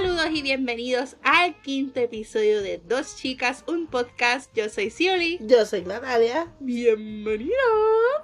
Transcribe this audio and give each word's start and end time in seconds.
Saludos 0.00 0.28
y 0.32 0.42
bienvenidos 0.42 1.16
al 1.24 1.60
quinto 1.60 1.98
episodio 1.98 2.62
de 2.62 2.80
Dos 2.86 3.16
Chicas, 3.16 3.64
un 3.66 3.88
podcast. 3.88 4.48
Yo 4.54 4.68
soy 4.68 4.90
Cioli. 4.90 5.40
Yo 5.40 5.66
soy 5.66 5.82
Natalia. 5.82 6.54
Bienvenidos. 6.60 7.56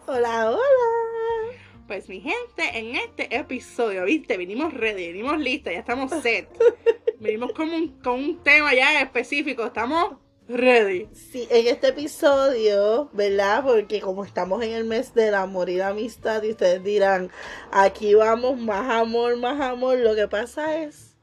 Hola, 0.07 0.53
hola. 0.53 1.59
Pues 1.89 2.09
mi 2.09 2.21
gente, 2.21 2.79
en 2.79 2.95
este 2.95 3.35
episodio, 3.35 4.05
viste, 4.05 4.37
vinimos 4.37 4.73
ready, 4.73 5.09
vinimos 5.09 5.41
listas, 5.41 5.73
ya 5.73 5.81
estamos 5.81 6.13
set. 6.23 6.49
venimos 7.19 7.51
con 7.51 7.69
un, 7.69 7.89
con 8.01 8.21
un 8.21 8.41
tema 8.45 8.73
ya 8.73 9.01
específico, 9.01 9.67
estamos 9.67 10.19
ready. 10.47 11.09
Sí, 11.13 11.49
en 11.51 11.67
este 11.67 11.89
episodio, 11.89 13.11
¿verdad? 13.13 13.65
Porque 13.65 14.01
como 14.01 14.25
estamos 14.25 14.63
en 14.63 14.71
el 14.71 14.85
mes 14.85 15.13
del 15.13 15.35
amor 15.35 15.69
y 15.69 15.79
la 15.79 15.89
amistad, 15.89 16.41
y 16.45 16.53
ustedes 16.53 16.85
dirán, 16.85 17.33
aquí 17.73 18.15
vamos, 18.15 18.61
más 18.61 18.89
amor, 18.93 19.37
más 19.39 19.61
amor. 19.61 19.99
Lo 19.99 20.15
que 20.15 20.29
pasa 20.29 20.81
es 20.81 21.14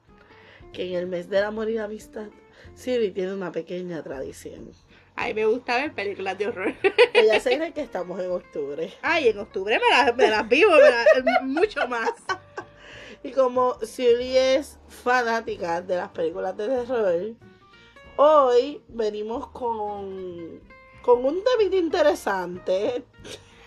que 0.73 0.87
en 0.89 0.95
el 0.95 1.07
mes 1.07 1.29
del 1.29 1.43
amor 1.43 1.69
y 1.69 1.73
la 1.75 1.85
amistad, 1.85 2.27
Siri 2.75 3.11
tiene 3.11 3.33
una 3.33 3.51
pequeña 3.51 4.01
tradición. 4.03 4.71
Ay, 5.15 5.33
me 5.33 5.45
gusta 5.45 5.75
ver 5.75 5.93
películas 5.93 6.37
de 6.37 6.47
horror. 6.47 6.73
Ella 7.13 7.39
se 7.39 7.55
cree 7.57 7.73
que 7.73 7.81
estamos 7.81 8.19
en 8.21 8.31
octubre. 8.31 8.93
Ay, 9.01 9.27
en 9.27 9.39
octubre 9.39 9.77
me 9.79 9.89
las, 9.89 10.15
me 10.15 10.27
las 10.29 10.47
vivo, 10.47 10.71
me 10.71 10.79
las- 10.89 11.43
mucho 11.43 11.87
más. 11.87 12.11
Y 13.23 13.31
como 13.31 13.75
Siri 13.81 14.37
es 14.37 14.79
fanática 14.87 15.81
de 15.81 15.97
las 15.97 16.09
películas 16.09 16.55
de 16.57 16.67
terror, 16.67 17.35
hoy 18.15 18.81
venimos 18.87 19.47
con, 19.49 20.59
con 21.03 21.25
un 21.25 21.43
temita 21.43 21.75
interesante. 21.75 23.03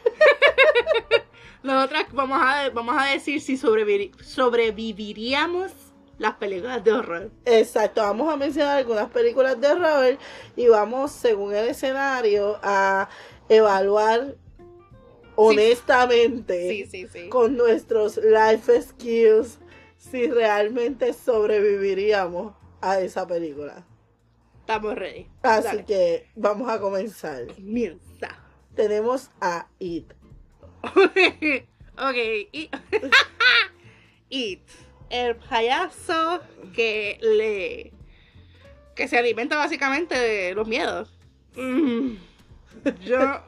Nosotras 1.63 2.07
vamos 2.13 2.39
a, 2.43 2.69
vamos 2.71 2.97
a 2.99 3.07
decir 3.13 3.41
si 3.41 3.57
sobrevivi- 3.57 4.15
sobreviviríamos 4.23 5.73
las 6.19 6.35
películas 6.37 6.83
de 6.85 6.93
horror. 6.93 7.31
Exacto, 7.45 8.03
vamos 8.03 8.33
a 8.33 8.37
mencionar 8.37 8.79
algunas 8.79 9.11
películas 9.11 9.61
de 9.61 9.69
horror 9.69 10.19
y 10.57 10.69
vamos, 10.69 11.13
según 11.13 11.55
el 11.55 11.69
escenario, 11.69 12.59
a 12.63 13.09
evaluar 13.49 14.37
honestamente 15.37 16.69
Sí, 16.71 16.87
sí, 16.87 17.09
sí. 17.13 17.29
con 17.29 17.57
nuestros 17.57 18.17
life 18.19 18.81
skills 18.83 19.59
si 19.99 20.31
realmente 20.31 21.13
sobreviviríamos 21.13 22.55
a 22.81 23.01
esa 23.01 23.27
película. 23.27 23.85
Estamos 24.61 24.95
ready. 24.95 25.29
Así 25.43 25.65
Dale. 25.65 25.85
que 25.85 26.29
vamos 26.37 26.69
a 26.71 26.79
comenzar. 26.81 27.47
Comienza. 27.55 28.29
Tenemos 28.75 29.31
a 29.41 29.69
It. 29.79 30.13
ok, 30.85 32.17
y... 32.53 32.71
It. 34.31 34.63
El 35.15 35.37
payaso 35.37 36.41
que 36.75 37.19
le... 37.23 37.93
que 38.97 39.07
se 39.07 39.17
alimenta 39.17 39.57
básicamente 39.57 40.19
de 40.19 40.55
los 40.55 40.67
miedos. 40.67 41.09
Mm. 41.55 42.17
Yo... 43.05 43.41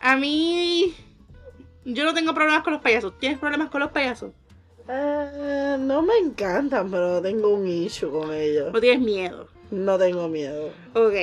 A 0.00 0.16
mí... 0.16 0.94
Yo 1.84 2.04
no 2.04 2.14
tengo 2.14 2.32
problemas 2.32 2.62
con 2.62 2.72
los 2.72 2.80
payasos. 2.80 3.18
¿Tienes 3.18 3.38
problemas 3.38 3.68
con 3.68 3.82
los 3.82 3.90
payasos? 3.90 4.32
Ah, 4.88 5.76
no 5.78 6.00
me 6.00 6.16
encantan, 6.16 6.90
pero 6.90 7.20
tengo 7.20 7.50
un 7.50 7.66
issue 7.68 8.10
con 8.10 8.32
ellos. 8.32 8.74
¿O 8.74 8.80
tienes 8.80 9.00
miedo? 9.00 9.48
No 9.72 9.98
tengo 9.98 10.28
miedo. 10.28 10.70
Ok. 10.94 11.14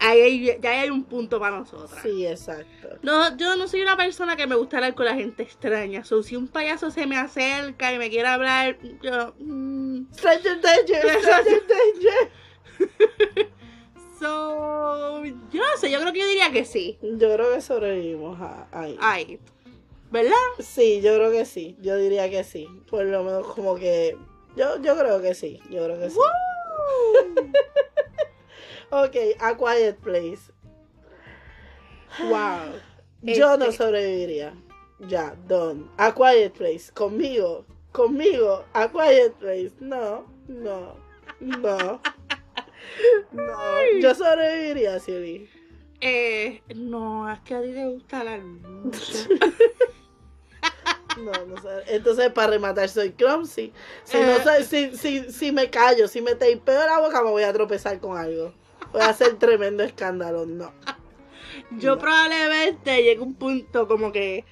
Ahí 0.00 0.20
hay- 0.20 0.58
ya 0.60 0.80
hay 0.82 0.88
un 0.90 1.02
punto 1.02 1.40
para 1.40 1.58
nosotras. 1.58 2.00
Sí, 2.02 2.24
exacto. 2.24 2.88
No, 3.02 3.36
yo 3.36 3.56
no 3.56 3.66
soy 3.66 3.82
una 3.82 3.96
persona 3.96 4.36
que 4.36 4.46
me 4.46 4.54
gusta 4.54 4.76
hablar 4.76 4.94
con 4.94 5.04
la 5.06 5.14
gente 5.16 5.42
extraña. 5.42 6.04
So, 6.04 6.22
si 6.22 6.36
un 6.36 6.46
payaso 6.46 6.90
se 6.92 7.06
me 7.06 7.16
acerca 7.18 7.92
y 7.92 7.98
me 7.98 8.08
quiere 8.08 8.28
hablar, 8.28 8.78
yo. 9.02 9.34
mm, 9.40 10.06
Stranger 10.14 10.60
Danger, 10.60 11.02
Stranger 11.20 11.62
Danger. 11.66 13.48
so. 14.20 15.24
Yo 15.24 15.60
no 15.60 15.76
sé, 15.80 15.90
yo 15.90 16.00
creo 16.00 16.12
que 16.12 16.20
yo 16.20 16.26
diría 16.28 16.50
que 16.52 16.64
sí. 16.64 16.98
Yo 17.02 17.34
creo 17.34 17.52
que 17.52 17.60
sobrevivimos 17.60 18.40
a, 18.40 18.68
a 18.72 18.88
It. 18.88 18.98
Ay. 19.00 19.40
¿Verdad? 20.10 20.32
Sí, 20.60 21.00
yo 21.02 21.14
creo 21.16 21.30
que 21.30 21.44
sí. 21.44 21.76
Yo 21.80 21.96
diría 21.96 22.30
que 22.30 22.44
sí. 22.44 22.66
Por 22.88 23.04
lo 23.04 23.22
menos 23.24 23.46
como 23.48 23.74
que... 23.74 24.16
Yo, 24.56 24.80
yo 24.80 24.96
creo 24.96 25.20
que 25.20 25.34
sí. 25.34 25.60
Yo 25.70 25.84
creo 25.84 25.98
que 25.98 26.10
sí. 26.10 26.16
Ok, 28.90 29.16
A 29.40 29.54
Quiet 29.56 29.96
Place. 29.98 30.50
wow. 32.20 32.72
Yo 33.22 33.56
no 33.58 33.66
Este- 33.66 33.76
sobreviviría. 33.84 34.54
Ya, 35.00 35.36
don. 35.46 35.90
A 35.98 36.12
Quiet 36.14 36.54
Place. 36.54 36.90
Conmigo. 36.94 37.66
Conmigo. 37.92 38.64
A 38.72 38.88
Quiet 38.88 39.34
Place. 39.34 39.72
No, 39.80 40.24
no, 40.48 40.96
no. 41.40 42.00
No. 43.32 43.52
Yo 44.00 44.14
sobreviviría, 44.14 44.98
Siri. 45.00 45.48
Eh, 46.00 46.62
no, 46.74 47.30
es 47.30 47.40
que 47.40 47.54
a 47.54 47.60
ti 47.62 47.72
te 47.72 47.84
gusta 47.86 48.20
hablar 48.20 48.40
mucho. 48.40 49.00
No, 51.24 51.32
no 51.46 51.60
sé. 51.60 51.68
Entonces, 51.94 52.30
para 52.32 52.48
rematar, 52.52 52.88
soy 52.88 53.12
clumsy. 53.12 53.72
Si, 54.04 54.16
no 54.18 54.36
Eh. 54.36 54.40
soy- 54.42 54.64
si, 54.64 54.96
si, 54.96 55.32
si 55.32 55.52
me 55.52 55.68
callo, 55.70 56.08
si 56.08 56.20
me 56.20 56.34
tapeo 56.34 56.86
la 56.86 57.00
boca, 57.00 57.22
me 57.22 57.30
voy 57.30 57.42
a 57.42 57.52
tropezar 57.52 57.98
con 58.00 58.16
algo. 58.16 58.52
Voy 58.92 59.02
a 59.02 59.08
hacer 59.08 59.34
tremendo 59.38 59.82
escándalo. 59.82 60.46
No. 60.46 60.72
Yo 61.78 61.96
No. 61.96 61.98
probablemente 62.00 63.02
llegue 63.02 63.20
a 63.20 63.24
un 63.24 63.34
punto 63.34 63.88
como 63.88 64.12
que 64.12 64.44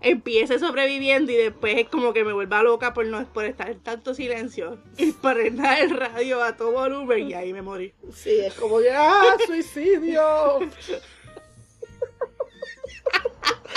empiece 0.00 0.58
sobreviviendo 0.58 1.32
y 1.32 1.36
después 1.36 1.76
es 1.78 1.88
como 1.88 2.12
que 2.12 2.24
me 2.24 2.32
vuelva 2.34 2.62
loca 2.62 2.92
por 2.92 3.06
no 3.06 3.24
por 3.32 3.44
estar 3.46 3.70
en 3.70 3.80
tanto 3.80 4.12
silencio 4.14 4.78
y 4.98 5.12
prender 5.12 5.84
el 5.84 5.90
radio 5.96 6.42
a 6.42 6.56
todo 6.56 6.72
volumen 6.72 7.30
y 7.30 7.34
ahí 7.34 7.52
me 7.54 7.62
morí. 7.62 7.94
Sí, 8.12 8.38
es 8.40 8.52
como 8.54 8.80
que, 8.80 8.90
¡ah, 8.90 9.36
suicidio! 9.46 10.60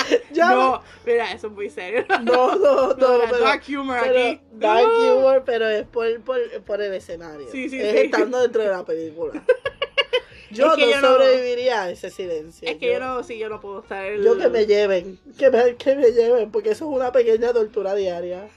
ya 0.32 0.52
no, 0.52 0.82
mira, 1.06 1.32
eso 1.32 1.48
es 1.48 1.54
muy 1.54 1.70
serio. 1.70 2.06
No, 2.24 2.56
no, 2.56 2.88
no, 2.96 3.18
No, 3.18 3.20
pero, 3.30 3.40
dark 3.40 3.64
humor 3.70 3.98
pero- 4.04 4.20
aquí. 4.28 4.42
dark 4.54 4.88
humor, 4.88 5.44
pero 5.46 5.68
es 5.70 5.86
por, 5.88 6.22
por, 6.22 6.40
por 6.66 6.82
el 6.82 6.94
escenario. 6.94 7.48
Sí, 7.52 7.70
sí, 7.70 7.80
es 7.82 7.92
sí. 7.92 7.98
estando 8.06 8.40
dentro 8.42 8.62
de 8.64 8.70
la 8.70 8.84
película. 8.86 9.44
Yo 10.50 10.68
Es 10.68 10.76
que 10.78 10.86
no 10.86 10.92
yo 10.92 11.02
no- 11.02 11.08
sobreviviría 11.10 11.82
a 11.84 11.90
ese 11.92 12.10
silencio. 12.10 12.70
Es 12.70 12.78
que 12.78 12.94
yo 12.94 13.00
no, 13.02 13.22
sí, 13.22 13.38
yo 13.38 13.50
no 13.50 13.60
puedo 13.60 13.82
estar. 13.82 14.06
en- 14.06 14.24
yo 14.24 14.38
que 14.38 14.48
me 14.48 14.66
lleven, 14.66 15.20
que 15.38 15.50
me, 15.52 15.76
que 15.76 15.94
me 15.96 16.12
lleven, 16.12 16.52
porque 16.52 16.70
eso 16.70 16.90
es 16.90 16.96
una 16.96 17.12
pequeña 17.12 17.52
tortura 17.52 17.94
diaria. 17.96 18.48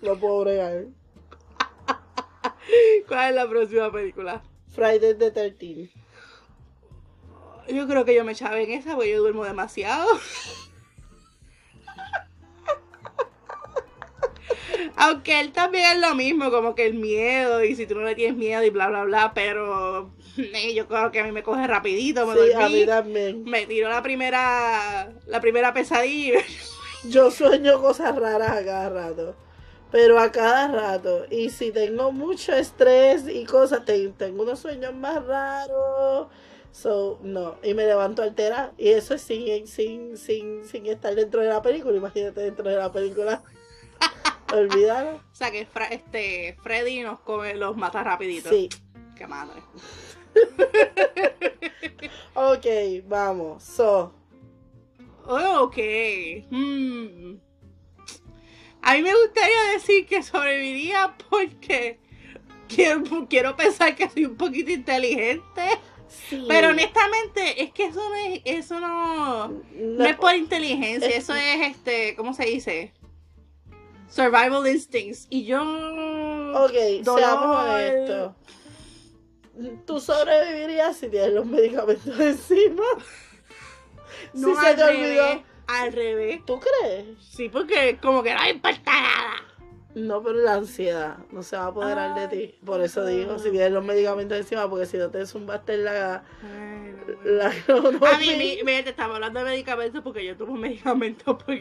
No 0.00 0.16
puedo 0.18 0.40
bregar. 0.40 0.84
¿Cuál 3.06 3.28
es 3.30 3.34
la 3.34 3.46
próxima 3.48 3.92
película? 3.92 4.42
Friday 4.74 5.14
the 5.14 5.30
13 5.30 5.90
Yo 7.68 7.86
creo 7.86 8.04
que 8.04 8.14
yo 8.14 8.24
me 8.24 8.32
echaba 8.32 8.60
en 8.60 8.70
esa 8.70 8.94
porque 8.94 9.10
yo 9.12 9.20
duermo 9.20 9.44
demasiado. 9.44 10.06
Aunque 14.96 15.40
él 15.40 15.52
también 15.52 15.84
es 15.96 16.00
lo 16.00 16.14
mismo, 16.14 16.50
como 16.50 16.74
que 16.74 16.86
el 16.86 16.94
miedo, 16.94 17.64
y 17.64 17.74
si 17.74 17.86
tú 17.86 17.94
no 17.94 18.02
le 18.02 18.14
tienes 18.14 18.36
miedo 18.36 18.62
y 18.62 18.70
bla, 18.70 18.88
bla, 18.88 19.04
bla, 19.04 19.32
pero 19.34 20.10
yo 20.74 20.86
creo 20.86 21.10
que 21.10 21.20
a 21.20 21.24
mí 21.24 21.32
me 21.32 21.42
coge 21.42 21.66
rapidito, 21.66 22.26
me 22.26 22.34
Sí, 22.34 22.52
a 22.52 22.68
mí 22.68 22.86
también. 22.86 23.44
me 23.44 23.66
tiro 23.66 23.88
la 23.88 24.02
primera, 24.02 25.12
la 25.26 25.40
primera 25.40 25.72
pesadilla. 25.72 26.40
Yo 27.04 27.30
sueño 27.30 27.80
cosas 27.80 28.14
raras 28.16 28.50
a 28.50 28.64
cada 28.64 28.88
rato. 28.88 29.36
Pero 29.90 30.18
a 30.18 30.32
cada 30.32 30.68
rato. 30.68 31.24
Y 31.30 31.50
si 31.50 31.70
tengo 31.70 32.10
mucho 32.10 32.52
estrés 32.52 33.24
y 33.28 33.44
cosas, 33.44 33.84
te- 33.84 34.08
tengo 34.08 34.42
unos 34.42 34.58
sueños 34.58 34.92
más 34.94 35.24
raros. 35.24 36.28
So, 36.74 37.20
no. 37.22 37.56
Y 37.62 37.72
me 37.72 37.86
levanto 37.86 38.22
altera. 38.22 38.72
Y 38.76 38.88
eso 38.88 39.14
es 39.14 39.22
sin, 39.22 39.68
sin, 39.68 40.18
sin, 40.18 40.64
sin 40.64 40.86
estar 40.86 41.14
dentro 41.14 41.40
de 41.40 41.48
la 41.48 41.62
película. 41.62 41.96
Imagínate 41.96 42.40
dentro 42.40 42.68
de 42.68 42.76
la 42.76 42.90
película. 42.90 43.44
Olvídalo. 44.52 45.18
O 45.18 45.34
sea 45.34 45.52
que 45.52 45.68
este 45.90 46.56
Freddy 46.64 47.02
nos 47.02 47.20
come, 47.20 47.54
los 47.54 47.76
mata 47.76 48.02
rapidito. 48.02 48.48
Sí. 48.50 48.68
Qué 49.16 49.26
madre. 49.28 49.62
Ok, 52.34 52.66
vamos. 53.06 53.62
So. 53.62 54.12
Ok. 55.26 55.76
Hmm. 56.50 57.36
A 58.82 58.94
mí 58.94 59.02
me 59.02 59.14
gustaría 59.14 59.72
decir 59.72 60.06
que 60.06 60.24
sobreviviría 60.24 61.16
porque 61.30 62.00
quiero, 62.66 63.04
quiero 63.30 63.54
pensar 63.54 63.94
que 63.94 64.10
soy 64.10 64.24
un 64.24 64.36
poquito 64.36 64.72
inteligente. 64.72 65.62
Sí. 66.28 66.44
Pero 66.48 66.68
honestamente, 66.70 67.62
es 67.62 67.72
que 67.72 67.84
eso 67.86 68.08
no 68.08 68.14
es, 68.14 68.40
eso 68.44 68.80
no, 68.80 69.48
no 69.48 70.04
es 70.04 70.16
por 70.16 70.34
inteligencia, 70.34 71.08
es- 71.08 71.16
eso 71.24 71.34
es 71.34 71.60
este, 71.68 72.14
¿cómo 72.16 72.32
se 72.34 72.44
dice? 72.46 72.92
Survival 74.08 74.66
instincts. 74.68 75.26
Y 75.30 75.44
yo. 75.44 75.60
Ok, 75.62 76.72
dolor- 77.02 77.18
seamos 77.18 77.56
honestos. 77.68 78.32
Tú 79.86 80.00
sobrevivirías 80.00 80.96
si 80.96 81.08
tienes 81.08 81.32
los 81.32 81.46
medicamentos 81.46 82.06
encima. 82.20 82.82
No 84.32 84.48
si 84.48 84.60
se 84.60 84.66
al 84.68 84.76
te 84.76 84.86
revés, 84.86 85.20
olvidó. 85.20 85.42
Al 85.66 85.92
revés. 85.92 86.40
¿Tú 86.44 86.60
crees? 86.60 87.06
Sí, 87.20 87.48
porque 87.48 87.98
como 88.00 88.22
que 88.22 88.34
no 88.34 88.48
importa 88.48 88.92
nada. 88.92 89.34
No, 89.94 90.22
pero 90.22 90.40
la 90.40 90.54
ansiedad 90.54 91.18
no 91.30 91.42
se 91.44 91.56
va 91.56 91.64
a 91.64 91.66
apoderar 91.68 92.28
de 92.28 92.36
ti. 92.36 92.54
Por 92.64 92.80
eso 92.80 93.06
digo, 93.06 93.38
si 93.38 93.50
tienes 93.50 93.70
los 93.70 93.84
medicamentos 93.84 94.36
encima, 94.36 94.68
porque 94.68 94.86
si 94.86 94.96
no 94.96 95.08
te 95.10 95.24
zumbaste 95.24 95.76
la, 95.76 96.24
Ay, 96.42 96.94
no, 97.68 97.80
bueno. 97.80 97.98
la 98.00 98.10
A 98.14 98.18
mí, 98.18 98.34
mi, 98.36 98.58
mira, 98.64 98.82
te 98.82 98.90
estaba 98.90 99.14
hablando 99.14 99.38
de 99.38 99.44
medicamentos 99.46 100.02
porque 100.02 100.24
yo 100.24 100.36
tomo 100.36 100.54
medicamentos 100.56 101.42
por 101.42 101.56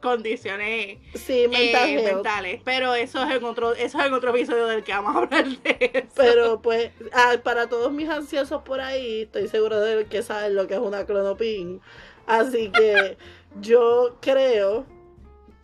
condiciones 0.00 0.98
Sí, 1.14 1.48
mental 1.48 1.90
eh, 1.90 2.02
mentales. 2.14 2.60
Pero 2.64 2.94
eso 2.94 3.24
es 3.24 3.36
en 3.36 3.44
otro, 3.44 3.74
eso 3.74 3.98
es 3.98 4.06
en 4.06 4.14
otro 4.14 4.30
episodio 4.30 4.66
del 4.66 4.84
que 4.84 4.92
vamos 4.92 5.16
a 5.16 5.18
hablar 5.18 5.44
de 5.46 5.90
eso. 5.92 6.08
Pero 6.14 6.62
pues, 6.62 6.92
ah, 7.12 7.34
para 7.42 7.68
todos 7.68 7.90
mis 7.90 8.08
ansiosos 8.08 8.62
por 8.62 8.80
ahí, 8.80 9.22
estoy 9.22 9.48
seguro 9.48 9.80
de 9.80 10.06
que 10.06 10.22
saben 10.22 10.54
lo 10.54 10.68
que 10.68 10.74
es 10.74 10.80
una 10.80 11.04
clonopin. 11.04 11.80
Así 12.26 12.70
que 12.70 13.16
yo 13.60 14.16
creo 14.20 14.86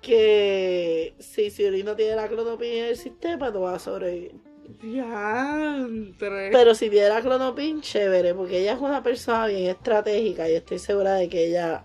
que 0.00 1.14
si 1.18 1.50
Siri 1.50 1.82
no 1.82 1.96
tiene 1.96 2.16
la 2.16 2.28
clonopin 2.28 2.72
en 2.72 2.84
el 2.86 2.96
sistema, 2.96 3.50
no 3.50 3.62
va 3.62 3.74
a 3.74 3.78
sobrevivir. 3.78 4.34
Diantre. 4.82 6.50
Pero 6.52 6.74
si 6.74 6.90
tiene 6.90 7.08
la 7.08 7.22
clonopin, 7.22 7.80
chévere, 7.80 8.34
porque 8.34 8.60
ella 8.60 8.74
es 8.74 8.80
una 8.80 9.02
persona 9.02 9.46
bien 9.46 9.70
estratégica 9.70 10.48
y 10.48 10.54
estoy 10.54 10.78
segura 10.78 11.14
de 11.14 11.28
que 11.28 11.46
ella 11.46 11.84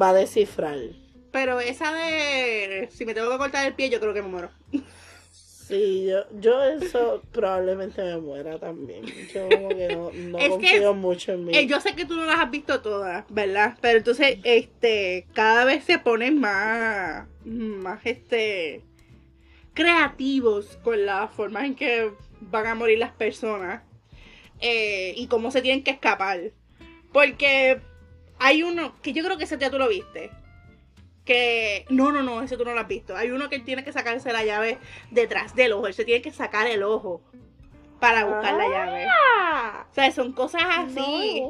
va 0.00 0.10
a 0.10 0.14
descifrar. 0.14 0.78
Pero 1.30 1.60
esa 1.60 1.92
de 1.92 2.88
si 2.92 3.04
me 3.04 3.12
tengo 3.12 3.30
que 3.30 3.38
cortar 3.38 3.66
el 3.66 3.74
pie, 3.74 3.90
yo 3.90 4.00
creo 4.00 4.14
que 4.14 4.22
me 4.22 4.28
muero. 4.28 4.50
Sí, 5.66 6.06
yo, 6.10 6.24
yo 6.40 6.62
eso 6.62 7.22
probablemente 7.32 8.02
me 8.02 8.18
muera 8.18 8.58
también. 8.58 9.02
Yo 9.32 9.48
como 9.48 9.68
que 9.70 9.88
no, 9.88 10.10
no 10.12 10.38
Es 10.38 10.44
que- 10.44 10.50
confío 10.50 10.92
mucho 10.94 11.32
en 11.32 11.46
mí. 11.46 11.56
Eh, 11.56 11.66
yo 11.66 11.80
sé 11.80 11.94
que 11.94 12.04
tú 12.04 12.16
no 12.16 12.26
las 12.26 12.38
has 12.38 12.50
visto 12.50 12.82
todas, 12.82 13.24
¿verdad? 13.30 13.78
Pero 13.80 13.96
entonces, 13.98 14.38
este, 14.44 15.26
cada 15.32 15.64
vez 15.64 15.84
se 15.84 15.98
ponen 15.98 16.38
más, 16.38 17.26
más, 17.46 18.04
este, 18.04 18.82
creativos 19.72 20.78
con 20.82 21.04
la 21.06 21.28
forma 21.28 21.64
en 21.64 21.74
que 21.74 22.10
van 22.40 22.66
a 22.66 22.74
morir 22.74 22.98
las 22.98 23.12
personas 23.12 23.82
eh, 24.60 25.14
y 25.16 25.26
cómo 25.28 25.50
se 25.50 25.62
tienen 25.62 25.82
que 25.82 25.92
escapar. 25.92 26.40
Porque 27.12 27.80
hay 28.38 28.62
uno, 28.62 28.94
que 29.02 29.12
yo 29.12 29.24
creo 29.24 29.38
que 29.38 29.44
ese 29.44 29.56
ya 29.58 29.70
tú 29.70 29.78
lo 29.78 29.88
viste. 29.88 30.30
Que, 31.24 31.86
no, 31.88 32.12
no, 32.12 32.22
no, 32.22 32.42
ese 32.42 32.56
tú 32.58 32.64
no 32.64 32.74
lo 32.74 32.80
has 32.80 32.88
visto. 32.88 33.16
Hay 33.16 33.30
uno 33.30 33.48
que 33.48 33.58
tiene 33.58 33.82
que 33.82 33.92
sacarse 33.92 34.32
la 34.32 34.44
llave 34.44 34.78
detrás 35.10 35.54
del 35.54 35.72
ojo. 35.72 35.86
Él 35.86 35.94
se 35.94 36.04
tiene 36.04 36.20
que 36.20 36.30
sacar 36.30 36.66
el 36.66 36.82
ojo 36.82 37.22
para 37.98 38.24
buscar 38.26 38.54
la 38.54 38.68
llave. 38.68 39.06
Ah, 39.08 39.86
O 39.90 39.94
sea, 39.94 40.10
son 40.12 40.32
cosas 40.32 40.62
así. 40.68 41.42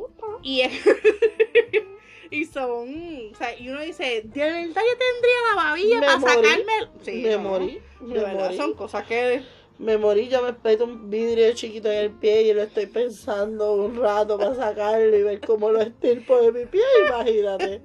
Y, 0.43 0.62
y 2.31 2.44
son. 2.44 3.31
O 3.32 3.37
sea, 3.37 3.59
y 3.59 3.69
uno 3.69 3.81
dice, 3.81 4.23
¿de 4.25 4.41
verdad 4.44 4.82
yo 4.82 4.99
tendría 4.99 5.37
la 5.50 5.62
babilla 5.65 6.00
Me 6.00 6.06
para 6.06 6.19
morí. 6.19 6.32
sacarme? 6.35 6.73
el-?" 6.81 6.88
Sí, 7.05 7.23
me 7.23 7.31
no, 7.31 7.38
morí, 7.41 7.82
De 8.00 8.20
me 8.27 8.35
morí. 8.35 8.56
son 8.56 8.75
cosas 8.75 9.05
que. 9.06 9.43
Me 9.79 9.99
morí, 9.99 10.29
yo 10.29 10.41
me 10.43 10.55
meto 10.62 10.85
un 10.85 11.11
vidrio 11.11 11.53
chiquito 11.53 11.91
en 11.91 11.99
el 11.99 12.11
pie 12.12 12.43
y 12.43 12.53
lo 12.55 12.62
estoy 12.62 12.87
pensando 12.87 13.75
un 13.75 13.97
rato 13.97 14.38
para 14.38 14.55
sacarlo 14.55 15.17
y 15.17 15.23
ver 15.23 15.41
cómo 15.41 15.71
lo 15.71 15.81
estirpo 15.81 16.41
de 16.41 16.53
mi 16.53 16.67
pie, 16.67 16.82
imagínate. 17.09 17.82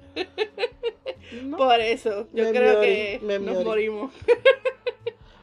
No. 1.42 1.56
Por 1.56 1.80
eso, 1.80 2.26
yo 2.32 2.44
Me 2.44 2.50
creo 2.52 2.80
que 2.80 3.20
me 3.22 3.38
nos 3.38 3.64
morimos. 3.64 4.12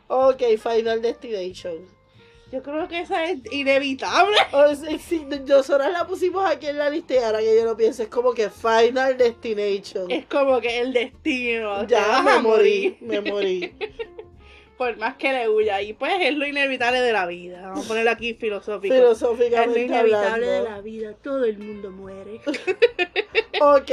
Ok, 0.07 0.41
Final 0.57 1.01
Destination. 1.01 1.97
Yo 2.51 2.63
creo 2.63 2.87
que 2.87 3.01
esa 3.01 3.25
es 3.25 3.39
inevitable. 3.51 4.37
Oh, 4.53 4.73
sí, 4.73 4.97
sí, 4.99 5.25
nosotros 5.45 5.91
la 5.91 6.07
pusimos 6.07 6.45
aquí 6.45 6.67
en 6.67 6.77
la 6.77 6.89
lista 6.89 7.13
y 7.13 7.17
ahora 7.17 7.39
que 7.39 7.55
yo 7.57 7.65
lo 7.65 7.75
pienso, 7.75 8.03
es 8.03 8.09
como 8.09 8.33
que 8.33 8.49
Final 8.49 9.17
Destination. 9.17 10.09
Es 10.09 10.25
como 10.25 10.61
que 10.61 10.79
el 10.79 10.93
destino. 10.93 11.85
ya 11.85 12.21
me 12.21 12.39
morí, 12.39 12.97
morir. 13.01 13.21
me 13.23 13.31
morí. 13.31 13.75
Por 14.77 14.95
más 14.97 15.15
que 15.15 15.31
le 15.33 15.49
huya. 15.49 15.81
Y 15.81 15.93
pues 15.93 16.13
es 16.21 16.35
lo 16.35 16.45
inevitable 16.45 17.01
de 17.01 17.11
la 17.11 17.25
vida. 17.25 17.61
Vamos 17.69 17.85
a 17.85 17.87
ponerlo 17.87 18.11
aquí 18.11 18.33
filosófico. 18.35 18.93
es 18.93 18.99
lo 19.01 19.07
Filosóficamente 19.15 19.81
inevitable 19.85 20.45
de 20.47 20.61
la 20.63 20.81
vida. 20.81 21.13
Todo 21.21 21.45
el 21.45 21.57
mundo 21.57 21.91
muere. 21.91 22.41
Ok, 23.59 23.91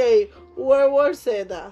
World 0.57 0.93
War 0.93 1.15
Z. 1.15 1.71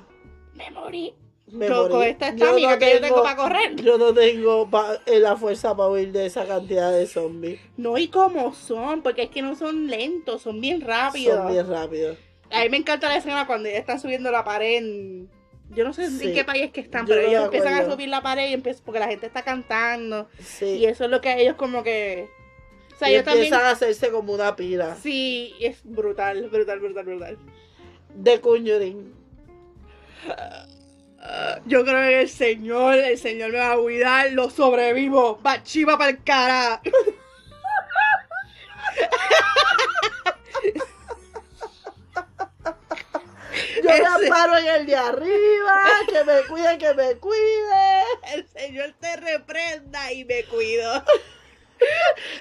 Me 0.55 0.71
morí. 0.71 1.13
Me 1.51 1.67
Yo- 1.67 1.83
con 1.89 1.99
morí. 1.99 2.09
esta 2.09 2.29
Yo 2.35 2.45
estamina 2.45 2.79
que 2.79 2.93
yo 2.93 3.01
tengo 3.01 3.21
para 3.23 3.35
correr. 3.35 3.75
Yo 3.75 3.97
no 3.99 4.13
tengo 4.13 4.67
pa- 4.69 4.97
eh, 5.05 5.19
la 5.19 5.35
fuerza 5.35 5.75
para 5.77 5.89
huir 5.89 6.11
de 6.11 6.25
esa 6.25 6.45
cantidad 6.47 6.91
de 6.91 7.05
zombies. 7.05 7.59
No, 7.77 7.97
y 7.99 8.07
cómo 8.07 8.53
son, 8.55 9.03
porque 9.03 9.23
es 9.23 9.29
que 9.29 9.41
no 9.43 9.55
son 9.55 9.87
lentos, 9.87 10.41
son 10.41 10.59
bien 10.59 10.81
rápidos. 10.81 11.37
Son 11.37 11.51
bien 11.51 11.69
rápidos. 11.69 12.17
A 12.49 12.63
mí 12.63 12.69
me 12.69 12.77
encanta 12.77 13.07
la 13.09 13.17
escena 13.17 13.45
cuando 13.45 13.69
ya 13.69 13.77
están 13.77 13.99
subiendo 13.99 14.31
la 14.31 14.43
pared 14.43 14.77
en... 14.77 15.29
Yo 15.75 15.83
no 15.83 15.93
sé 15.93 16.09
Sí. 16.09 16.27
en 16.29 16.33
qué 16.35 16.43
país 16.43 16.63
es 16.65 16.71
que 16.71 16.81
están, 16.81 17.05
Yo 17.07 17.15
pero 17.15 17.21
no 17.23 17.27
ellos 17.29 17.43
empiezan 17.45 17.73
a 17.73 17.89
subir 17.91 18.09
la 18.09 18.21
pared 18.21 18.49
y 18.49 18.53
empiezan, 18.53 18.83
porque 18.85 18.99
la 18.99 19.07
gente 19.07 19.25
está 19.27 19.41
cantando. 19.43 20.29
Y 20.39 20.43
Sí. 20.43 20.85
eso 20.85 21.05
es 21.05 21.09
lo 21.09 21.21
que 21.21 21.29
a 21.29 21.37
ellos 21.37 21.55
como 21.55 21.83
que... 21.83 22.29
O 22.93 22.97
sea, 22.97 23.09
y 23.11 23.15
también... 23.23 23.45
empiezan 23.45 23.65
a 23.65 23.71
hacerse 23.71 24.11
como 24.11 24.33
una 24.33 24.55
pila. 24.55 24.95
Sí, 25.01 25.55
es 25.59 25.79
brutal, 25.83 26.47
brutal, 26.49 26.79
brutal, 26.79 27.05
brutal. 27.05 27.37
De 28.15 28.39
Conjuring. 28.39 29.13
Yo 31.65 31.83
creo 31.83 32.01
que 32.01 32.21
el 32.21 32.29
Señor, 32.29 32.95
el 32.95 33.17
Señor 33.17 33.51
me 33.51 33.57
va 33.57 33.73
a 33.73 33.77
cuidar, 33.77 34.31
lo 34.33 34.49
sobrevivo, 34.49 35.41
va 35.41 35.63
chiva 35.63 35.97
para 35.97 36.11
el 36.11 36.23
cara. 36.23 36.81
Yo 43.83 43.89
me 43.89 44.05
amparo 44.05 44.57
en 44.57 44.67
el 44.67 44.85
de 44.85 44.95
arriba. 44.95 45.83
Que 46.07 46.23
me 46.23 46.43
cuide, 46.47 46.77
que 46.77 46.93
me 46.93 47.15
cuide. 47.15 48.03
El 48.33 48.47
Señor 48.47 48.93
te 48.99 49.15
reprenda 49.17 50.11
y 50.13 50.23
me 50.25 50.43
cuido. 50.45 51.03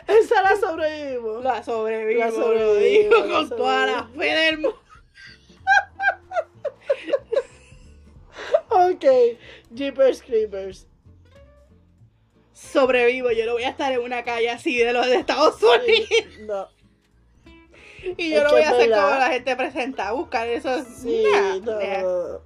Esa 0.06 0.42
la 0.42 0.56
sobrevivimos. 0.56 1.42
La 1.42 1.62
sobrevivo, 1.62 2.20
La 2.20 2.30
sobrevivo, 2.30 2.74
digo 2.74 3.26
la 3.26 3.34
con 3.34 3.48
toda 3.50 3.86
la 3.86 4.08
fe 4.16 4.26
del 4.26 4.58
mundo. 4.58 4.78
Ok. 8.68 9.04
Jeepers 9.74 10.22
Creepers. 10.22 10.86
Sobrevivo, 12.52 13.30
yo 13.32 13.46
no 13.46 13.52
voy 13.54 13.64
a 13.64 13.70
estar 13.70 13.92
en 13.92 14.00
una 14.00 14.22
calle 14.22 14.48
así 14.50 14.78
de 14.78 14.92
los 14.92 15.06
de 15.06 15.16
Estados 15.16 15.60
Unidos. 15.62 16.38
No. 16.40 16.81
Y 18.16 18.30
yo 18.30 18.38
Es 18.38 18.44
que 18.44 18.50
voy 18.52 18.62
a 18.62 18.70
hacer 18.70 18.88
verdad. 18.88 19.04
como 19.08 19.18
la 19.20 19.28
gente 19.28 19.56
presenta, 19.56 20.12
buscar 20.12 20.48
eso. 20.48 20.84
Sí, 20.84 21.24
Nah, 21.32 21.56
no, 21.58 21.80
nah. 21.80 22.02
no, 22.02 22.28
no. 22.34 22.40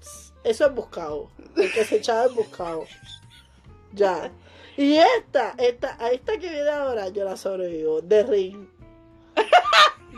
Eso 0.44 0.67
es 0.67 0.75
buscado. 0.75 1.31
El 1.56 1.73
que 1.73 1.85
se 1.85 1.97
echaba 1.97 2.26
es 2.26 2.35
buscado. 2.35 2.85
Ya. 3.92 4.30
Y 4.76 4.97
esta, 4.97 5.54
esta, 5.59 5.97
a 5.99 6.11
esta 6.11 6.33
que 6.38 6.50
viene 6.50 6.69
ahora, 6.69 7.09
yo 7.09 7.25
la 7.25 7.37
sobrevivo. 7.37 8.02
De 8.02 8.23
Ring. 8.25 8.69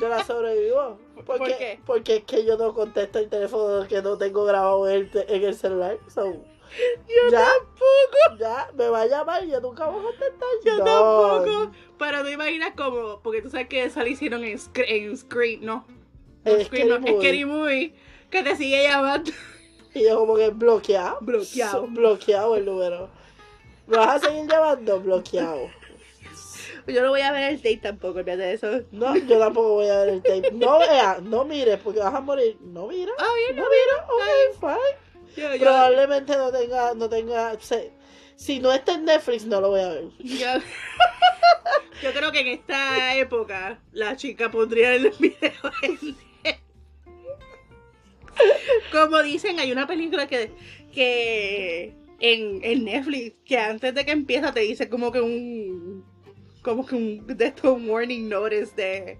Yo 0.01 0.09
la 0.09 0.23
sobrevivo. 0.25 0.99
¿Por 1.27 1.39
Porque, 1.39 1.57
qué? 1.57 1.81
Porque 1.85 2.17
es 2.17 2.25
que 2.25 2.45
yo 2.45 2.57
no 2.57 2.73
contesto 2.75 3.19
el 3.19 3.29
teléfono 3.29 3.87
que 3.89 4.01
no 4.03 4.17
tengo 4.19 4.45
grabado 4.45 4.89
en 4.89 5.11
el, 5.12 5.25
en 5.29 5.45
el 5.45 5.55
celular. 5.55 5.99
So, 6.12 6.37
Yo 7.09 7.31
ya, 7.31 7.45
tampoco. 7.45 8.39
ya, 8.39 8.71
me 8.75 8.89
va 8.89 9.03
a 9.03 9.07
llamar 9.07 9.45
y 9.45 9.51
yo 9.51 9.61
nunca 9.61 9.87
voy 9.87 10.01
a 10.01 10.03
contestar. 10.05 10.49
Yo 10.65 10.79
No. 10.79 10.85
tampoco. 11.45 11.73
Pero 11.99 12.25
te 12.25 12.33
imaginas 12.33 12.73
como, 12.77 13.21
porque 13.23 13.43
tú 13.43 13.51
sabes 13.51 13.69
que 13.69 13.85
eso 13.85 14.01
lo 14.01 14.07
hicieron 14.07 14.45
en, 14.45 14.59
en 14.75 15.17
Scream, 15.17 15.61
¿no? 15.63 15.87
No, 16.45 16.53
En 16.53 16.65
Scream, 16.65 16.89
no, 16.89 16.97
en. 16.97 17.21
Scary 17.21 17.45
Movie, 17.45 17.95
que 18.31 18.43
te 18.43 18.57
sigue 18.57 18.83
llamando. 18.85 19.31
Y 19.95 20.05
yo 20.05 20.19
como 20.19 20.37
que 20.37 20.51
bloqueado. 20.51 21.19
Bloqueado. 21.23 21.87
Bloqueado 21.89 22.57
el 22.57 22.67
número. 22.67 23.09
¿Me 23.87 23.97
vas 23.97 24.23
a 24.23 24.27
seguir 24.29 24.47
llamando? 24.47 25.01
Bloqueado. 25.01 25.71
Yo 26.87 27.03
no 27.03 27.09
voy 27.11 27.23
a 27.23 27.33
ver 27.33 27.51
el 27.55 27.57
date 27.57 27.81
tampoco, 27.83 28.15
fíjate 28.23 28.37
de 28.37 28.53
eso. 28.53 28.69
No, 28.93 29.17
yo 29.17 29.39
tampoco 29.39 29.75
voy 29.75 29.89
a 29.89 30.01
ver 30.05 30.09
el 30.11 30.23
tape. 30.23 30.51
No 30.53 30.79
veas, 30.79 31.23
no 31.23 31.45
mires, 31.45 31.79
porque 31.83 32.01
vas 32.01 32.15
a 32.15 32.21
morir. 32.21 32.57
No 32.61 32.87
mira. 32.87 33.13
Ah, 33.19 33.27
bien, 33.37 33.57
No 33.57 33.63
no, 33.65 33.69
mira, 33.71 34.07
ok, 34.07 34.61
fine. 34.61 35.08
Probablemente 35.59 36.37
no 36.37 36.50
tenga, 36.52 36.95
no 36.95 37.09
tenga. 37.09 37.59
se- 37.61 37.92
si 38.37 38.61
no 38.61 38.73
está 38.73 38.95
en 38.95 39.04
Netflix, 39.04 39.45
no 39.47 39.61
lo 39.61 39.71
voy 39.71 39.80
a 39.80 39.88
ver. 39.88 40.04
yo, 40.18 40.47
yo 42.02 42.12
creo 42.12 42.30
que 42.33 42.40
en 42.40 42.47
esta 42.49 43.16
época 43.16 43.80
la 43.92 44.16
chica 44.16 44.50
pondría 44.50 44.95
el 44.95 45.11
video 45.18 45.52
en 45.83 46.16
Como 48.92 49.23
dicen, 49.23 49.59
hay 49.59 49.73
una 49.73 49.87
película 49.87 50.26
que, 50.28 50.52
que 50.92 51.95
en, 52.21 52.61
en 52.64 52.85
Netflix 52.85 53.35
que 53.45 53.59
antes 53.59 53.95
de 53.95 54.04
que 54.04 54.12
empieza 54.12 54.52
te 54.52 54.61
dice 54.61 54.88
como 54.88 55.11
que 55.12 55.21
un 55.21 56.04
como 56.62 56.87
que 56.87 56.95
un 56.97 57.27
de 57.27 57.47
esto 57.47 57.73
un 57.75 57.88
warning 57.88 58.29
notice 58.29 58.73
de, 58.77 59.19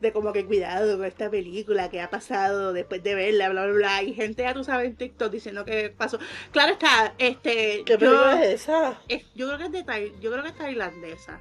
de 0.00 0.12
como 0.12 0.32
que 0.32 0.44
cuidado 0.46 0.96
con 0.96 1.06
esta 1.06 1.30
película 1.30 1.88
que 1.90 2.00
ha 2.00 2.10
pasado 2.10 2.72
después 2.72 3.02
de 3.02 3.14
verla, 3.14 3.48
bla 3.50 3.64
bla 3.66 3.72
bla. 3.74 4.02
Y 4.02 4.14
gente 4.14 4.42
ya 4.42 4.54
tú 4.54 4.64
sabes 4.64 4.86
en 4.88 4.96
TikTok 4.96 5.30
diciendo 5.30 5.64
que 5.64 5.90
pasó. 5.90 6.18
Claro 6.52 6.72
está, 6.72 7.14
este 7.18 7.82
¿Qué 7.84 7.92
yo- 7.92 7.98
película 7.98 8.44
es 8.44 8.62
esa? 8.62 9.00
es- 9.08 9.24
yo 9.34 9.46
creo 9.46 9.58
que 9.58 9.64
es 9.78 9.86
de 9.86 10.12
yo 10.20 10.30
creo 10.30 10.42
que 10.42 10.48
es 10.50 10.56
tailandesa. 10.56 11.40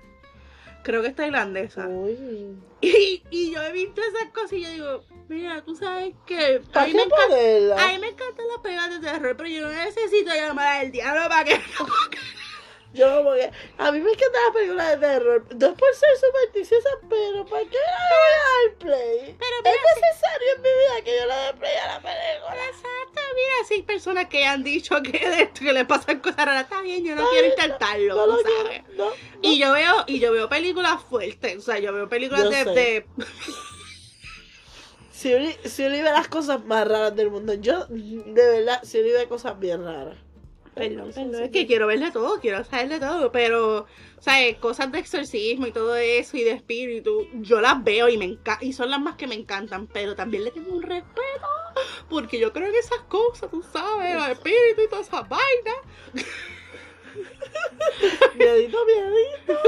Creo 0.84 1.01
que 1.01 1.10
es 1.10 1.16
tailandesa. 1.16 1.86
Uy. 1.88 2.56
Y, 2.80 3.22
y 3.30 3.51
yo 3.51 3.62
he 3.62 3.74
visto 3.74 4.00
esas 4.01 4.32
cosas 4.32 4.54
y 4.54 4.62
yo 4.62 4.70
digo, 4.70 5.04
mira, 5.27 5.62
tú 5.66 5.75
sabes 5.75 6.13
que 6.25 6.62
a 6.70 6.72
¿Para 6.72 6.88
mí, 6.88 6.94
me 6.94 7.01
encanta, 7.01 7.84
a 7.84 7.88
mí 7.92 8.00
me 8.00 8.08
encantan 8.08 8.48
las 8.48 8.58
pegas 8.63 8.89
de 8.92 9.00
terror, 9.06 9.36
pero 9.36 9.50
yo 9.50 9.62
no 9.63 9.70
necesito 9.74 10.34
llamar 10.34 10.77
al 10.86 10.92
diablo 10.92 11.27
para 11.27 11.44
que 11.44 11.56
Yo 12.94 13.17
como 13.17 13.34
que, 13.36 13.51
a 13.77 13.91
mí 13.91 14.00
me 14.00 14.12
encantan 14.12 14.41
las 14.46 14.53
películas 14.53 14.89
de 14.91 14.98
terror. 15.08 15.46
No 15.56 15.67
es 15.67 15.74
por 15.74 15.94
ser 15.96 16.10
supersticiosa, 16.20 16.89
pero 17.10 17.46
¿para 17.46 17.63
qué 17.63 17.77
le 17.77 18.15
voy 18.15 18.34
a 18.34 18.70
dar 18.70 18.77
play? 18.79 19.36
Pero 19.38 19.51
Es 19.58 19.63
mira, 19.63 20.08
necesario 20.08 20.48
en 20.56 20.62
mi 20.62 20.70
vida 20.70 21.03
que 21.03 21.17
yo 21.20 21.25
le 21.27 21.36
dé 21.36 21.53
play 21.60 21.75
a 21.77 21.88
la 21.88 22.01
película. 22.01 22.56
exacto, 22.65 23.22
mira, 23.36 23.67
si 23.67 23.74
hay 23.75 23.82
personas 23.84 24.25
que 24.27 24.46
han 24.46 24.63
dicho 24.63 24.96
que 25.03 25.12
de 25.29 25.41
esto 25.44 25.60
que 25.62 25.74
le 25.74 25.86
pasan 25.86 26.20
cosas 26.22 26.38
raras, 26.46 26.63
está 26.63 26.82
bien, 26.82 27.03
yo 27.06 27.15
no 27.15 27.29
quiero 27.29 27.48
intentarlo, 27.48 28.15
No 28.27 28.38
sabes. 28.39 28.84
quiero. 28.96 29.13
Y 29.41 29.60
yo 29.60 29.74
veo, 29.74 30.03
y 30.08 30.20
yo 30.20 30.32
veo 30.32 30.50
películas 30.50 31.03
fuertes, 31.03 31.58
o 31.58 31.62
sea, 31.62 31.77
yo 31.79 31.94
veo 31.94 32.10
películas 32.10 32.44
Yo 32.46 32.50
de, 32.50 32.65
de- 32.65 33.06
Si 35.12 35.34
si 35.70 35.84
ve 35.84 36.03
las 36.03 36.27
cosas 36.27 36.63
más 36.65 36.88
raras 36.88 37.15
del 37.15 37.29
mundo, 37.32 37.53
yo, 37.56 37.86
de 37.88 38.34
verdad, 38.34 38.82
si 38.84 39.00
Uli 39.00 39.12
ve 39.12 39.27
cosas 39.27 39.60
bien 39.60 39.84
raras. 39.84 40.15
Perdón, 40.77 41.12
perdón, 41.13 41.43
es 41.43 41.51
que 41.51 41.67
quiero 41.67 41.88
ver 41.88 42.00
de 42.00 42.12
todo, 42.12 42.39
quiero 42.39 42.63
saber 42.63 42.89
de 42.89 43.00
todo, 43.00 43.31
pero, 43.31 43.79
o 43.79 44.22
sea, 44.22 44.36
cosas 44.60 44.91
de 44.91 45.00
exorcismo 45.00 45.67
y 45.67 45.72
todo 45.72 45.96
eso 45.96 46.38
y 46.38 46.43
de 46.43 46.51
espíritu, 46.51 47.27
yo 47.36 47.62
las 47.62 47.84
veo 47.84 48.10
y 48.10 48.17
me 48.17 48.38
y 48.62 48.74
son 48.74 48.91
las 48.91 49.00
más 49.00 49.15
que 49.15 49.27
me 49.27 49.36
encantan, 49.36 49.88
pero 49.88 50.15
también 50.15 50.43
le 50.43 50.51
tengo 50.51 50.74
un 50.74 50.81
respeto, 50.81 51.48
porque 52.10 52.39
yo 52.39 52.53
creo 52.53 52.72
que 52.72 52.79
esas 52.79 53.01
cosas, 53.07 53.50
tú 53.50 53.63
sabes, 53.63 54.15
los 54.15 54.29
espíritus 54.29 54.86
y 54.86 54.89
todas 54.89 55.07
esas 55.07 55.27
vainas, 55.27 55.77
Miedito, 58.36 58.78
miedito. 58.86 59.60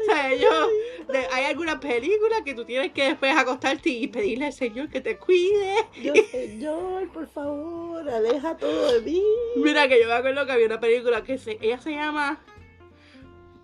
o 0.00 0.04
sea, 0.06 0.34
yo, 0.34 0.68
de- 1.12 1.26
hay 1.32 1.44
algunas 1.44 1.76
películas 1.76 2.42
que 2.44 2.54
tú 2.54 2.64
tienes 2.64 2.92
que 2.92 3.04
después 3.08 3.36
acostarte 3.36 3.88
y 3.90 4.06
pedirle 4.08 4.46
al 4.46 4.52
Señor 4.52 4.88
que 4.88 5.00
te 5.00 5.18
cuide. 5.18 5.74
Yo, 6.02 6.14
señor, 6.30 7.08
por 7.12 7.28
favor, 7.28 8.08
aleja 8.08 8.56
todo 8.56 8.92
de 8.92 9.00
mí. 9.02 9.22
Mira 9.56 9.88
que 9.88 10.00
yo 10.00 10.06
me 10.08 10.14
acuerdo 10.14 10.46
que 10.46 10.52
había 10.52 10.66
una 10.66 10.80
película 10.80 11.22
que 11.22 11.38
se, 11.38 11.58
ella 11.60 11.78
se 11.80 11.90
llama. 11.90 12.40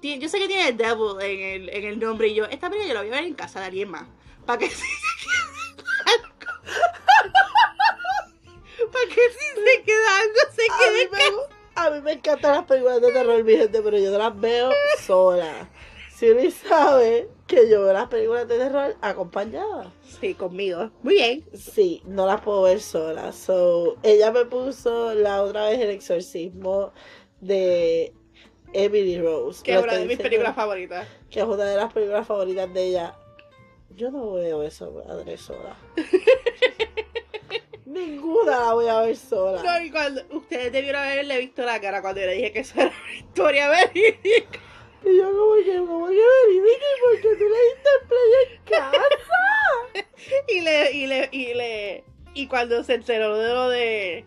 ti- 0.01 0.19
Yo 0.19 0.29
sé 0.29 0.39
que 0.39 0.49
tiene 0.49 0.73
Devil 0.73 1.21
en 1.21 1.41
el, 1.41 1.69
en 1.71 1.85
el 1.85 1.99
nombre 1.99 2.29
y 2.29 2.35
yo, 2.35 2.45
esta 2.47 2.69
película 2.69 2.89
yo 2.89 2.95
la 2.95 3.01
voy 3.03 3.11
a 3.11 3.15
ver 3.21 3.25
en 3.25 3.35
casa 3.35 3.61
de 3.61 3.67
alguien 3.67 3.91
más. 3.91 4.05
Para 4.47 4.59
que 4.59 4.67
si 4.71 4.85
Para 8.93 9.07
que 9.07 9.15
si 9.15 9.47
se 9.65 9.83
queda 9.85 10.19
algo, 10.19 10.35
se 10.55 10.63
A 10.63 10.91
mí, 10.91 10.99
quede 10.99 11.03
en 11.05 11.11
me. 11.37 11.62
A 11.75 11.91
mí 11.91 12.01
me 12.01 12.13
encantan 12.13 12.57
las 12.57 12.65
películas 12.65 13.01
de 13.01 13.13
terror, 13.13 13.45
mi 13.45 13.57
gente, 13.57 13.81
pero 13.83 13.99
yo 13.99 14.17
las 14.19 14.39
veo 14.39 14.71
sola. 15.01 15.69
Si 16.09 16.31
Uli 16.31 16.51
sabe 16.51 17.29
que 17.47 17.69
yo 17.69 17.83
veo 17.83 17.93
las 17.93 18.09
películas 18.09 18.47
de 18.47 18.57
terror 18.57 18.97
acompañada. 19.01 19.93
Sí, 20.21 20.35
conmigo. 20.35 20.91
Muy 21.03 21.15
bien. 21.15 21.45
Sí, 21.55 22.03
no 22.05 22.27
las 22.27 22.41
puedo 22.41 22.63
ver 22.63 22.81
sola. 22.81 23.33
So, 23.33 23.97
ella 24.03 24.31
me 24.31 24.45
puso 24.45 25.15
la 25.15 25.43
otra 25.43 25.69
vez 25.69 25.81
el 25.81 25.91
exorcismo 25.91 26.93
de 27.41 28.13
Emily 28.73 29.21
Rose. 29.21 29.63
Que 29.65 29.75
es 29.75 29.83
una 29.83 29.95
de 29.95 30.07
mis 30.07 30.19
películas 30.19 30.55
favoritas. 30.55 31.09
Que 31.31 31.41
es 31.41 31.47
una 31.47 31.65
de 31.65 31.77
las 31.77 31.93
películas 31.93 32.27
favoritas 32.27 32.73
de 32.73 32.85
ella. 32.85 33.17
Yo 33.97 34.11
no 34.11 34.33
veo 34.33 34.63
eso, 34.63 35.03
madre 35.07 35.37
sola. 35.37 35.77
Ninguna 37.93 38.51
la 38.59 38.73
voy 38.73 38.89
a 38.89 39.01
ver 39.03 39.17
sola. 39.17 39.63
No, 39.63 39.85
y 39.85 39.91
cuando 39.91 40.23
ustedes 40.31 40.73
debieron 40.73 41.03
haberle 41.03 41.39
visto 41.41 41.63
la 41.63 41.81
cara 41.81 42.01
cuando 42.01 42.21
yo 42.21 42.27
le 42.27 42.35
dije 42.35 42.53
que 42.53 42.61
eso 42.61 42.75
era 42.81 42.87
una 43.05 43.15
historia 43.17 43.69
verídica. 43.69 44.59
Y 45.05 45.17
yo 45.19 45.25
como 45.31 45.55
que, 45.57 45.77
como 45.79 46.07
que 46.09 46.15
verídica, 46.15 46.85
¿y 46.97 47.01
por 47.03 47.17
qué 47.21 47.37
tú 47.37 47.45
le 47.45 47.59
diste 47.69 47.91
play 48.09 48.57
en 48.57 48.63
casa? 48.65 49.03
y 50.49 50.61
le, 50.61 50.93
y 50.93 51.07
le, 51.07 51.29
y 51.33 51.55
le, 51.55 52.05
y 52.35 52.47
cuando 52.47 52.83
se 52.85 52.95
enteró 52.95 53.37
de 53.37 53.53
lo 53.53 53.69
de, 53.69 54.25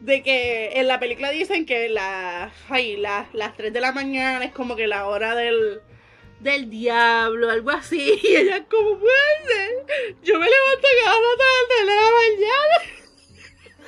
de 0.00 0.22
que 0.22 0.72
en 0.80 0.88
la 0.88 0.98
película 0.98 1.30
dicen 1.30 1.66
que 1.66 1.88
la, 1.88 2.50
ay, 2.68 2.96
la- 2.96 3.28
las 3.32 3.54
3 3.56 3.72
de 3.72 3.80
la 3.80 3.92
mañana 3.92 4.44
es 4.44 4.52
como 4.52 4.74
que 4.76 4.86
la 4.86 5.06
hora 5.06 5.34
del, 5.36 5.82
del 6.40 6.70
diablo, 6.70 7.50
algo 7.50 7.70
así, 7.70 8.20
y 8.22 8.36
ella 8.36 8.64
como 8.68 8.98
puede 8.98 9.46
ser, 9.46 10.14
yo 10.22 10.38
me 10.38 10.46
levanto 10.46 10.88
cada 11.04 11.14
rato 11.14 11.42
a 11.42 11.46
las 11.46 11.68
3 11.68 11.78
de 11.78 11.94
la 11.94 12.10
mañana, 12.10 12.98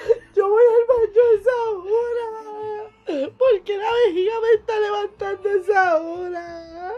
Yo 0.34 0.48
voy 0.48 0.62
al 0.62 0.86
baño 0.86 1.20
a 1.20 1.34
esa 1.40 1.56
hora. 1.70 3.30
¿Por 3.36 3.62
qué 3.64 3.76
la 3.76 3.92
vejiga 4.06 4.32
me 4.40 4.52
está 4.58 4.80
levantando 4.80 5.48
a 5.48 5.52
esa 5.52 6.00
hora? 6.00 6.92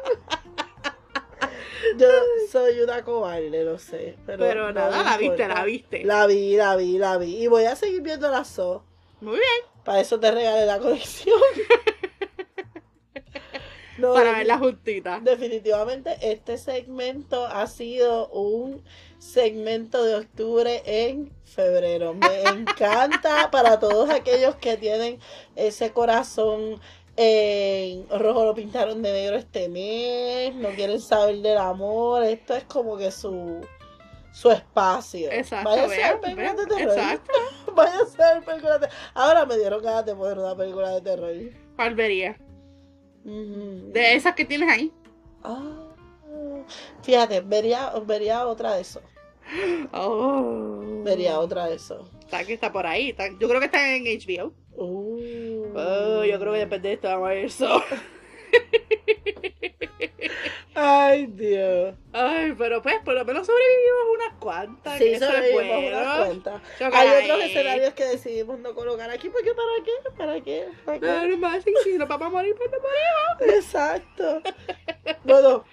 Yo 1.98 2.08
soy 2.50 2.80
una 2.80 3.02
cobarde, 3.02 3.64
lo 3.64 3.78
sé. 3.78 4.16
Pero, 4.26 4.72
nada, 4.72 5.02
la 5.02 5.16
viste, 5.16 5.48
la 5.48 5.64
viste, 5.64 6.04
La 6.04 6.26
vi, 6.26 6.56
la 6.56 6.76
vi, 6.76 6.98
la 6.98 7.18
vi. 7.18 7.42
Y 7.42 7.46
voy 7.48 7.64
a 7.64 7.74
seguir 7.76 8.02
viendo 8.02 8.30
la 8.30 8.44
So. 8.44 8.84
muy 9.20 9.34
bien, 9.34 9.64
Para 9.84 10.00
eso 10.00 10.20
te 10.20 10.30
regalé 10.30 10.66
la 10.66 10.78
colección. 10.78 11.40
No, 14.02 14.14
para 14.14 14.32
verla 14.32 14.58
juntita, 14.58 15.20
Definitivamente 15.22 16.16
este 16.20 16.58
segmento 16.58 17.46
ha 17.46 17.66
sido 17.66 18.28
un 18.28 18.82
segmento 19.18 20.04
de 20.04 20.16
octubre 20.16 20.82
en 20.84 21.32
febrero. 21.44 22.14
Me 22.14 22.42
encanta 22.60 23.50
para 23.50 23.78
todos 23.78 24.10
aquellos 24.10 24.56
que 24.56 24.76
tienen 24.76 25.18
ese 25.56 25.92
corazón 25.92 26.80
en 27.16 28.08
rojo 28.08 28.44
lo 28.44 28.54
pintaron 28.54 29.02
de 29.02 29.12
negro 29.12 29.36
este 29.36 29.68
mes, 29.68 30.54
no 30.54 30.70
quieren 30.70 30.98
saber 31.00 31.36
del 31.42 31.58
amor, 31.58 32.24
esto 32.24 32.54
es 32.54 32.64
como 32.64 32.96
que 32.96 33.10
su 33.10 33.60
su 34.32 34.50
espacio. 34.50 35.30
exacto, 35.30 35.68
Vaya 35.68 35.84
a 35.84 35.88
ser 35.88 35.98
vean, 35.98 36.20
películas 36.22 36.56
de 36.56 36.66
terror. 36.66 36.98
exacto, 36.98 37.32
Vaya 37.74 37.98
a 38.00 38.06
ser 38.06 38.44
películas 38.44 38.80
de 38.80 38.88
Ahora 39.14 39.44
me 39.44 39.58
dieron 39.58 39.82
ganas 39.82 40.06
de 40.06 40.14
poner 40.14 40.38
una 40.38 40.56
película 40.56 40.90
de 40.94 41.00
terror. 41.02 41.32
¿cuál 41.76 41.94
vería? 41.94 42.36
De 43.24 44.14
esas 44.14 44.34
que 44.34 44.44
tienes 44.44 44.68
ahí, 44.70 44.92
Ah, 45.44 45.88
fíjate, 47.02 47.40
vería, 47.40 47.90
vería 48.06 48.46
otra 48.46 48.74
de 48.74 48.82
eso. 48.82 49.00
oh, 49.92 50.80
Vería 51.04 51.38
otra 51.40 51.66
de 51.66 51.76
eso. 51.76 52.08
Está 52.20 52.44
que 52.44 52.54
está 52.54 52.72
por 52.72 52.86
ahí. 52.86 53.10
está- 53.10 53.28
yo 53.38 53.48
creo 53.48 53.58
que 53.60 53.66
está 53.66 53.94
en 53.94 54.04
HBO. 54.06 54.52
Uh. 54.74 55.66
Oh, 55.74 56.24
yo 56.24 56.38
creo 56.38 56.52
que 56.52 56.58
después 56.60 56.82
de 56.82 56.92
esto 56.94 57.08
vamos 57.08 57.26
a 57.26 57.30
ver 57.32 57.44
eso. 57.44 57.82
Ay, 60.74 61.26
Dios. 61.26 61.94
Ay, 62.12 62.54
pero 62.56 62.82
pues 62.82 62.96
por 63.04 63.14
lo 63.14 63.24
menos 63.24 63.46
sobrevivimos 63.46 64.14
unas 64.14 64.38
cuantas. 64.38 64.98
Sí, 64.98 65.16
sobrevivimos 65.16 65.82
bueno. 65.82 65.88
unas. 65.88 66.62
Chocolate. 66.78 66.96
Hay 66.96 67.24
otros 67.24 67.44
escenarios 67.44 67.94
que 67.94 68.04
decidimos 68.04 68.58
no 68.60 68.74
colocar 68.74 69.10
aquí 69.10 69.28
porque 69.28 69.52
¿para 69.52 69.84
qué? 69.84 70.10
¿Para 70.16 70.40
qué? 70.40 70.68
¿Para 70.84 70.98
qué? 70.98 71.28
No, 71.28 71.36
más, 71.38 71.62
si, 71.64 71.72
si 71.84 71.98
nos 71.98 72.08
vamos 72.08 72.28
a 72.28 72.30
morir, 72.30 72.54
pues 72.56 72.70
nos 72.70 72.80
morimos. 72.80 73.56
Exacto. 73.64 74.42
Bueno, 75.24 75.64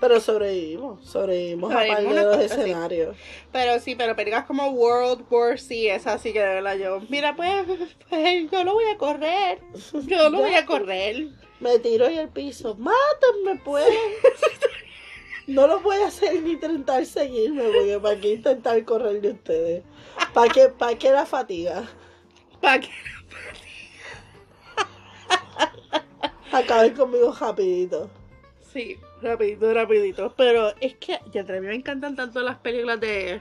pero 0.00 0.20
sobrevivimos. 0.20 1.04
Sobrevivimos 1.04 1.72
a 1.72 1.74
par 1.74 1.86
Sobrevivimos 1.86 2.14
de 2.14 2.22
los 2.22 2.36
cuantas, 2.36 2.54
sí. 2.54 2.60
escenarios. 2.60 3.16
Pero 3.50 3.80
sí, 3.80 3.94
pero 3.96 4.14
películas 4.14 4.44
como 4.44 4.68
World 4.68 5.24
War 5.28 5.58
C, 5.58 5.92
es 5.94 6.06
así 6.06 6.32
que 6.32 6.40
de 6.40 6.46
verdad 6.46 6.76
yo. 6.76 7.00
Mira, 7.08 7.34
pues, 7.34 7.66
pues 8.08 8.50
yo 8.50 8.64
no 8.64 8.74
voy 8.74 8.84
a 8.84 8.96
correr. 8.96 9.58
Yo 10.06 10.30
no 10.30 10.38
voy 10.38 10.54
a 10.54 10.66
correr. 10.66 11.28
Me 11.60 11.78
tiro 11.78 12.06
en 12.06 12.18
el 12.18 12.28
piso. 12.28 12.74
Mátenme, 12.76 13.60
pues. 13.64 13.88
No 15.48 15.66
lo 15.66 15.80
voy 15.80 15.96
a 15.96 16.08
hacer 16.08 16.42
ni 16.42 16.52
intentar 16.52 17.06
seguirme, 17.06 17.62
porque 17.62 17.98
¿para 17.98 18.20
qué 18.20 18.34
intentar 18.34 18.84
correr 18.84 19.22
de 19.22 19.30
ustedes? 19.30 19.82
¿Para 20.34 20.52
qué, 20.52 20.68
para 20.68 20.98
qué 20.98 21.10
la 21.10 21.24
fatiga? 21.24 21.88
¿Para 22.60 22.80
qué? 22.80 22.90
Acaben 26.52 26.94
conmigo 26.94 27.34
rapidito. 27.38 28.10
Sí, 28.72 28.98
rapidito, 29.22 29.72
rapidito. 29.72 30.34
Pero 30.36 30.74
es 30.80 30.96
que 30.96 31.18
ya 31.32 31.40
a 31.40 31.44
mí 31.44 31.60
me 31.60 31.74
encantan 31.74 32.14
tanto 32.14 32.42
las 32.42 32.58
películas 32.58 33.00
de, 33.00 33.40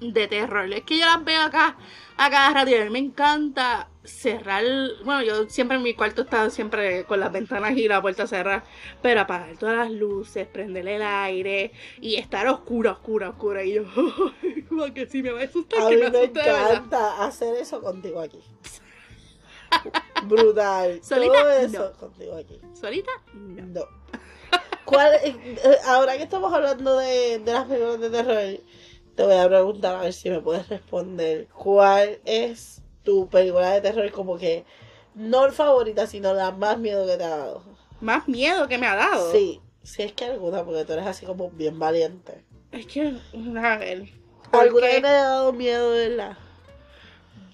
de 0.00 0.28
terror. 0.28 0.70
Es 0.72 0.82
que 0.82 0.98
yo 0.98 1.06
las 1.06 1.24
veo 1.24 1.40
acá 1.40 1.78
a 2.18 2.30
cada 2.30 2.52
rato 2.52 2.70
y 2.70 2.74
a 2.74 2.84
mí 2.84 2.90
me 2.90 2.98
encanta 2.98 3.88
cerrar. 4.04 4.64
Bueno, 5.04 5.22
yo 5.22 5.48
siempre 5.48 5.76
en 5.76 5.82
mi 5.82 5.94
cuarto 5.94 6.22
estaba 6.22 6.50
siempre 6.50 7.04
con 7.04 7.20
las 7.20 7.30
ventanas 7.32 7.76
y 7.76 7.86
la 7.88 8.02
puerta 8.02 8.26
cerrada. 8.26 8.64
Pero 9.00 9.20
apagar 9.20 9.56
todas 9.56 9.76
las 9.76 9.90
luces, 9.90 10.46
prenderle 10.46 10.96
el 10.96 11.02
aire 11.02 11.72
y 12.00 12.16
estar 12.16 12.46
oscura, 12.48 12.92
oscura, 12.92 13.30
oscura. 13.30 13.64
Y 13.64 13.74
yo, 13.74 13.84
como 14.68 14.92
que 14.92 15.06
sí 15.06 15.22
me 15.22 15.30
va 15.30 15.40
a 15.40 15.44
asustar, 15.44 15.82
A 15.82 15.88
que 15.88 15.96
mí 15.96 16.10
me 16.10 16.24
encanta 16.24 17.24
hacer 17.24 17.54
eso 17.56 17.80
contigo 17.80 18.20
aquí. 18.20 18.40
Brutal. 20.24 21.00
¿Solita? 21.02 21.32
Todo 21.32 21.50
eso 21.50 21.90
No. 21.90 21.92
contigo 21.98 22.36
aquí. 22.36 22.60
¿Solita? 22.74 23.10
No. 23.34 23.66
No. 23.66 23.86
¿Cuál, 24.84 25.14
eh, 25.24 25.36
ahora 25.86 26.16
que 26.16 26.24
estamos 26.24 26.52
hablando 26.52 26.98
de, 26.98 27.38
de 27.38 27.52
las 27.52 27.64
películas 27.66 28.00
de 28.00 28.10
terror, 28.10 28.60
te 29.14 29.22
voy 29.24 29.36
a 29.36 29.48
preguntar 29.48 29.94
a 29.96 30.00
ver 30.02 30.12
si 30.12 30.28
me 30.28 30.40
puedes 30.40 30.68
responder. 30.68 31.48
¿Cuál 31.48 32.18
es 32.24 32.81
tu 33.02 33.28
película 33.28 33.72
de 33.72 33.80
terror 33.80 34.10
como 34.10 34.38
que 34.38 34.64
no 35.14 35.50
favorita, 35.52 36.06
sino 36.06 36.34
la 36.34 36.50
más 36.50 36.78
miedo 36.78 37.06
que 37.06 37.16
te 37.16 37.24
ha 37.24 37.36
dado? 37.36 37.62
Más 38.00 38.26
miedo 38.28 38.68
que 38.68 38.78
me 38.78 38.86
ha 38.86 38.96
dado. 38.96 39.30
Sí, 39.32 39.60
si 39.82 40.02
es 40.02 40.12
que 40.12 40.24
alguna, 40.24 40.64
porque 40.64 40.84
tú 40.84 40.92
eres 40.94 41.06
así 41.06 41.26
como 41.26 41.50
bien 41.50 41.78
valiente. 41.78 42.42
Es 42.70 42.86
que, 42.86 43.14
a 43.62 43.76
ver. 43.76 44.08
¿Alguna 44.50 44.90
que 44.90 45.00
me 45.00 45.08
ha 45.08 45.22
dado 45.24 45.52
miedo, 45.52 45.90
verdad? 45.90 46.36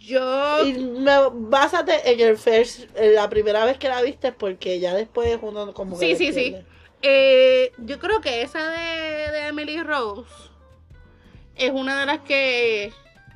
Yo. 0.00 0.64
Y 0.64 0.73
me, 0.75 1.12
básate 1.33 2.11
en 2.11 2.21
el 2.21 2.38
first, 2.38 2.88
en 2.97 3.14
la 3.14 3.28
primera 3.28 3.64
vez 3.64 3.78
que 3.78 3.88
la 3.88 4.00
viste, 4.02 4.33
porque 4.33 4.81
ya 4.81 4.95
después 4.95 5.38
uno 5.43 5.75
como 5.75 5.99
que. 5.99 6.17
Sí, 6.17 6.17
sí, 6.17 6.33
sí. 6.33 6.57
Eh, 7.02 7.73
yo 7.78 7.99
creo 7.99 8.21
que 8.21 8.43
esa 8.43 8.71
de, 8.71 9.31
de 9.31 9.49
Emily 9.49 9.83
Rose 9.83 10.31
es 11.57 11.71
una 11.71 12.00
de 12.00 12.07
las 12.07 12.21
que. 12.21 12.93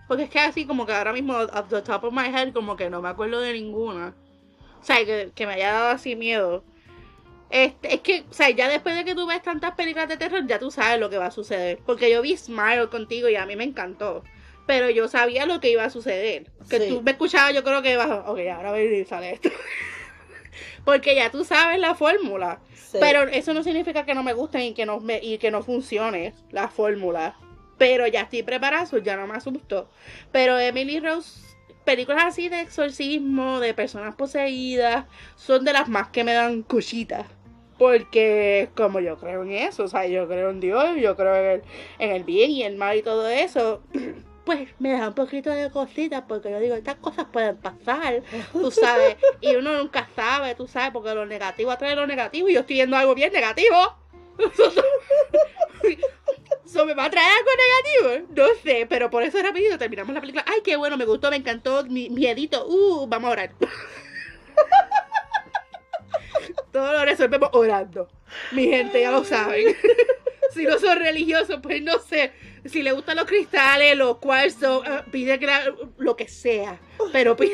Porque 0.08 0.24
es 0.24 0.30
que 0.30 0.38
así 0.40 0.66
como 0.66 0.84
que 0.86 0.92
ahora 0.92 1.12
mismo, 1.12 1.34
off 1.36 1.68
the 1.70 1.82
top 1.82 2.04
of 2.04 2.12
my 2.12 2.26
head, 2.26 2.52
como 2.52 2.76
que 2.76 2.90
no 2.90 3.00
me 3.00 3.08
acuerdo 3.08 3.40
de 3.40 3.52
ninguna. 3.52 4.14
O 4.80 4.84
sea, 4.84 5.04
que, 5.04 5.30
que 5.34 5.46
me 5.46 5.54
haya 5.54 5.72
dado 5.72 5.88
así 5.90 6.16
miedo. 6.16 6.64
Este, 7.50 7.94
es 7.94 8.00
que, 8.00 8.24
o 8.28 8.32
sea, 8.32 8.50
ya 8.50 8.68
después 8.68 8.96
de 8.96 9.04
que 9.04 9.14
tú 9.14 9.26
ves 9.26 9.42
tantas 9.42 9.72
películas 9.74 10.08
de 10.08 10.16
terror, 10.16 10.46
ya 10.46 10.58
tú 10.58 10.70
sabes 10.70 10.98
lo 10.98 11.10
que 11.10 11.18
va 11.18 11.26
a 11.26 11.30
suceder. 11.30 11.78
Porque 11.86 12.10
yo 12.10 12.22
vi 12.22 12.36
Smile 12.36 12.88
contigo 12.88 13.28
y 13.28 13.36
a 13.36 13.46
mí 13.46 13.56
me 13.56 13.64
encantó. 13.64 14.24
Pero 14.66 14.90
yo 14.90 15.06
sabía 15.08 15.44
lo 15.46 15.60
que 15.60 15.70
iba 15.70 15.84
a 15.84 15.90
suceder. 15.90 16.50
Que 16.70 16.78
Sí. 16.80 16.88
tú 16.88 17.02
me 17.02 17.10
escuchabas, 17.12 17.54
yo 17.54 17.62
creo 17.62 17.82
que 17.82 17.92
ibas, 17.92 18.08
ok, 18.26 18.38
ahora 18.54 18.70
a 18.70 18.72
ver 18.72 18.88
si 18.90 19.04
sale 19.04 19.32
esto. 19.32 19.50
Porque 20.84 21.14
ya 21.14 21.30
tú 21.30 21.44
sabes 21.44 21.78
la 21.78 21.94
fórmula. 21.94 22.60
Sí. 22.74 22.98
Pero 23.00 23.22
eso 23.22 23.54
no 23.54 23.62
significa 23.62 24.04
que 24.04 24.14
no 24.14 24.22
me 24.22 24.32
gusten 24.32 24.62
y 24.62 24.74
que 24.74 24.86
no, 24.86 25.00
me, 25.00 25.18
y 25.22 25.38
que 25.38 25.50
no 25.50 25.62
funcione 25.62 26.34
la 26.50 26.68
fórmula. 26.68 27.36
Pero 27.82 28.06
ya 28.06 28.20
estoy 28.20 28.44
preparada, 28.44 28.86
so 28.86 28.98
ya 28.98 29.16
no 29.16 29.26
me 29.26 29.34
asustó. 29.34 29.88
Pero 30.30 30.56
Emily 30.56 31.00
Rose, 31.00 31.40
películas 31.84 32.26
así 32.26 32.48
de 32.48 32.60
exorcismo, 32.60 33.58
de 33.58 33.74
personas 33.74 34.14
poseídas, 34.14 35.06
son 35.34 35.64
de 35.64 35.72
las 35.72 35.88
más 35.88 36.06
que 36.10 36.22
me 36.22 36.32
dan 36.32 36.62
cositas. 36.62 37.26
Porque 37.78 38.70
como 38.76 39.00
yo 39.00 39.16
creo 39.18 39.42
en 39.42 39.50
eso, 39.50 39.82
o 39.82 39.88
sea, 39.88 40.06
yo 40.06 40.28
creo 40.28 40.50
en 40.50 40.60
Dios, 40.60 40.96
yo 41.00 41.16
creo 41.16 41.34
en 41.34 41.44
el, 41.50 41.62
en 41.98 42.10
el 42.12 42.22
bien 42.22 42.52
y 42.52 42.62
el 42.62 42.76
mal 42.76 42.96
y 42.96 43.02
todo 43.02 43.28
eso, 43.28 43.82
pues 44.44 44.68
me 44.78 44.92
da 44.92 45.08
un 45.08 45.14
poquito 45.14 45.50
de 45.50 45.68
cositas 45.72 46.22
porque 46.28 46.52
yo 46.52 46.60
digo, 46.60 46.76
estas 46.76 46.94
cosas 46.98 47.26
pueden 47.32 47.56
pasar, 47.56 48.22
tú 48.52 48.70
sabes, 48.70 49.16
y 49.40 49.56
uno 49.56 49.76
nunca 49.76 50.08
sabe, 50.14 50.54
tú 50.54 50.68
sabes, 50.68 50.92
porque 50.92 51.16
lo 51.16 51.26
negativo 51.26 51.72
atrae 51.72 51.96
lo 51.96 52.06
negativo 52.06 52.48
y 52.48 52.54
yo 52.54 52.60
estoy 52.60 52.76
viendo 52.76 52.96
algo 52.96 53.16
bien 53.16 53.32
negativo. 53.32 53.76
¿So 56.72 56.86
me 56.86 56.94
va 56.94 57.04
a 57.04 57.10
traer 57.10 57.28
algo 57.30 57.50
negativo? 58.14 58.34
No 58.34 58.46
sé, 58.62 58.86
pero 58.88 59.10
por 59.10 59.22
eso 59.22 59.40
rapidito 59.42 59.76
terminamos 59.78 60.14
la 60.14 60.20
película. 60.20 60.44
Ay, 60.46 60.60
qué 60.64 60.76
bueno, 60.76 60.96
me 60.96 61.04
gustó, 61.04 61.30
me 61.30 61.36
encantó, 61.36 61.84
mi 61.84 62.08
miedito. 62.08 62.66
Uh, 62.66 63.06
vamos 63.06 63.28
a 63.28 63.32
orar. 63.32 63.50
Todo 66.72 66.92
lo 66.92 67.04
resolvemos 67.04 67.50
orando. 67.52 68.08
Mi 68.52 68.66
gente 68.68 69.00
ya 69.02 69.10
lo 69.10 69.24
saben. 69.24 69.76
si 70.54 70.64
no 70.64 70.78
son 70.78 70.98
religiosos, 70.98 71.60
pues 71.62 71.82
no 71.82 71.98
sé. 71.98 72.32
Si 72.64 72.82
les 72.82 72.94
gustan 72.94 73.16
los 73.16 73.26
cristales, 73.26 73.96
los 73.96 74.18
cuarzos, 74.18 74.82
ah, 74.86 75.04
pide 75.10 75.38
que 75.38 75.46
la- 75.46 75.74
lo 75.98 76.16
que 76.16 76.28
sea. 76.28 76.78
Pero 77.12 77.36
pide... 77.36 77.52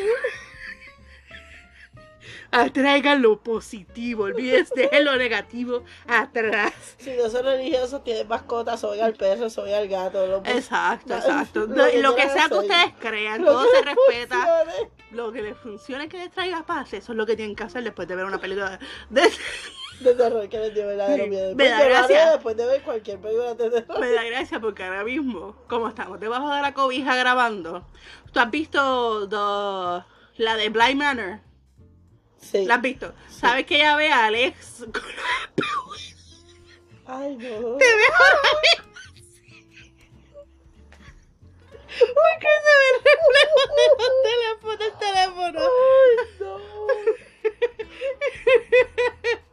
Atraigan 2.51 3.21
lo 3.21 3.41
positivo, 3.43 4.25
olvídense 4.25 4.89
de 4.91 5.01
lo 5.05 5.17
negativo 5.17 5.85
atrás. 6.07 6.73
Si 6.97 7.11
no 7.11 7.29
son 7.29 7.45
religiosos, 7.45 8.03
tienen 8.05 8.27
mascotas, 8.27 8.81
soy 8.81 9.01
al 9.01 9.13
perro, 9.15 9.51
soy 9.51 9.73
al 9.73 9.87
gato. 9.87 10.27
Lo, 10.27 10.39
Exacto, 10.39 11.15
exacto. 11.15 11.61
lo 11.67 11.77
Lo, 11.77 11.91
que 11.91 12.03
lo 12.03 12.15
que 12.15 12.23
quieran 12.23 12.37
sea 12.39 12.49
que 12.49 12.55
ustedes 12.55 12.95
crean, 13.01 13.45
todo 13.45 13.65
se 13.71 13.83
respeta. 13.83 14.37
funcione. 14.65 14.91
Lo 15.11 15.33
que 15.33 15.43
les 15.43 15.57
funcione, 15.59 16.09
que 16.09 16.19
les 16.19 16.31
traiga 16.31 16.65
paz, 16.65 16.93
eso 16.95 17.13
es 17.13 17.19
lo 17.19 17.27
que 17.27 17.37
tienen 17.37 17.55
que 17.55 17.65
hacer 17.65 17.85
después 17.85 18.09
de 18.09 18.17
ver 18.17 18.25
una 18.25 18.39
película 18.39 18.79
de... 19.11 19.21
de- 19.23 19.31
terror 20.15 20.49
que 20.49 20.59
les 20.59 20.75
dio 20.75 20.87
verdadero 20.87 21.25
Sí, 21.25 21.31
miedo. 21.31 21.55
me 21.57 21.69
da 21.69 21.77
Porque 21.79 21.89
gracia. 21.91 22.31
Después 22.31 22.57
de 22.57 22.67
ver 22.67 22.83
cualquier 22.83 23.19
película 23.19 23.55
de 23.55 23.71
terror. 23.71 24.01
Me 24.01 24.13
da 24.13 24.23
gracia 24.25 24.61
porque 24.61 24.85
ahora 24.85 25.05
mismo, 25.05 25.55
como 25.69 25.89
estamos 25.89 26.19
debajo 26.21 26.55
de 26.55 26.63
la 26.63 26.73
cobija 26.73 27.15
grabando, 27.17 27.85
¿tú 28.33 28.41
has 28.41 28.51
visto 28.51 29.29
the- 29.29 30.43
la 30.43 30.57
de 30.57 30.69
Blind 30.71 30.97
Manor? 31.03 31.41
Sí. 32.41 32.65
¿La 32.65 32.77
has 32.77 32.83
visto? 32.83 33.15
¿Sabes 33.29 33.67
que 33.67 33.77
ella 33.77 33.97
ve 33.97 34.11
a 34.11 34.27
Alex 34.27 34.85
con 34.93 35.03
Ay, 37.07 37.37
no. 37.37 37.77
Te 37.77 37.85
mismo 37.85 38.25
así. 38.45 38.83
Porque 41.99 42.51
se 42.65 42.73
ve 42.77 42.87
el 42.93 42.99
reflejo 43.05 43.61
de 43.77 43.85
los 43.99 44.13
teléfonos, 44.23 44.81
el 44.81 44.95
teléfono. 44.99 45.61
Ay, 45.61 46.13
no. 46.41 46.53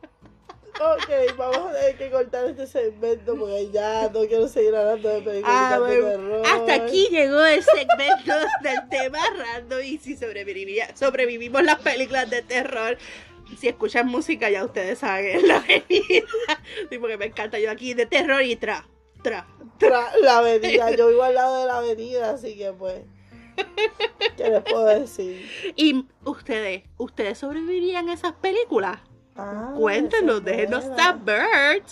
Ok, 0.77 1.37
vamos 1.37 1.57
a 1.69 1.73
tener 1.73 1.97
que 1.97 2.09
cortar 2.11 2.45
este 2.49 2.67
segmento 2.67 3.35
porque 3.37 3.69
ya 3.71 4.09
no 4.13 4.25
quiero 4.25 4.47
seguir 4.49 4.75
hablando 4.75 5.07
de 5.07 5.21
películas 5.21 5.53
Ah, 5.73 5.79
de 5.79 5.95
terror. 6.01 6.41
hasta 6.45 6.73
aquí 6.73 7.07
llegó 7.09 7.43
el 7.45 7.63
segmento 7.63 8.33
del 8.61 8.89
tema 8.89 9.19
random 9.37 9.79
y 9.83 9.97
si 9.99 10.17
sobrevivía, 10.17 10.93
sobrevivimos 10.95 11.63
las 11.63 11.79
películas 11.79 12.29
de 12.29 12.41
terror. 12.41 12.97
Si 13.57 13.67
escuchan 13.69 14.07
música 14.07 14.49
ya 14.49 14.65
ustedes 14.65 14.99
saben 14.99 15.47
la 15.47 15.59
venida. 15.59 16.27
Sí, 16.89 16.97
porque 16.99 17.17
me 17.17 17.25
encanta 17.27 17.57
yo 17.57 17.71
aquí 17.71 17.93
de 17.93 18.05
terror 18.05 18.41
y 18.41 18.57
tra, 18.57 18.85
tra. 19.23 19.47
Tra- 19.79 20.11
la 20.21 20.39
avenida, 20.39 20.91
yo 20.91 21.07
vivo 21.07 21.23
al 21.23 21.35
lado 21.35 21.61
de 21.61 21.67
la 21.67 21.77
avenida, 21.77 22.31
así 22.31 22.57
que 22.57 22.73
pues. 22.73 23.01
¿Qué 24.35 24.49
les 24.49 24.61
puedo 24.63 24.85
decir? 24.87 25.49
Y 25.77 26.05
ustedes, 26.25 26.83
¿ustedes 26.97 27.37
sobrevivirían 27.37 28.09
a 28.09 28.13
esas 28.13 28.33
películas? 28.33 28.99
Ah, 29.35 29.73
es 29.77 30.39
déjenos 30.39 30.85
saber. 30.95 31.83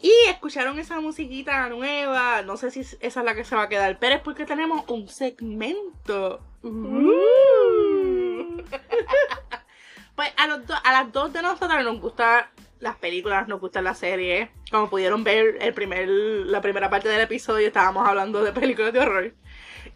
Y 0.00 0.12
escucharon 0.28 0.78
esa 0.78 1.00
musiquita 1.00 1.68
nueva. 1.70 2.42
No 2.42 2.56
sé 2.58 2.70
si 2.70 2.80
esa 2.80 2.96
es 3.00 3.16
la 3.16 3.34
que 3.34 3.44
se 3.44 3.56
va 3.56 3.62
a 3.62 3.68
quedar, 3.68 3.98
pero 3.98 4.16
es 4.16 4.20
porque 4.20 4.44
tenemos 4.44 4.84
un 4.88 5.08
segmento. 5.08 6.40
Uh. 6.62 8.62
Pues 10.16 10.30
a, 10.36 10.46
los 10.46 10.64
do- 10.64 10.74
a 10.84 10.92
las 10.92 11.12
dos 11.12 11.32
de 11.32 11.42
nosotras 11.42 11.84
nos 11.84 12.00
gustan 12.00 12.44
las 12.80 12.96
películas, 12.96 13.48
nos 13.48 13.60
gustan 13.60 13.84
las 13.84 13.98
series. 13.98 14.48
Como 14.70 14.90
pudieron 14.90 15.24
ver 15.24 15.58
el 15.60 15.74
primer, 15.74 16.08
la 16.08 16.60
primera 16.60 16.90
parte 16.90 17.08
del 17.08 17.20
episodio, 17.20 17.66
estábamos 17.66 18.06
hablando 18.06 18.42
de 18.42 18.52
películas 18.52 18.92
de 18.92 19.00
horror. 19.00 19.34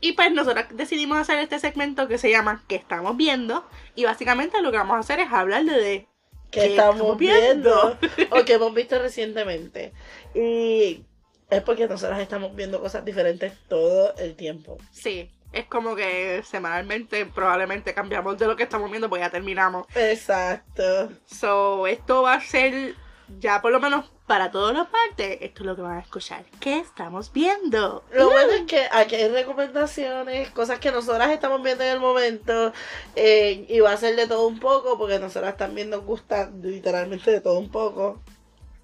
Y 0.01 0.13
pues 0.13 0.33
nosotras 0.33 0.67
decidimos 0.71 1.19
hacer 1.19 1.39
este 1.39 1.59
segmento 1.59 2.09
que 2.09 2.19
se 2.19 2.31
llama 2.31 2.65
¿Qué 2.69 2.77
estamos 2.77 3.17
viendo? 3.17 3.67
Y 3.95 4.05
básicamente 4.05 4.63
lo 4.63 4.71
que 4.71 4.79
vamos 4.79 4.97
a 4.97 5.01
hacer 5.01 5.21
es 5.21 5.33
hablar 5.33 5.65
de, 5.65 5.73
de 5.73 6.09
que 6.51 6.61
¿Qué 6.61 6.67
estamos 6.67 6.97
estamos 6.97 7.19
viendo 7.19 7.99
o 8.31 8.45
que 8.45 8.55
hemos 8.55 8.75
visto 8.75 8.99
recientemente. 8.99 9.93
Y 10.35 11.05
es 11.51 11.63
porque 11.63 11.89
nosotras 11.89 12.21
estamos 12.21 12.55
viendo 12.55 12.81
cosas 12.81 13.05
diferentes 13.05 13.55
todo 13.69 14.15
el 14.17 14.35
tiempo. 14.37 14.79
Sí, 14.93 15.31
es 15.53 15.67
como 15.67 15.97
que 15.97 16.43
semanalmente 16.45 17.27
probablemente 17.27 17.95
cambiamos 17.95 18.39
de 18.39 18.47
lo 18.47 18.57
que 18.57 18.65
estamos 18.65 18.91
viendo, 18.91 19.09
pues 19.09 19.23
ya 19.23 19.31
terminamos. 19.31 19.87
Exacto. 19.95 21.11
So, 21.27 21.87
esto 21.87 22.23
va 22.23 22.35
a 22.35 22.41
ser, 22.41 22.95
ya 23.39 23.63
por 23.63 23.73
lo 23.73 23.81
menos 23.81 24.11
para 24.27 24.51
todas 24.51 24.77
las 24.77 24.87
partes, 24.89 25.39
esto 25.41 25.63
es 25.63 25.67
lo 25.67 25.75
que 25.75 25.83
van 25.83 25.97
a 25.97 26.01
escuchar. 26.01 26.45
¿Qué 26.61 26.79
estamos 26.79 27.33
viendo? 27.33 28.05
Lo 28.13 28.29
bueno 28.29 28.53
es 28.53 28.63
que 28.63 28.87
aquí 28.93 29.15
hay 29.15 29.29
recomendaciones, 29.29 30.51
cosas 30.51 30.79
que 30.81 30.93
nosotras 30.93 31.31
estamos 31.31 31.63
viendo 31.63 31.83
en 31.83 31.93
el 31.93 32.01
momento, 32.01 32.73
eh, 33.17 33.65
y 33.69 33.81
va 33.81 33.93
a 33.93 33.97
ser 33.97 34.17
de 34.17 34.27
todo 34.27 34.47
un 34.47 34.61
poco, 34.61 34.99
porque 34.99 35.19
nosotras 35.19 35.57
también 35.57 35.89
nos 35.89 36.05
gusta 36.05 36.51
literalmente 36.63 37.31
de 37.31 37.41
todo 37.41 37.59
un 37.59 37.71
poco. 37.71 38.21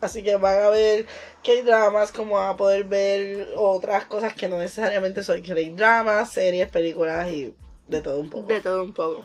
Así 0.05 0.23
que 0.23 0.37
van 0.37 0.63
a 0.63 0.71
ver 0.71 1.07
K-dramas, 1.43 2.13
como 2.13 2.35
van 2.35 2.51
a 2.51 2.57
poder 2.57 2.85
ver 2.85 3.49
otras 3.57 4.05
cosas 4.05 4.35
que 4.35 4.49
no 4.49 4.59
necesariamente 4.59 5.23
son 5.23 5.43
K-dramas, 5.43 6.33
series, 6.33 6.69
películas 6.69 7.29
y 7.31 7.55
de 7.89 8.01
todo 8.01 8.21
un 8.21 8.31
poco. 8.31 8.47
De 8.47 8.61
todo 8.61 8.83
un 8.83 8.93
poco. 8.93 9.25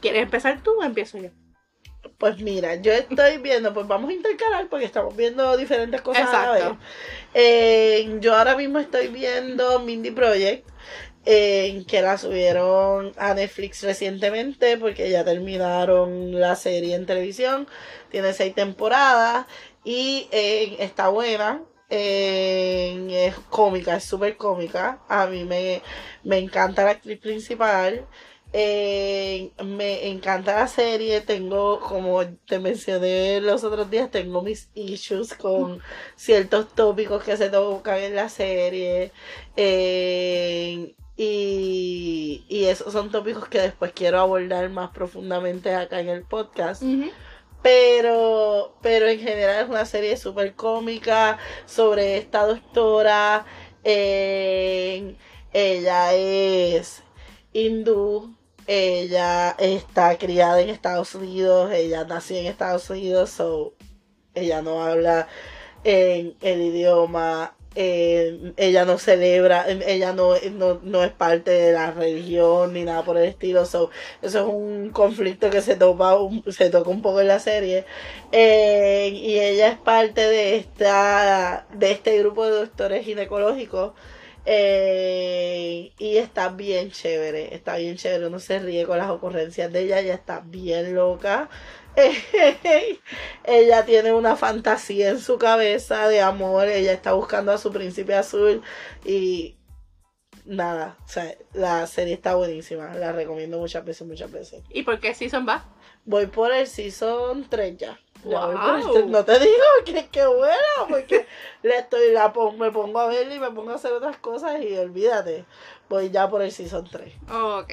¿Quieres 0.00 0.22
empezar 0.22 0.62
tú 0.62 0.72
o 0.78 0.82
empiezo 0.82 1.18
yo? 1.18 1.30
Pues 2.18 2.40
mira, 2.40 2.76
yo 2.76 2.92
estoy 2.92 3.38
viendo, 3.38 3.74
pues 3.74 3.86
vamos 3.86 4.10
a 4.10 4.12
intercalar 4.14 4.68
porque 4.68 4.84
estamos 4.86 5.14
viendo 5.16 5.56
diferentes 5.56 6.00
cosas 6.00 6.28
a 6.32 6.46
la 6.46 6.52
vez. 6.52 6.78
Eh, 7.34 8.18
yo 8.20 8.34
ahora 8.34 8.56
mismo 8.56 8.78
estoy 8.78 9.08
viendo 9.08 9.80
Mindy 9.80 10.12
Project, 10.12 10.66
eh, 11.28 11.84
que 11.88 12.02
la 12.02 12.16
subieron 12.16 13.12
a 13.16 13.34
Netflix 13.34 13.82
recientemente 13.82 14.78
porque 14.78 15.10
ya 15.10 15.24
terminaron 15.24 16.40
la 16.40 16.54
serie 16.54 16.94
en 16.94 17.04
televisión. 17.04 17.66
Tiene 18.10 18.32
seis 18.32 18.54
temporadas 18.54 19.46
y 19.86 20.28
eh, 20.32 20.76
está 20.80 21.08
buena. 21.08 21.64
eh, 21.90 23.06
es 23.28 23.36
cómica, 23.50 23.96
es 23.96 24.04
súper 24.04 24.36
cómica. 24.36 25.00
A 25.08 25.26
mí 25.28 25.44
me, 25.44 25.82
me 26.24 26.38
encanta 26.38 26.84
la 26.84 26.90
actriz 26.92 27.18
principal. 27.20 28.06
Eh, 28.52 29.52
me 29.64 30.08
encanta 30.08 30.54
la 30.56 30.68
serie, 30.68 31.20
tengo, 31.20 31.80
como 31.80 32.24
te 32.46 32.58
mencioné 32.58 33.40
los 33.40 33.64
otros 33.64 33.90
días, 33.90 34.10
tengo 34.10 34.42
mis 34.42 34.70
issues 34.74 35.34
con 35.34 35.80
ciertos 36.16 36.74
tópicos 36.74 37.22
que 37.24 37.36
se 37.36 37.50
tocan 37.50 37.98
en 38.00 38.14
la 38.16 38.28
serie. 38.28 39.12
Eh, 39.56 40.94
Y, 41.18 42.44
y 42.48 42.64
esos 42.66 42.92
son 42.92 43.10
tópicos 43.10 43.48
que 43.48 43.60
después 43.60 43.92
quiero 43.94 44.20
abordar 44.20 44.68
más 44.70 44.90
profundamente 44.90 45.74
acá 45.74 46.00
en 46.00 46.08
el 46.10 46.24
podcast. 46.24 46.82
Ujú. 46.82 47.10
Pero, 47.66 48.76
pero 48.80 49.08
en 49.08 49.18
general 49.18 49.64
es 49.64 49.68
una 49.68 49.84
serie 49.86 50.16
súper 50.16 50.54
cómica 50.54 51.36
sobre 51.66 52.16
esta 52.16 52.46
doctora. 52.46 53.44
eh, 53.82 55.16
ella 55.52 56.14
es 56.14 57.02
hindú. 57.52 58.36
Ella 58.68 59.56
está 59.58 60.16
criada 60.16 60.60
en 60.60 60.68
Estados 60.70 61.16
Unidos. 61.16 61.72
Ella 61.72 62.04
nació 62.04 62.36
en 62.36 62.46
Estados 62.46 62.88
Unidos. 62.88 63.30
So 63.30 63.74
ella 64.34 64.62
no 64.62 64.84
habla 64.84 65.26
en 65.82 66.36
el 66.42 66.62
idioma. 66.62 67.55
Eh, 67.76 68.54
ella 68.56 68.84
no 68.84 68.98
celebra, 68.98 69.66
ella 69.68 70.12
no, 70.12 70.34
no, 70.52 70.80
no 70.82 71.04
es 71.04 71.12
parte 71.12 71.50
de 71.52 71.72
la 71.72 71.90
religión 71.92 72.72
ni 72.72 72.84
nada 72.84 73.04
por 73.04 73.18
el 73.18 73.24
estilo. 73.26 73.66
So, 73.66 73.90
eso 74.22 74.40
es 74.40 74.46
un 74.46 74.90
conflicto 74.90 75.50
que 75.50 75.62
se 75.62 75.76
toca 75.76 76.16
un, 76.18 76.42
se 76.52 76.70
toca 76.70 76.90
un 76.90 77.02
poco 77.02 77.20
en 77.20 77.28
la 77.28 77.38
serie. 77.38 77.84
Eh, 78.32 79.10
y 79.14 79.38
ella 79.40 79.68
es 79.68 79.78
parte 79.78 80.22
de 80.22 80.56
esta 80.56 81.66
de 81.72 81.92
este 81.92 82.18
grupo 82.18 82.44
de 82.46 82.52
doctores 82.52 83.04
ginecológicos. 83.04 83.92
eh, 84.44 85.92
y 85.98 86.16
está 86.18 86.48
bien 86.50 86.90
chévere, 86.92 87.54
está 87.54 87.76
bien 87.76 87.96
chévere, 87.96 88.26
uno 88.28 88.38
se 88.38 88.58
ríe 88.60 88.86
con 88.86 88.98
las 88.98 89.10
ocurrencias 89.10 89.72
de 89.72 89.82
ella, 89.82 90.00
ella 90.00 90.14
está 90.14 90.40
bien 90.40 90.94
loca. 90.94 91.50
ella 93.44 93.84
tiene 93.84 94.12
una 94.12 94.36
fantasía 94.36 95.10
en 95.10 95.20
su 95.20 95.38
cabeza 95.38 96.08
de 96.08 96.20
amor, 96.20 96.68
ella 96.68 96.92
está 96.92 97.12
buscando 97.12 97.52
a 97.52 97.58
su 97.58 97.72
príncipe 97.72 98.14
azul 98.14 98.62
y 99.04 99.56
nada, 100.44 100.96
o 101.04 101.08
sea, 101.08 101.34
la 101.52 101.86
serie 101.86 102.14
está 102.14 102.34
buenísima, 102.34 102.94
la 102.94 103.12
recomiendo 103.12 103.58
muchas 103.58 103.84
veces, 103.84 104.06
muchas 104.06 104.30
veces. 104.30 104.62
¿Y 104.70 104.82
por 104.82 105.00
qué 105.00 105.14
season 105.14 105.46
va? 105.48 105.64
Voy 106.04 106.26
por 106.26 106.52
el 106.52 106.66
season 106.66 107.46
3 107.48 107.76
ya. 107.76 107.98
Ya 108.24 108.46
voy 108.46 108.56
por 108.56 108.78
el 108.78 108.82
Wow. 108.84 109.08
No 109.08 109.24
te 109.24 109.38
digo 109.38 109.64
que 109.84 110.08
qué 110.08 110.26
bueno, 110.26 110.88
porque 110.88 111.26
le 111.62 111.78
estoy 111.78 112.12
la 112.12 112.32
me 112.56 112.70
pongo 112.70 113.00
a 113.00 113.08
ver 113.08 113.30
y 113.30 113.38
me 113.38 113.50
pongo 113.50 113.70
a 113.70 113.74
hacer 113.74 113.92
otras 113.92 114.16
cosas 114.18 114.62
y 114.62 114.76
olvídate. 114.76 115.44
Voy 115.88 116.10
ya 116.10 116.28
por 116.28 116.42
el 116.42 116.52
season 116.52 116.88
3. 116.90 117.12
Ok. 117.30 117.72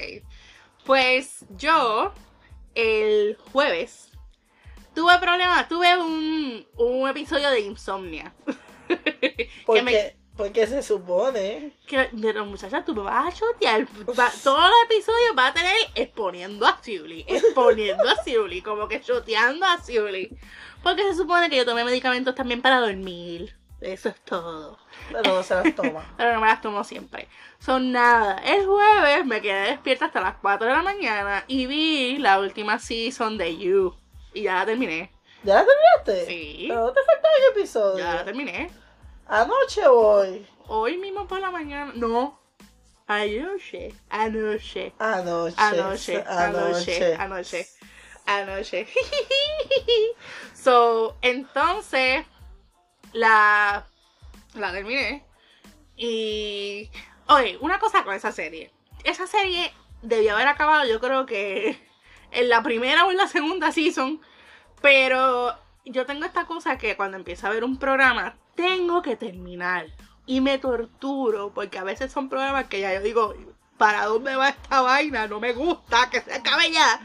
Pues 0.86 1.46
yo, 1.56 2.12
el 2.76 3.38
jueves, 3.52 4.12
tuve 4.94 5.18
problemas. 5.20 5.68
Tuve 5.68 5.98
un, 5.98 6.66
un 6.78 7.10
episodio 7.10 7.50
de 7.50 7.62
insomnia. 7.62 8.34
que 8.88 9.50
Porque, 9.66 9.82
me, 9.82 10.16
porque 10.36 10.68
se 10.68 10.84
supone. 10.84 11.74
que, 11.88 12.10
pero 12.22 12.46
muchacha, 12.46 12.84
tú 12.84 12.94
me 12.96 13.02
vas 13.04 13.28
a 13.34 13.38
chotear. 13.38 13.88
Va- 14.18 14.32
todos 14.44 14.62
los 14.70 14.84
episodios 14.86 15.36
va 15.38 15.48
a 15.48 15.54
tener 15.54 15.74
exponiendo 15.96 16.66
a 16.66 16.78
Siuli. 16.82 17.26
Exponiendo 17.28 18.08
a 18.10 18.16
Siuli. 18.24 18.62
Como 18.62 18.88
que 18.88 19.02
choteando 19.02 19.66
a 19.66 19.78
Siuli. 19.80 20.30
Porque 20.82 21.04
se 21.04 21.16
supone 21.16 21.50
que 21.50 21.58
yo 21.58 21.66
tomé 21.66 21.84
medicamentos 21.84 22.36
también 22.36 22.62
para 22.62 22.80
dormir. 22.80 23.56
Eso 23.80 24.10
es 24.10 24.20
todo. 24.24 24.78
Pero 25.12 25.36
no 25.36 25.44
se 25.44 25.56
las 25.56 25.76
toma. 25.76 26.14
Pero 26.18 26.34
no 26.34 26.42
me 26.42 26.48
las 26.48 26.62
tomo 26.62 26.84
siempre. 26.84 27.28
Son 27.60 27.92
nada. 27.92 28.38
El 28.46 28.66
jueves 28.66 29.26
me 29.26 29.42
quedé 29.42 29.72
despierta 29.72 30.06
hasta 30.06 30.22
las 30.22 30.36
4 30.42 30.68
de 30.68 30.74
la 30.74 30.82
mañana 30.82 31.44
y 31.48 31.66
vi 31.68 32.18
la 32.18 32.40
última 32.40 32.80
season 32.80 33.38
de 33.38 33.58
You. 33.58 33.96
Y 34.34 34.44
ya 34.44 34.56
la 34.56 34.66
terminé. 34.66 35.12
¿Ya 35.44 35.56
la 35.56 35.66
terminaste? 35.66 36.26
Sí. 36.26 36.66
Pero 36.70 36.82
no 36.82 36.94
te 36.94 37.02
falta 37.04 37.30
un 37.30 37.58
episodio. 37.58 37.98
Ya 37.98 38.16
la 38.16 38.26
terminé. 38.26 38.70
Anoche 39.28 39.88
voy. 39.88 40.48
Hoy 40.68 40.98
mismo 40.98 41.28
por 41.28 41.40
la 41.40 41.52
mañana. 41.52 41.92
No. 41.96 42.40
Anoche. 43.08 43.94
Anoche. 44.10 44.94
Anoche. 45.00 45.54
Anoche. 45.58 46.24
Anoche. 46.26 47.16
Anoche. 47.18 47.68
Anoche. 48.26 48.88
so, 50.54 51.18
entonces, 51.22 52.26
la, 53.12 53.86
la 54.56 54.72
terminé. 54.72 55.26
Y, 55.98 56.90
oye, 57.28 57.58
una 57.60 57.80
cosa 57.80 58.04
con 58.04 58.14
esa 58.14 58.32
serie. 58.32 58.72
Esa 59.04 59.28
serie 59.28 59.74
debió 60.02 60.36
haber 60.36 60.48
acabado, 60.48 60.86
yo 60.86 61.00
creo 61.00 61.26
que 61.26 61.78
en 62.34 62.50
la 62.50 62.64
primera 62.64 63.06
o 63.06 63.12
en 63.12 63.18
la 63.18 63.28
segunda 63.28 63.72
season. 63.72 64.22
Pero 64.82 65.58
yo 65.86 66.06
tengo 66.06 66.26
esta 66.26 66.46
cosa 66.46 66.78
que 66.78 66.96
cuando 66.96 67.18
empiezo 67.18 67.48
a 67.48 67.52
ver 67.52 67.64
un 67.64 67.78
programa, 67.78 68.36
tengo 68.56 69.02
que 69.02 69.16
terminar. 69.16 69.88
Y 70.26 70.42
me 70.42 70.58
torturo, 70.58 71.52
porque 71.54 71.80
a 71.80 71.84
veces 71.84 72.12
son 72.12 72.30
programas 72.30 72.68
que 72.68 72.80
ya 72.80 72.94
yo 72.94 73.02
digo, 73.02 73.34
¿para 73.78 74.06
dónde 74.06 74.36
va 74.36 74.50
esta 74.50 74.82
vaina? 74.82 75.28
No 75.28 75.40
me 75.40 75.54
gusta, 75.54 76.10
que 76.10 76.22
se 76.22 76.34
acabe 76.34 76.72
ya. 76.72 77.02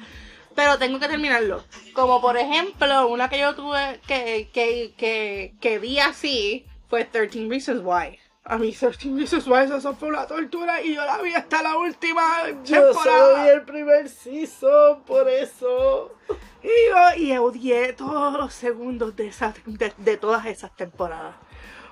Pero 0.55 0.79
tengo 0.79 0.99
que 0.99 1.09
terminarlo. 1.09 1.65
Como 1.93 2.21
por 2.21 2.37
ejemplo, 2.37 3.09
una 3.09 3.29
que 3.29 3.39
yo 3.39 3.55
tuve 3.55 4.01
que, 4.07 4.51
que, 4.53 4.95
que, 4.97 5.55
que 5.61 5.79
vi 5.79 5.99
así 5.99 6.67
fue 6.89 7.05
13 7.05 7.49
Reasons 7.49 7.83
Why. 7.85 8.19
A 8.51 8.57
mí 8.57 8.73
13 8.73 9.11
Reasons 9.15 9.47
Why 9.47 9.65
eso 9.77 9.95
fue 9.95 10.09
una 10.09 10.27
tortura 10.27 10.81
y 10.81 10.95
yo 10.95 11.05
la 11.05 11.19
vi 11.21 11.35
hasta 11.35 11.63
la 11.63 11.77
última 11.77 12.23
Yo 12.65 12.95
solo 12.95 13.03
temporada. 13.03 13.43
vi 13.45 13.49
el 13.51 13.63
primer 13.63 14.09
season, 14.09 15.03
por 15.05 15.29
eso. 15.29 16.15
Y, 16.63 16.69
yo, 16.89 17.23
y 17.23 17.37
odié 17.37 17.93
todos 17.93 18.33
los 18.33 18.55
segundos 18.55 19.15
de, 19.17 19.27
esas, 19.29 19.55
de, 19.67 19.93
de 19.99 20.17
todas 20.17 20.47
esas 20.47 20.75
temporadas. 20.75 21.37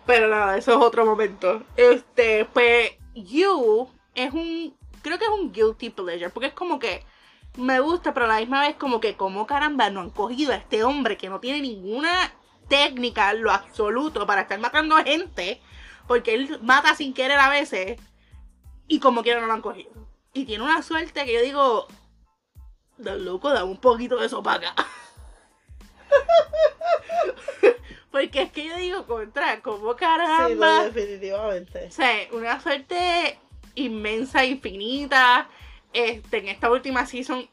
Pero 0.07 0.29
nada, 0.29 0.57
eso 0.57 0.71
es 0.71 0.79
otro 0.79 1.05
momento. 1.05 1.63
Este, 1.77 2.47
pues, 2.47 2.93
You 3.15 3.91
es 4.15 4.33
un. 4.33 4.75
Creo 5.03 5.19
que 5.19 5.25
es 5.27 5.31
un 5.31 5.53
guilty 5.53 5.91
pleasure. 5.91 6.31
Porque 6.31 6.49
es 6.49 6.55
como 6.55 6.79
que. 6.79 7.05
Me 7.59 7.81
gusta, 7.81 8.13
pero 8.15 8.27
a 8.27 8.29
la 8.29 8.41
misma 8.41 8.61
vez, 8.63 8.77
como 8.77 9.01
que, 9.01 9.15
como 9.17 9.47
caramba, 9.47 9.89
no 9.91 10.01
han 10.01 10.11
cogido 10.11 10.53
a 10.53 10.57
este 10.57 10.85
hombre 10.85 11.17
que 11.17 11.29
no 11.29 11.41
tiene 11.41 11.61
ninguna 11.61 12.33
técnica, 12.69 13.31
en 13.31 13.43
lo 13.43 13.51
absoluto, 13.51 14.27
para 14.27 14.43
estar 14.43 14.59
matando 14.59 14.97
gente. 14.97 15.61
Porque 16.07 16.35
él 16.35 16.59
mata 16.63 16.95
sin 16.95 17.15
querer 17.15 17.39
a 17.39 17.49
veces. 17.49 17.99
Y 18.89 19.01
como 19.01 19.23
quiera 19.23 19.41
no 19.41 19.47
lo 19.47 19.53
han 19.53 19.63
cogido. 19.63 19.91
Y 20.33 20.45
tiene 20.45 20.65
una 20.65 20.83
suerte 20.83 21.25
que 21.25 21.35
yo 21.35 21.43
digo. 21.43 21.87
Da 22.99 23.15
loco, 23.15 23.51
dame 23.51 23.71
un 23.71 23.81
poquito 23.81 24.17
de 24.17 24.27
eso 24.27 24.43
para 24.43 24.71
acá. 24.71 24.87
Porque 28.11 28.43
es 28.43 28.53
que 28.53 28.65
yo 28.67 28.77
digo, 28.77 29.07
contra, 29.07 29.61
como 29.61 29.93
Sí, 29.93 29.99
caramba. 29.99 30.79
no, 30.79 30.85
definitivamente. 30.91 31.87
O 31.89 31.91
sea, 31.91 32.13
una 32.33 32.61
suerte 32.61 33.39
inmensa, 33.75 34.45
infinita. 34.45 35.49
Este, 35.93 36.39
en 36.39 36.49
esta 36.49 36.71
última 36.71 37.07
season, 37.07 37.49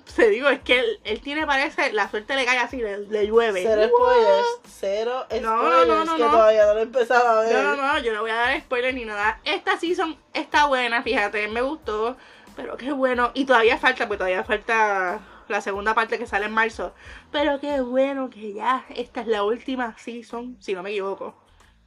se 0.06 0.28
digo, 0.28 0.48
es 0.48 0.60
que 0.60 0.78
él, 0.80 1.00
él 1.04 1.20
tiene, 1.20 1.46
parece, 1.46 1.92
la 1.92 2.08
suerte 2.10 2.36
le 2.36 2.44
cae 2.44 2.58
así, 2.58 2.78
le, 2.78 2.98
le 2.98 3.26
llueve. 3.26 3.62
Cero 3.62 3.88
spoilers, 3.88 4.46
cero 4.66 5.22
spoilers, 5.24 5.42
No, 5.46 5.84
no, 5.86 6.04
no, 6.04 6.16
que 6.16 6.22
no. 6.22 6.30
todavía 6.30 6.66
no 6.66 6.74
lo 6.74 6.80
he 6.80 6.82
empezado 6.82 7.28
a 7.28 7.40
ver. 7.42 7.52
No, 7.54 7.76
no, 7.76 7.92
no, 7.94 7.98
yo 8.00 8.12
no 8.12 8.20
voy 8.22 8.30
a 8.30 8.36
dar 8.36 8.60
spoiler 8.60 8.94
ni 8.94 9.04
nada. 9.04 9.40
Esta 9.44 9.78
season 9.78 10.16
está 10.32 10.66
buena, 10.66 11.02
fíjate, 11.02 11.48
me 11.48 11.62
gustó. 11.62 12.16
Pero 12.56 12.76
qué 12.76 12.92
bueno. 12.92 13.30
Y 13.34 13.44
todavía 13.46 13.78
falta, 13.78 14.06
pues 14.06 14.18
todavía 14.18 14.44
falta 14.44 15.20
la 15.48 15.60
segunda 15.60 15.94
parte 15.94 16.18
que 16.18 16.26
sale 16.26 16.46
en 16.46 16.52
marzo. 16.52 16.94
Pero 17.32 17.58
qué 17.60 17.80
bueno 17.80 18.30
que 18.30 18.52
ya 18.54 18.84
esta 18.90 19.22
es 19.22 19.26
la 19.26 19.42
última 19.42 19.96
season, 19.98 20.56
si 20.60 20.72
no 20.74 20.82
me 20.82 20.90
equivoco. 20.90 21.34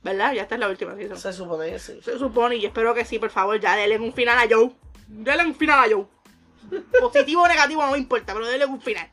¿Verdad? 0.03 0.33
Ya 0.33 0.43
esta 0.43 0.55
es 0.55 0.59
la 0.61 0.69
última 0.69 0.95
season. 0.95 1.17
Se 1.17 1.33
supone 1.33 1.71
que 1.71 1.79
sí. 1.79 1.99
Se 2.03 2.19
supone, 2.19 2.57
y 2.57 2.65
espero 2.65 2.93
que 2.93 3.05
sí, 3.05 3.17
por 3.17 3.29
favor, 3.29 3.59
ya 3.59 3.75
denle 3.75 3.97
un 3.99 4.13
final 4.13 4.37
a 4.37 4.47
Joe. 4.53 4.71
Denle 5.07 5.45
un 5.45 5.55
final 5.55 5.79
a 5.79 5.87
Joe. 5.93 6.05
Positivo 6.99 7.43
o 7.43 7.47
negativo 7.47 7.83
no 7.83 7.91
me 7.91 7.97
importa, 7.97 8.33
pero 8.33 8.47
denle 8.47 8.65
un 8.65 8.81
final. 8.81 9.09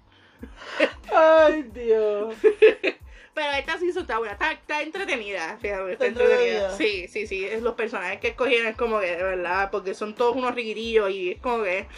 Ay, 1.12 1.62
Dios. 1.64 2.34
Pero 3.34 3.50
esta 3.58 3.78
season 3.78 4.02
está 4.02 4.18
buena, 4.18 4.34
está, 4.34 4.52
está 4.52 4.82
entretenida, 4.82 5.58
fíjate, 5.60 5.92
está 5.92 6.06
entretenida. 6.06 6.70
Sí, 6.76 7.08
sí, 7.08 7.26
sí, 7.26 7.44
es 7.44 7.62
los 7.62 7.74
personajes 7.74 8.20
que 8.20 8.28
escogieron 8.28 8.68
es 8.68 8.76
como 8.76 9.00
que, 9.00 9.16
de 9.16 9.22
verdad, 9.22 9.70
porque 9.72 9.92
son 9.94 10.14
todos 10.14 10.36
unos 10.36 10.54
riguirillos 10.54 11.10
y 11.10 11.32
es 11.32 11.40
como 11.40 11.64
que... 11.64 11.88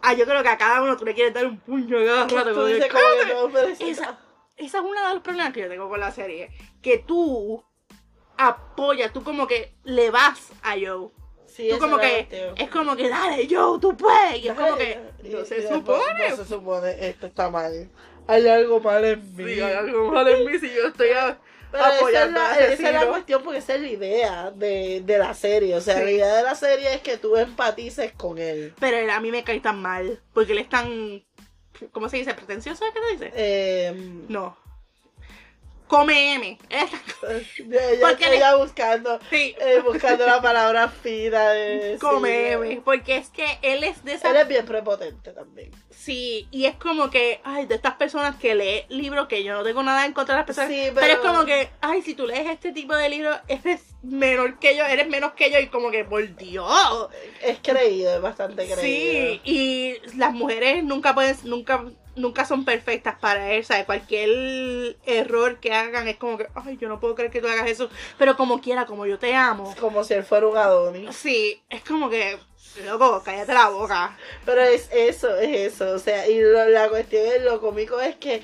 Ah, 0.00 0.14
yo 0.14 0.24
creo 0.24 0.42
que 0.42 0.48
a 0.48 0.58
cada 0.58 0.82
uno 0.82 0.96
tú 0.96 1.04
le 1.04 1.14
quieres 1.14 1.34
dar 1.34 1.46
un 1.46 1.58
puño 1.58 1.98
cada 2.04 2.26
rato. 2.28 2.54
Como 2.54 2.66
dices 2.66 2.92
no, 2.92 3.58
Esa, 3.58 4.18
esa 4.56 4.78
es 4.78 4.84
una 4.84 5.08
de 5.08 5.14
los 5.14 5.22
problemas 5.22 5.52
que 5.52 5.60
yo 5.60 5.68
tengo 5.68 5.88
con 5.88 6.00
la 6.00 6.12
serie. 6.12 6.50
Que 6.82 6.98
tú 6.98 7.64
apoyas, 8.36 9.12
tú 9.12 9.22
como 9.22 9.46
que 9.46 9.74
le 9.84 10.10
vas 10.10 10.52
a 10.62 10.72
Joe. 10.72 11.10
Sí, 11.54 11.68
Tú 11.70 11.78
como 11.78 12.00
es 12.00 12.26
que, 12.26 12.52
es 12.56 12.68
como 12.68 12.96
que, 12.96 13.08
dale 13.08 13.46
Joe, 13.48 13.78
tú 13.80 13.96
puedes. 13.96 14.42
Y 14.42 14.48
es 14.48 14.54
como 14.54 14.76
que, 14.76 14.98
no 15.22 15.44
se 15.44 15.68
supone. 15.68 16.28
No 16.30 16.36
se 16.36 16.44
supone, 16.46 17.08
esto 17.08 17.26
está 17.26 17.48
mal. 17.48 17.88
Hay 18.26 18.48
algo 18.48 18.80
mal 18.80 19.04
en 19.04 19.36
mí. 19.36 19.44
Sí, 19.54 19.60
hay 19.60 19.72
algo 19.74 20.10
mal 20.10 20.26
en 20.26 20.44
mí 20.50 20.58
si 20.58 20.72
yo 20.74 20.88
estoy 20.88 21.10
a- 21.10 21.38
Pero 21.70 21.84
esa 21.84 21.94
es, 21.94 22.00
apoyando 22.00 22.40
la, 22.40 22.58
esa 22.58 22.72
es 22.72 22.94
la 22.94 23.06
cuestión 23.06 23.42
porque 23.44 23.58
esa 23.60 23.74
es 23.76 23.82
la 23.82 23.88
idea 23.88 24.50
de, 24.50 25.02
de 25.04 25.18
la 25.18 25.32
serie. 25.34 25.76
O 25.76 25.80
sea, 25.80 25.96
Sí. 25.98 26.02
la 26.04 26.10
idea 26.10 26.34
de 26.38 26.42
la 26.42 26.54
serie 26.56 26.92
es 26.94 27.00
que 27.02 27.18
tú 27.18 27.36
empatices 27.36 28.12
con 28.12 28.38
él. 28.38 28.72
Pero 28.80 28.96
él 28.96 29.10
a 29.10 29.20
mí 29.20 29.30
me 29.30 29.44
cae 29.44 29.60
tan 29.60 29.80
mal. 29.80 30.20
Porque 30.32 30.52
él 30.52 30.58
es 30.58 30.68
tan. 30.68 31.22
¿Cómo 31.92 32.08
se 32.08 32.16
dice? 32.16 32.34
¿Pretencioso? 32.34 32.84
¿Qué 32.92 33.00
se 33.00 33.12
dice? 33.12 33.32
Eh, 33.36 33.92
No. 34.28 34.56
Come 35.86 36.34
M. 36.34 36.58
Porque 38.00 38.28
le- 38.28 38.36
ella 38.36 38.56
buscando, 38.56 39.18
Sí, 39.30 39.54
eh, 39.60 39.80
buscando 39.84 40.26
la 40.26 40.40
palabra 40.42 40.88
fina 40.88 41.50
de 41.50 41.98
come 42.00 42.28
sí, 42.30 42.52
M. 42.52 42.82
Porque 42.84 43.16
es 43.16 43.28
que 43.30 43.46
él 43.62 43.84
es 43.84 44.04
de 44.04 44.14
esa 44.14 44.30
Él 44.30 44.36
es 44.36 44.48
bien 44.48 44.66
prepotente 44.66 45.32
también. 45.32 45.70
Sí, 45.90 46.48
y 46.50 46.66
es 46.66 46.76
como 46.76 47.08
que, 47.10 47.40
ay, 47.44 47.66
de 47.66 47.74
estas 47.76 47.94
personas 47.94 48.36
que 48.36 48.54
lee 48.54 48.84
libros 48.88 49.26
que 49.28 49.42
yo 49.42 49.54
no 49.54 49.62
tengo 49.62 49.82
nada 49.82 50.04
en 50.04 50.12
contra 50.12 50.34
de 50.34 50.38
las 50.40 50.46
personas. 50.46 50.70
Sí, 50.70 50.80
pero... 50.94 51.00
pero- 51.00 51.12
es 51.14 51.18
como 51.20 51.44
que, 51.46 51.70
ay, 51.80 52.02
si 52.02 52.14
tú 52.14 52.26
lees 52.26 52.48
este 52.50 52.72
tipo 52.72 52.94
de 52.94 53.08
libros, 53.08 53.36
eres 53.48 53.80
menor 54.02 54.58
que 54.58 54.76
yo, 54.76 54.84
eres 54.84 55.08
menos 55.08 55.32
que 55.32 55.50
yo, 55.50 55.58
y 55.58 55.68
como 55.68 55.90
que, 55.90 56.04
por 56.04 56.34
Dios. 56.36 57.08
Es 57.42 57.58
creído, 57.62 58.16
es 58.16 58.20
bastante 58.20 58.64
creído. 58.66 58.80
Sí, 58.82 59.40
y 59.44 59.96
las 60.16 60.32
mujeres 60.32 60.84
nunca 60.84 61.14
pueden, 61.14 61.36
nunca, 61.44 61.84
nunca 62.16 62.44
son 62.44 62.64
perfectas 62.64 63.16
para 63.20 63.52
él, 63.52 63.64
¿sabes? 63.64 63.84
Cualquier 63.86 64.96
error 65.06 65.58
que 65.60 65.72
hagan 65.72 66.08
es 66.08 66.16
como 66.16 66.38
que, 66.38 66.48
ay, 66.54 66.76
yo 66.76 66.88
no 66.88 67.00
puedo 67.00 67.14
creer 67.14 67.30
que 67.30 67.40
tú 67.40 67.48
hagas 67.48 67.68
eso, 67.68 67.88
pero 68.18 68.36
como 68.36 68.60
quiera, 68.60 68.86
como 68.86 69.06
yo 69.06 69.18
te 69.18 69.34
amo. 69.34 69.74
Como 69.80 70.04
si 70.04 70.14
él 70.14 70.24
fuera 70.24 70.46
un 70.46 70.56
Adonis. 70.56 71.14
Sí, 71.16 71.62
es 71.68 71.82
como 71.82 72.08
que, 72.10 72.38
loco, 72.84 73.22
cállate 73.24 73.52
la 73.54 73.68
boca. 73.68 74.16
Pero 74.44 74.60
es 74.62 74.88
eso, 74.92 75.36
es 75.38 75.72
eso. 75.74 75.92
O 75.92 75.98
sea, 75.98 76.28
y 76.28 76.40
lo- 76.40 76.68
la 76.68 76.88
cuestión 76.88 77.24
es 77.26 77.42
lo 77.42 77.60
cómico 77.60 78.00
es 78.00 78.16
que 78.16 78.42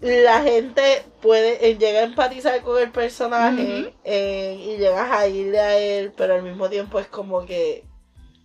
la 0.00 0.42
gente 0.42 1.04
puede 1.22 1.66
eh, 1.70 1.78
llega 1.78 2.00
a 2.00 2.04
empatizar 2.04 2.60
con 2.62 2.80
el 2.80 2.90
personaje 2.90 3.94
eh, 4.04 4.56
y 4.60 4.76
llegas 4.76 5.10
a 5.10 5.26
irle 5.26 5.58
a 5.58 5.78
él, 5.78 6.12
pero 6.14 6.34
al 6.34 6.42
mismo 6.42 6.68
tiempo 6.68 7.00
es 7.00 7.06
como 7.06 7.46
que 7.46 7.82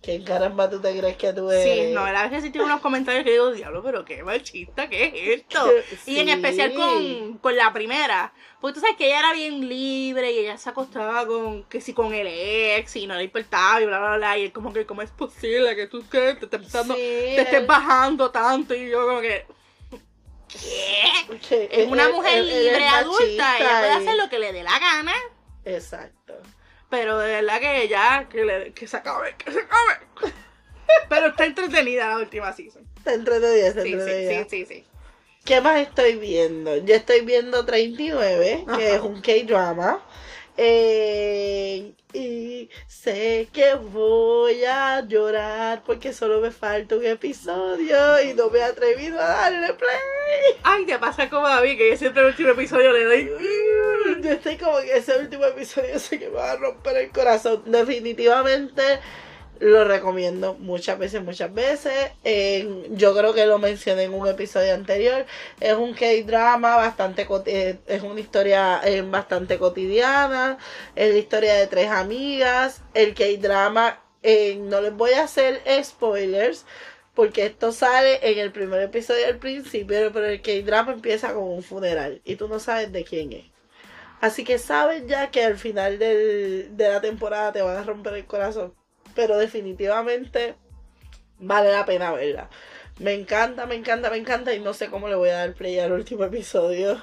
¿Qué 0.02 0.24
caramba 0.24 0.68
tú 0.68 0.80
te 0.80 0.98
crees 0.98 1.16
que 1.16 1.32
tú 1.32 1.48
eres? 1.48 1.86
Sí, 1.88 1.94
no, 1.94 2.04
la 2.10 2.22
vez 2.22 2.32
que 2.32 2.40
sí 2.40 2.50
tengo 2.50 2.66
unos 2.66 2.80
comentarios 2.80 3.22
que 3.24 3.30
digo, 3.30 3.52
diablo, 3.52 3.84
pero 3.84 4.04
qué 4.04 4.24
machista, 4.24 4.88
¿qué 4.88 5.04
es 5.14 5.40
esto? 5.42 5.64
Y 6.06 6.18
en 6.18 6.28
especial 6.28 6.74
con, 6.74 7.38
con 7.38 7.54
la 7.54 7.72
primera. 7.72 8.32
Porque 8.60 8.74
tú 8.74 8.80
sabes 8.80 8.96
que 8.96 9.06
ella 9.06 9.20
era 9.20 9.32
bien 9.32 9.68
libre 9.68 10.32
y 10.32 10.40
ella 10.40 10.58
se 10.58 10.68
acostaba 10.70 11.24
con, 11.24 11.62
que 11.64 11.80
si 11.80 11.92
con 11.94 12.12
el 12.12 12.26
ex 12.26 12.96
y 12.96 13.06
no 13.06 13.14
le 13.14 13.22
importaba 13.24 13.80
y 13.80 13.86
bla, 13.86 14.00
bla, 14.00 14.16
bla. 14.16 14.38
Y 14.38 14.46
él 14.46 14.52
como 14.52 14.72
que, 14.72 14.84
¿cómo 14.86 15.02
es 15.02 15.10
posible 15.10 15.76
que 15.76 15.86
tú 15.86 16.04
que 16.10 16.34
te 16.34 16.56
estés 16.56 16.82
Sí, 16.82 16.92
te 16.96 17.40
estés 17.42 17.60
él- 17.60 17.66
bajando 17.66 18.28
tanto? 18.32 18.74
Y 18.74 18.90
yo 18.90 19.06
como 19.06 19.20
que, 19.20 19.46
¿qué? 20.48 21.68
Es 21.70 21.88
una 21.88 22.08
mujer 22.08 22.38
es 22.38 22.46
libre, 22.46 22.88
adulta, 22.88 23.56
ella 23.58 23.78
puede 23.78 23.92
hacer 23.92 24.16
lo 24.16 24.28
que 24.28 24.38
le 24.40 24.52
dé 24.52 24.62
la 24.64 24.78
gana. 24.80 25.12
Exacto. 25.64 26.34
Pero 26.92 27.18
de 27.20 27.40
verdad 27.40 27.58
que 27.58 27.88
ya, 27.88 28.28
que, 28.28 28.44
le, 28.44 28.72
que 28.74 28.86
se 28.86 28.98
acabe, 28.98 29.34
que 29.38 29.50
se 29.50 29.60
acabe. 29.60 30.34
Pero 31.08 31.28
está 31.28 31.46
entretenida 31.46 32.06
la 32.10 32.18
última 32.18 32.52
season. 32.52 32.86
Te 33.02 33.14
entretenida, 33.14 33.72
te 33.72 33.82
Sí, 33.82 33.88
sí, 33.88 33.94
entretenida. 33.94 34.44
sí, 34.44 34.50
sí, 34.50 34.66
sí. 34.66 34.84
¿Qué 35.46 35.62
más 35.62 35.80
estoy 35.80 36.16
viendo? 36.16 36.76
Yo 36.76 36.94
estoy 36.94 37.22
viendo 37.22 37.64
39, 37.64 38.64
que 38.66 38.70
Ajá. 38.72 38.94
es 38.96 39.00
un 39.00 39.22
K-drama. 39.22 40.02
Eh, 40.58 41.94
y 42.12 42.70
sé 42.86 43.48
que 43.52 43.74
voy 43.74 44.64
a 44.64 45.00
llorar 45.06 45.82
porque 45.84 46.12
solo 46.12 46.40
me 46.40 46.50
falta 46.50 46.96
un 46.96 47.04
episodio 47.04 48.22
y 48.22 48.34
no 48.34 48.50
me 48.50 48.58
he 48.58 48.62
atrevido 48.62 49.20
a 49.20 49.26
darle 49.26 49.74
play. 49.74 50.56
Ay, 50.62 50.84
te 50.86 50.98
pasa 50.98 51.28
como 51.28 51.46
a 51.46 51.60
mí, 51.60 51.76
que 51.76 51.90
yo 51.90 51.96
siempre 51.96 52.22
el 52.22 52.28
último 52.28 52.50
episodio 52.50 52.92
le 52.92 53.04
doy. 53.04 53.30
Yo 54.22 54.30
estoy 54.30 54.56
como 54.56 54.78
que 54.80 54.96
ese 54.96 55.18
último 55.18 55.44
episodio 55.44 55.98
sé 55.98 56.18
que 56.18 56.28
me 56.28 56.36
va 56.36 56.52
a 56.52 56.56
romper 56.56 56.96
el 56.96 57.10
corazón. 57.10 57.62
Definitivamente 57.66 58.82
lo 59.60 59.84
recomiendo 59.84 60.54
muchas 60.54 60.98
veces, 60.98 61.22
muchas 61.22 61.52
veces. 61.54 62.10
Yo 62.90 63.14
creo 63.16 63.32
que 63.34 63.46
lo 63.46 63.58
mencioné 63.58 64.04
en 64.04 64.14
un 64.14 64.26
episodio 64.28 64.74
anterior. 64.74 65.24
Es 65.60 65.74
un 65.74 65.94
K-drama 65.94 66.76
bastante, 66.76 67.26
eh, 67.46 67.78
es 67.86 68.02
una 68.02 68.20
historia 68.20 68.80
eh, 68.84 69.02
bastante 69.02 69.58
cotidiana. 69.58 70.58
Es 70.96 71.12
la 71.12 71.18
historia 71.18 71.54
de 71.54 71.66
tres 71.68 71.88
amigas. 71.90 72.82
El 72.94 73.14
K-drama, 73.14 74.00
eh, 74.22 74.56
no 74.56 74.80
les 74.80 74.92
voy 74.94 75.12
a 75.12 75.24
hacer 75.24 75.60
spoilers. 75.84 76.64
Porque 77.14 77.44
esto 77.46 77.72
sale 77.72 78.20
en 78.30 78.38
el 78.38 78.52
primer 78.52 78.80
episodio 78.82 79.26
al 79.26 79.38
principio, 79.38 80.10
pero 80.12 80.26
el 80.26 80.40
K-drama 80.42 80.92
empieza 80.92 81.34
con 81.34 81.44
un 81.44 81.62
funeral 81.62 82.22
y 82.24 82.36
tú 82.36 82.48
no 82.48 82.58
sabes 82.58 82.90
de 82.92 83.04
quién 83.04 83.32
es. 83.32 83.44
Así 84.20 84.44
que 84.44 84.58
sabes 84.58 85.06
ya 85.06 85.30
que 85.30 85.44
al 85.44 85.58
final 85.58 85.98
del- 85.98 86.76
de 86.76 86.88
la 86.88 87.00
temporada 87.02 87.52
te 87.52 87.62
van 87.62 87.76
a 87.76 87.82
romper 87.84 88.14
el 88.14 88.26
corazón. 88.26 88.74
Pero 89.14 89.36
definitivamente 89.38 90.54
vale 91.38 91.72
la 91.72 91.84
pena 91.84 92.12
verla. 92.12 92.48
Me 92.98 93.14
encanta, 93.14 93.66
me 93.66 93.74
encanta, 93.74 94.10
me 94.10 94.16
encanta 94.16 94.54
y 94.54 94.60
no 94.60 94.74
sé 94.74 94.88
cómo 94.88 95.08
le 95.08 95.14
voy 95.14 95.30
a 95.30 95.38
dar 95.38 95.54
play 95.54 95.78
al 95.78 95.92
último 95.92 96.24
episodio. 96.24 97.00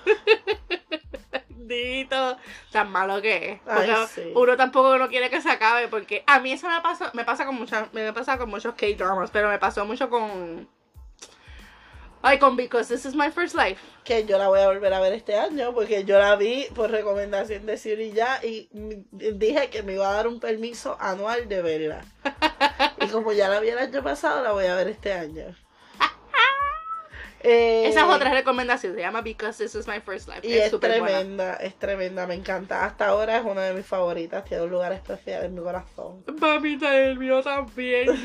Dito, 1.50 2.38
tan 2.72 2.92
malo 2.92 3.22
que 3.22 3.52
es. 3.52 3.60
Porque 3.62 3.92
Ay, 3.92 4.08
sí. 4.08 4.32
uno 4.36 4.58
tampoco 4.58 4.98
no 4.98 5.08
quiere 5.08 5.30
que 5.30 5.42
se 5.42 5.52
acabe, 5.52 5.88
porque 5.88 6.24
a 6.26 6.40
mí 6.40 6.52
eso 6.52 6.68
me 6.68 6.82
pasa, 6.82 7.12
me 7.14 7.26
pasa 7.26 7.46
con 7.46 7.56
muchas, 7.56 7.94
me 7.94 8.12
pasa 8.14 8.38
con 8.38 8.50
muchos 8.50 8.74
K-dramas, 8.76 9.30
pero 9.32 9.50
me 9.50 9.60
pasó 9.60 9.86
mucho 9.86 10.10
con. 10.10 10.68
Ay, 12.22 12.38
con 12.38 12.58
Because 12.58 12.94
This 12.94 13.06
Is 13.06 13.16
My 13.16 13.32
First 13.32 13.56
Life. 13.56 13.80
Que 14.04 14.26
yo 14.26 14.38
la 14.38 14.50
voy 14.50 14.60
a 14.60 14.68
volver 14.68 14.94
a 14.94 15.00
ver 15.00 15.14
este 15.14 15.36
año 15.38 15.74
porque 15.74 16.04
yo 16.04 16.20
la 16.20 16.36
vi 16.36 16.68
por 16.76 16.92
recomendación 16.92 17.66
de 17.66 17.78
Siri 17.78 18.12
ya 18.12 18.42
y 18.44 18.68
dije 19.12 19.70
que 19.70 19.84
me 19.84 19.94
iba 19.94 20.10
a 20.10 20.14
dar 20.14 20.28
un 20.28 20.42
permiso 20.42 20.98
anual 21.00 21.48
de 21.48 21.62
verla. 21.62 22.06
Y 23.02 23.08
como 23.08 23.32
ya 23.32 23.48
la 23.48 23.62
vi 23.62 23.70
el 23.70 23.78
año 23.78 24.04
pasado, 24.04 24.44
la 24.44 24.52
voy 24.52 24.66
a 24.66 24.76
ver 24.76 24.90
este 24.90 25.14
año. 25.14 25.56
Eh, 27.42 27.88
Esa 27.88 28.02
es 28.02 28.06
otra 28.16 28.34
recomendación, 28.34 28.96
se 28.96 29.00
llama 29.02 29.22
Because 29.22 29.64
This 29.64 29.74
Is 29.76 29.88
My 29.88 30.02
First 30.02 30.28
Life. 30.28 30.46
Y 30.46 30.54
es, 30.58 30.72
buena. 30.72 30.96
tremenda, 30.96 31.54
es 31.56 31.76
tremenda, 31.80 32.28
me 32.28 32.34
encanta. 32.36 32.84
Hasta 32.84 33.08
ahora 33.08 33.38
es 33.38 33.46
una 33.46 33.62
de 33.64 33.74
mis 33.74 33.86
favoritas, 33.86 34.44
tiene 34.44 34.64
un 34.64 34.70
lugar 34.72 34.92
especial 34.92 35.46
en 35.46 35.54
mi 35.56 35.62
corazón. 35.62 36.24
Mamita, 36.40 36.98
el 36.98 37.18
mío 37.18 37.42
también. 37.42 38.10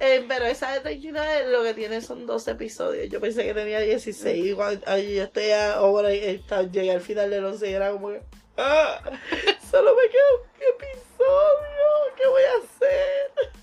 Eh, 0.00 0.24
pero 0.28 0.46
esa 0.46 0.72
de 0.72 0.80
39 0.80 1.48
lo 1.50 1.62
que 1.62 1.74
tiene 1.74 2.00
son 2.00 2.26
12 2.26 2.52
episodios. 2.52 3.08
Yo 3.10 3.20
pensé 3.20 3.44
que 3.44 3.52
tenía 3.54 3.80
16. 3.80 4.46
Y 4.46 4.52
cuando 4.54 4.80
yo 4.98 5.22
estoy 5.24 5.50
esta- 5.50 6.62
llegué 6.62 6.92
al 6.92 7.00
final 7.00 7.30
del 7.30 7.44
11 7.44 7.70
y 7.70 7.74
era 7.74 7.90
como 7.90 8.08
que. 8.08 8.22
"Ah, 8.56 9.00
solo 9.70 9.94
me 9.94 10.08
queda 10.08 10.22
un 10.34 10.74
episodio. 10.74 12.16
¿Qué 12.16 12.26
voy 12.28 12.42
a 12.42 12.64
hacer? 12.64 13.59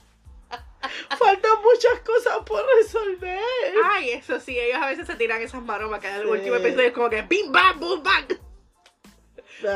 Faltan 1.18 1.52
muchas 1.64 2.00
cosas 2.06 2.38
por 2.46 2.64
resolver. 2.82 3.40
Ay, 3.92 4.12
eso 4.12 4.40
sí, 4.40 4.58
ellos 4.60 4.80
a 4.82 4.88
veces 4.88 5.08
se 5.08 5.16
tiran 5.16 5.42
esas 5.42 5.62
maromas 5.64 6.00
que 6.00 6.08
en 6.08 6.16
el 6.16 6.26
último 6.28 6.56
episodio 6.56 6.88
es 6.88 6.94
como 6.94 7.10
que 7.10 7.22
bim 7.24 7.52
bam 7.52 7.80
boom 7.80 8.04
bam. 8.04 8.26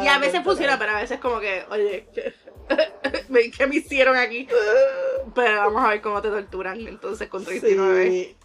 Y 0.04 0.08
a 0.08 0.19
veces 0.19 0.43
funciona, 0.43 0.78
pero 0.78 0.91
a 0.91 1.02
veces 1.02 1.19
como 1.19 1.39
que, 1.39 1.65
oye, 1.71 2.08
¿qué, 2.13 2.34
me- 3.30 3.50
qué 3.50 3.65
me 3.67 3.78
hicieron 3.78 4.15
aquí? 4.15 4.47
Pero 5.36 5.58
vamos 5.58 5.84
a 5.84 5.89
ver 5.89 6.02
cómo 6.02 6.21
te 6.21 6.30
torturan 6.30 6.88
entonces 6.88 7.28
con 7.30 7.43
39. 7.45 8.10
Sí. 8.10 8.38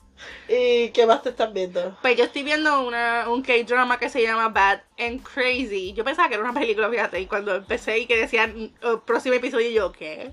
¿Y 0.49 0.91
qué 0.93 1.05
más 1.07 1.23
te 1.23 1.29
estás 1.31 1.53
viendo? 1.53 1.97
Pues 2.01 2.17
yo 2.17 2.25
estoy 2.25 2.43
viendo 2.43 2.87
una, 2.87 3.29
un 3.29 3.43
K-drama 3.43 3.99
que 3.99 4.09
se 4.09 4.23
llama 4.23 4.49
Bad 4.49 4.81
and 4.99 5.23
Crazy. 5.23 5.93
Yo 5.93 6.05
pensaba 6.05 6.29
que 6.29 6.37
era 6.37 6.45
una 6.45 6.59
película, 6.59 6.89
fíjate, 6.89 7.21
y 7.21 7.27
cuando 7.27 7.55
empecé 7.57 7.99
y 7.99 8.07
que 8.07 8.17
decían 8.17 8.73
"Oh, 8.83 9.01
próximo 9.01 9.35
episodio, 9.35 9.69
yo, 9.71 9.93
¿qué? 9.93 10.33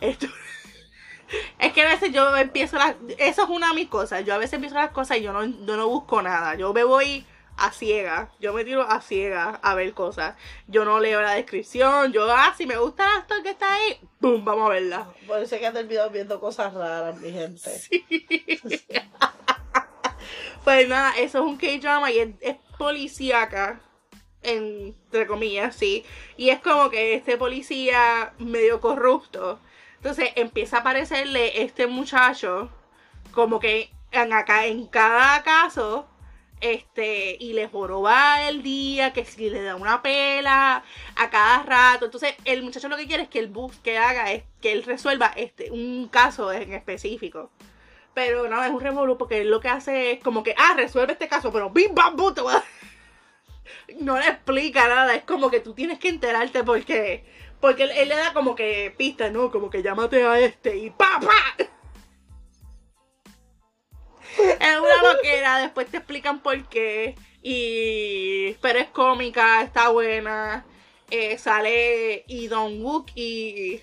Esto... 0.00 0.26
Es 1.58 1.72
que 1.72 1.82
a 1.82 1.88
veces 1.88 2.12
yo 2.12 2.36
empiezo 2.36 2.76
las... 2.76 2.96
Eso 3.18 3.44
es 3.44 3.48
una 3.48 3.68
de 3.68 3.74
mis 3.74 3.88
cosas. 3.88 4.24
Yo 4.24 4.34
a 4.34 4.38
veces 4.38 4.54
empiezo 4.54 4.76
las 4.76 4.90
cosas 4.90 5.18
y 5.18 5.22
yo 5.22 5.32
no, 5.32 5.44
yo 5.44 5.76
no 5.76 5.88
busco 5.88 6.22
nada. 6.22 6.54
Yo 6.54 6.72
me 6.72 6.84
voy 6.84 7.26
a 7.56 7.72
ciega. 7.72 8.30
Yo 8.40 8.52
me 8.52 8.64
tiro 8.64 8.82
a 8.82 9.00
ciega 9.00 9.60
a 9.62 9.74
ver 9.74 9.92
cosas. 9.94 10.34
Yo 10.66 10.84
no 10.84 10.98
leo 10.98 11.20
la 11.20 11.32
descripción. 11.32 12.12
Yo, 12.12 12.26
ah, 12.30 12.54
si 12.56 12.66
me 12.66 12.76
gusta 12.76 13.04
el 13.04 13.18
actor 13.20 13.42
que 13.42 13.50
está 13.50 13.72
ahí, 13.72 14.00
¡pum! 14.20 14.44
Vamos 14.44 14.66
a 14.66 14.72
verla. 14.74 15.06
Por 15.26 15.38
eso 15.38 15.54
es 15.54 15.60
que 15.60 15.66
has 15.66 15.74
terminado 15.74 16.10
viendo 16.10 16.40
cosas 16.40 16.74
raras, 16.74 17.16
mi 17.18 17.30
gente. 17.30 17.70
Pues 20.64 20.86
nada, 20.88 21.16
eso 21.16 21.38
es 21.38 21.44
un 21.44 21.56
K-drama 21.56 22.10
y 22.10 22.18
es, 22.18 22.28
es 22.40 22.56
policíaca, 22.76 23.80
entre 24.42 25.26
comillas, 25.26 25.74
sí. 25.74 26.04
Y 26.36 26.50
es 26.50 26.60
como 26.60 26.90
que 26.90 27.14
este 27.14 27.38
policía 27.38 28.34
medio 28.38 28.80
corrupto. 28.80 29.58
Entonces 30.00 30.30
empieza 30.36 30.78
a 30.78 30.80
aparecerle 30.80 31.62
este 31.62 31.86
muchacho 31.86 32.70
como 33.32 33.60
que 33.60 33.90
en, 34.12 34.32
acá, 34.32 34.64
en 34.64 34.86
cada 34.86 35.42
caso, 35.42 36.08
este, 36.62 37.36
y 37.38 37.52
le 37.52 37.68
joroba 37.68 38.48
el 38.48 38.62
día, 38.62 39.12
que 39.12 39.26
si 39.26 39.50
le 39.50 39.62
da 39.62 39.76
una 39.76 40.00
pela 40.02 40.82
a 41.16 41.30
cada 41.30 41.62
rato. 41.64 42.06
Entonces, 42.06 42.34
el 42.44 42.62
muchacho 42.62 42.88
lo 42.88 42.96
que 42.96 43.06
quiere 43.06 43.24
es 43.24 43.28
que 43.28 43.38
el 43.40 43.48
bus 43.48 43.76
que 43.78 43.98
haga 43.98 44.32
es 44.32 44.44
que 44.62 44.72
él 44.72 44.84
resuelva 44.84 45.32
este, 45.36 45.70
un 45.70 46.08
caso 46.08 46.50
en 46.50 46.72
específico. 46.72 47.50
Pero 48.14 48.48
no, 48.48 48.64
es 48.64 48.70
un 48.70 48.80
revolú 48.80 49.16
porque 49.18 49.42
él 49.42 49.50
lo 49.50 49.60
que 49.60 49.68
hace 49.68 50.12
es 50.12 50.20
como 50.22 50.42
que, 50.42 50.54
ah, 50.56 50.74
resuelve 50.76 51.12
este 51.12 51.28
caso, 51.28 51.52
pero 51.52 51.70
bim 51.70 51.94
bam 51.94 52.16
bum, 52.16 52.34
te 52.34 52.40
voy 52.40 52.54
a- 52.54 52.64
No 54.00 54.18
le 54.18 54.26
explica 54.28 54.88
nada, 54.88 55.14
es 55.14 55.24
como 55.24 55.50
que 55.50 55.60
tú 55.60 55.74
tienes 55.74 55.98
que 55.98 56.08
enterarte 56.08 56.64
porque. 56.64 57.24
Porque 57.60 57.84
él, 57.84 58.08
le 58.08 58.16
da 58.16 58.32
como 58.32 58.54
que 58.54 58.94
pistas, 58.96 59.30
¿no? 59.30 59.50
Como 59.50 59.68
que 59.70 59.82
llámate 59.82 60.24
a 60.24 60.38
este 60.40 60.76
y 60.76 60.90
¡pa, 60.90 61.20
pa! 61.20 61.64
Es 64.38 64.78
una 64.78 65.12
loquera, 65.12 65.58
después 65.58 65.88
te 65.88 65.98
explican 65.98 66.40
por 66.40 66.64
qué. 66.68 67.16
Y. 67.42 68.54
Pero 68.62 68.78
es 68.78 68.88
cómica, 68.88 69.62
está 69.62 69.90
buena. 69.90 70.64
Eh, 71.10 71.36
sale 71.38 72.24
y 72.28 72.46
Don 72.46 72.82
Wook 72.82 73.10
y. 73.14 73.82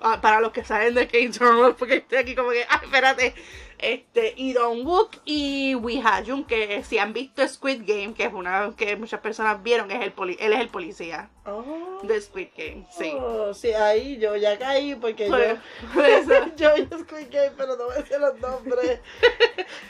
ah, 0.00 0.20
para 0.20 0.40
los 0.40 0.52
que 0.52 0.64
saben 0.64 0.94
de 0.94 1.08
K-Drama, 1.08 1.76
porque 1.76 1.96
estoy 1.96 2.18
aquí 2.18 2.34
como 2.34 2.50
que. 2.50 2.66
¡Ay, 2.68 2.80
espérate! 2.82 3.34
Este, 3.78 4.32
y 4.36 4.52
Don 4.54 4.86
Wook 4.86 5.16
y 5.24 5.74
Wee 5.74 6.00
Ha-jun, 6.04 6.44
que 6.44 6.82
si 6.84 6.98
han 6.98 7.12
visto 7.12 7.46
Squid 7.46 7.82
Game, 7.86 8.14
que 8.14 8.24
es 8.24 8.32
una 8.32 8.72
que 8.76 8.96
muchas 8.96 9.20
personas 9.20 9.62
vieron, 9.62 9.90
es 9.90 10.02
el 10.02 10.12
poli- 10.12 10.36
él 10.40 10.52
es 10.54 10.60
el 10.60 10.68
policía 10.68 11.28
Oh. 11.44 12.00
de 12.02 12.20
Squid 12.20 12.48
Game. 12.56 12.86
Sí. 12.90 13.12
Oh, 13.18 13.52
sí, 13.54 13.72
ahí 13.72 14.18
yo 14.18 14.34
ya 14.36 14.58
caí 14.58 14.94
porque 14.94 15.26
Por- 15.26 15.38
yo, 15.46 15.54
por 15.94 16.04
eso. 16.06 16.32
yo 16.56 16.74
vi 16.74 16.82
Squid 16.84 17.28
Game, 17.30 17.52
pero 17.56 17.76
no 17.76 17.88
me 17.88 18.04
sé 18.06 18.18
los 18.18 18.38
nombres. 18.40 19.00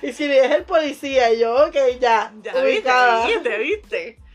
y 0.02 0.12
si 0.12 0.24
es 0.24 0.50
el 0.50 0.64
policía, 0.64 1.32
yo, 1.34 1.66
ok, 1.66 1.76
ya, 2.00 2.32
Ya 2.42 2.62
ubicada. 2.62 3.26
viste, 3.26 3.58
viste, 3.58 3.58
viste. 3.58 4.25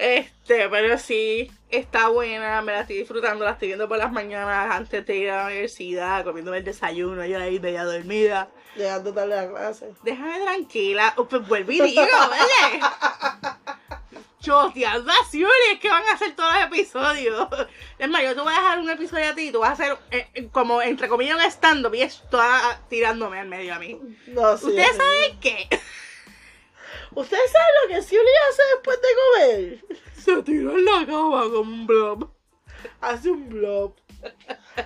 Este, 0.00 0.66
pero 0.70 0.96
sí, 0.96 1.52
está 1.68 2.08
buena, 2.08 2.62
me 2.62 2.72
la 2.72 2.80
estoy 2.80 2.96
disfrutando, 2.96 3.44
la 3.44 3.50
estoy 3.50 3.68
viendo 3.68 3.86
por 3.86 3.98
las 3.98 4.10
mañanas 4.10 4.74
antes 4.74 5.04
de 5.04 5.14
ir 5.14 5.30
a 5.30 5.42
la 5.42 5.46
universidad, 5.48 6.24
comiéndome 6.24 6.56
el 6.56 6.64
desayuno, 6.64 7.22
yo 7.26 7.38
ahí 7.38 7.60
media 7.60 7.84
dormida. 7.84 8.48
Llegando 8.76 9.12
tarde 9.12 9.38
a 9.38 9.42
la 9.42 9.50
clase. 9.50 9.92
Déjame 10.02 10.40
tranquila, 10.40 11.12
oh, 11.18 11.28
pues 11.28 11.46
vuelvo 11.46 11.72
y 11.72 11.82
digo, 11.82 12.02
¿vale? 12.02 12.80
Choteando 14.40 15.12
a 15.12 15.78
que 15.78 15.88
van 15.90 16.02
a 16.04 16.12
hacer 16.14 16.34
todos 16.34 16.50
los 16.54 16.64
episodios. 16.64 17.48
Es 17.98 18.08
más, 18.08 18.22
yo 18.22 18.34
te 18.34 18.40
voy 18.40 18.54
a 18.54 18.56
dejar 18.56 18.78
un 18.78 18.88
episodio 18.88 19.28
a 19.28 19.34
ti, 19.34 19.48
y 19.48 19.52
tú 19.52 19.60
vas 19.60 19.68
a 19.68 19.72
hacer 19.72 19.98
eh, 20.12 20.28
eh, 20.32 20.48
como 20.50 20.80
entre 20.80 21.08
comillas 21.08 21.36
un 21.36 21.42
stand-up 21.42 21.94
y 21.94 22.00
es 22.00 22.22
toda 22.30 22.80
tirándome 22.88 23.38
al 23.38 23.48
medio 23.48 23.74
a 23.74 23.78
mí. 23.78 24.00
No, 24.28 24.56
sí, 24.56 24.68
¿Ustedes 24.68 24.92
sí. 24.92 24.96
saben 24.96 25.40
qué? 25.40 25.68
¿Ustedes 27.14 27.50
saben 27.50 27.74
lo 27.82 27.88
que 27.88 28.02
Siuli 28.02 28.28
hace 28.48 28.62
después 28.74 28.98
de 29.02 29.08
comer? 29.20 29.84
Se 30.14 30.42
tiró 30.42 30.72
en 30.72 30.84
la 30.84 31.06
cama 31.06 31.42
como 31.42 31.60
un 31.60 31.86
blob. 31.86 32.30
Hace 33.00 33.30
un 33.30 33.48
blob. 33.48 33.94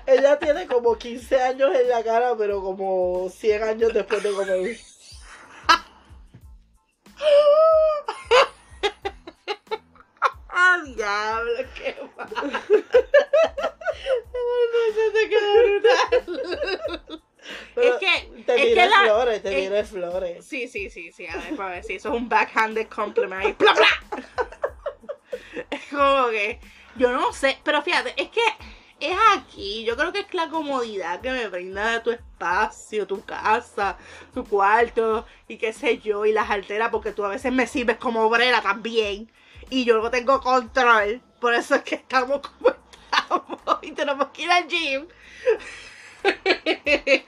Ella 0.07 0.39
tiene 0.39 0.67
como 0.67 0.97
15 0.97 1.41
años 1.41 1.75
en 1.75 1.89
la 1.89 2.03
cara, 2.03 2.37
pero 2.37 2.63
como 2.63 3.29
100 3.29 3.63
años 3.63 3.93
después 3.93 4.23
de 4.23 4.33
comer. 4.33 4.79
¡Ah, 10.49 10.83
diablo! 10.85 11.53
¡Qué 11.75 11.97
mal! 12.17 12.63
no, 14.33 14.95
se 14.95 15.11
te 15.11 15.29
quedó 15.29 15.51
brutal. 15.65 17.23
Pero 17.75 17.95
es 17.95 18.01
que, 18.01 18.43
Te 18.47 18.55
es 18.69 18.75
que 18.75 18.87
la... 18.89 19.03
flores, 19.03 19.43
te 19.43 19.49
es- 19.51 19.69
tiré 19.69 19.85
flores. 19.85 20.45
Sí, 20.45 20.69
sí, 20.69 20.91
sí, 20.91 21.13
sí, 21.13 21.27
a 21.27 21.37
ver, 21.37 21.57
para 21.57 21.71
ver 21.71 21.85
si 21.85 21.95
eso 21.95 22.09
es 22.11 22.15
un 22.21 22.29
backhanded 22.29 22.89
compliment. 22.89 23.59
¡Bla, 23.59 23.73
bla! 23.73 23.87
Es 25.71 25.81
como 25.91 26.29
que, 26.31 26.59
yo 26.97 27.13
no 27.13 27.33
sé, 27.33 27.59
pero 27.65 27.83
fíjate, 27.83 28.15
es 28.17 28.29
que 28.29 28.41
es 29.01 29.17
aquí, 29.37 29.85
yo 29.85 29.97
creo 29.97 30.13
que 30.13 30.21
es 30.21 30.35
la 30.35 30.49
comodidad 30.49 31.21
que 31.21 31.31
me 31.31 31.49
brinda 31.49 32.03
tu 32.03 32.11
espacio, 32.11 33.07
tu 33.07 33.25
casa, 33.25 33.97
tu 34.33 34.45
cuarto, 34.45 35.27
y 35.49 35.57
qué 35.57 35.73
sé 35.73 35.99
yo, 35.99 36.25
y 36.27 36.33
las 36.33 36.51
alteras, 36.51 36.91
porque 36.91 37.13
tú 37.13 37.25
a 37.25 37.29
veces 37.29 37.53
me 37.53 37.67
sirves 37.67 37.97
como 37.99 38.23
obrera 38.23 38.63
también, 38.63 39.31
y 39.71 39.85
yo 39.85 39.99
no 40.01 40.11
tengo 40.11 40.41
control, 40.41 41.21
por 41.41 41.55
eso 41.55 41.75
es 41.75 41.83
que 41.83 41.97
estamos 41.97 42.41
como 42.41 42.71
estamos, 43.13 43.79
y 43.83 43.93
tenemos 43.93 44.29
que 44.29 44.43
ir 44.43 44.51
al 44.51 44.67
gym. 44.69 45.07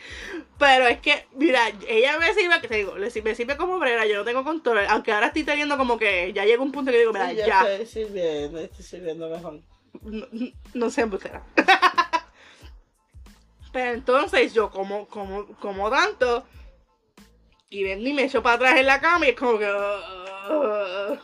Pero 0.58 0.86
es 0.86 1.00
que, 1.00 1.26
mira, 1.34 1.68
ella 1.86 2.18
me 2.18 2.32
sirve, 2.32 2.58
te 2.66 2.76
digo, 2.76 2.94
me 2.94 3.34
sirve 3.34 3.56
como 3.58 3.74
obrera, 3.74 4.06
yo 4.06 4.16
no 4.16 4.24
tengo 4.24 4.42
control, 4.42 4.86
aunque 4.88 5.12
ahora 5.12 5.26
estoy 5.26 5.44
teniendo 5.44 5.76
como 5.76 5.98
que 5.98 6.32
ya 6.32 6.44
llega 6.46 6.62
un 6.62 6.72
punto 6.72 6.90
que 6.90 6.98
digo, 6.98 7.12
mira, 7.12 7.28
Sí, 7.30 7.36
ya, 7.36 7.60
estoy 7.74 7.86
sirviendo, 7.86 8.58
estoy 8.60 8.84
sirviendo 8.84 9.28
mejor. 9.28 9.60
no, 10.02 10.26
no 10.74 10.90
sé 10.90 11.02
embustera. 11.02 11.42
Pero 13.72 13.92
entonces 13.92 14.54
yo 14.54 14.70
como, 14.70 15.06
como, 15.08 15.46
como 15.58 15.90
tanto, 15.90 16.46
y 17.68 17.82
ven 17.84 18.06
y 18.06 18.14
me 18.14 18.24
echo 18.24 18.42
para 18.42 18.56
atrás 18.56 18.76
en 18.78 18.86
la 18.86 19.00
cama 19.00 19.26
y 19.26 19.30
es 19.30 19.36
como 19.36 19.58
que, 19.58 19.70
"Ugh, 19.70 21.18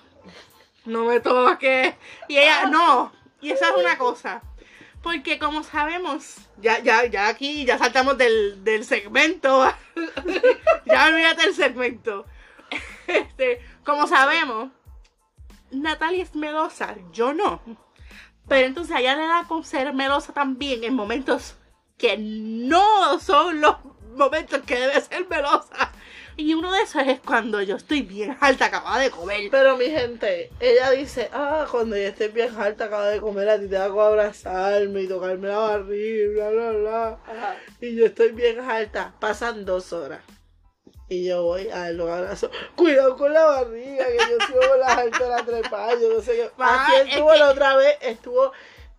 no 0.84 1.04
me 1.06 1.20
toques. 1.20 1.94
Y 2.28 2.36
ella, 2.36 2.66
no, 2.66 3.12
y 3.40 3.50
esa 3.52 3.70
es 3.70 3.76
una 3.76 3.96
cosa. 3.96 4.42
Porque 5.02 5.38
como 5.38 5.64
sabemos, 5.64 6.36
ya, 6.58 6.78
ya, 6.78 7.06
ya 7.06 7.28
aquí, 7.28 7.64
ya 7.64 7.76
saltamos 7.76 8.16
del, 8.18 8.62
del 8.62 8.84
segmento. 8.84 9.64
ya 10.86 11.06
olvídate 11.06 11.42
del 11.42 11.54
segmento. 11.54 12.26
Este, 13.06 13.60
como 13.84 14.06
sabemos, 14.06 14.70
Natalia 15.72 16.22
es 16.22 16.34
melosa, 16.34 16.94
yo 17.12 17.34
no. 17.34 17.60
Pero 18.48 18.66
entonces 18.66 18.94
a 18.94 19.00
ella 19.00 19.16
le 19.16 19.26
da 19.26 19.44
con 19.48 19.64
ser 19.64 19.92
melosa 19.92 20.32
también 20.32 20.84
en 20.84 20.94
momentos 20.94 21.56
que 21.98 22.16
no 22.18 23.18
son 23.20 23.60
los 23.60 23.76
momentos 24.16 24.60
que 24.62 24.78
debe 24.78 25.00
ser 25.00 25.28
melosa. 25.28 25.92
Y 26.36 26.54
uno 26.54 26.72
de 26.72 26.82
esos 26.82 27.02
es 27.06 27.20
cuando 27.20 27.60
yo 27.62 27.76
estoy 27.76 28.02
bien 28.02 28.36
alta, 28.40 28.66
acabada 28.66 28.98
de 29.00 29.10
comer. 29.10 29.48
Pero 29.50 29.76
mi 29.76 29.86
gente, 29.86 30.50
ella 30.60 30.90
dice, 30.90 31.28
ah, 31.32 31.66
cuando 31.70 31.96
yo 31.96 32.02
esté 32.04 32.28
bien 32.28 32.54
alta, 32.58 32.84
acabo 32.86 33.04
de 33.04 33.20
comer, 33.20 33.48
a 33.48 33.58
ti 33.60 33.68
te 33.68 33.76
hago 33.76 34.00
abrazarme 34.02 35.02
y 35.02 35.08
tocarme 35.08 35.48
la 35.48 35.58
barriga, 35.58 36.50
bla, 36.50 36.70
bla, 36.70 37.18
bla. 37.26 37.56
Y 37.80 37.94
yo 37.96 38.06
estoy 38.06 38.32
bien 38.32 38.60
alta. 38.60 39.12
Pasan 39.20 39.64
dos 39.64 39.92
horas. 39.92 40.20
Y 41.08 41.26
yo 41.26 41.42
voy 41.42 41.68
a 41.68 41.80
darle 41.80 42.02
un 42.04 42.10
abrazo. 42.10 42.50
Cuidado 42.74 43.16
con 43.18 43.32
la 43.34 43.44
barriga, 43.44 44.06
que 44.06 44.16
yo 44.16 44.46
subo 44.46 44.76
las 44.78 44.96
altas 44.96 45.20
de 45.20 45.28
la 45.28 45.44
trepa. 45.44 45.90
Yo 46.00 46.14
no 46.14 46.22
sé 46.22 46.32
qué. 46.32 46.50
Así 46.58 46.92
es 46.94 47.08
estuvo 47.08 47.32
que- 47.32 47.38
la 47.38 47.50
otra 47.50 47.76
vez. 47.76 47.98
Estuvo 48.00 48.52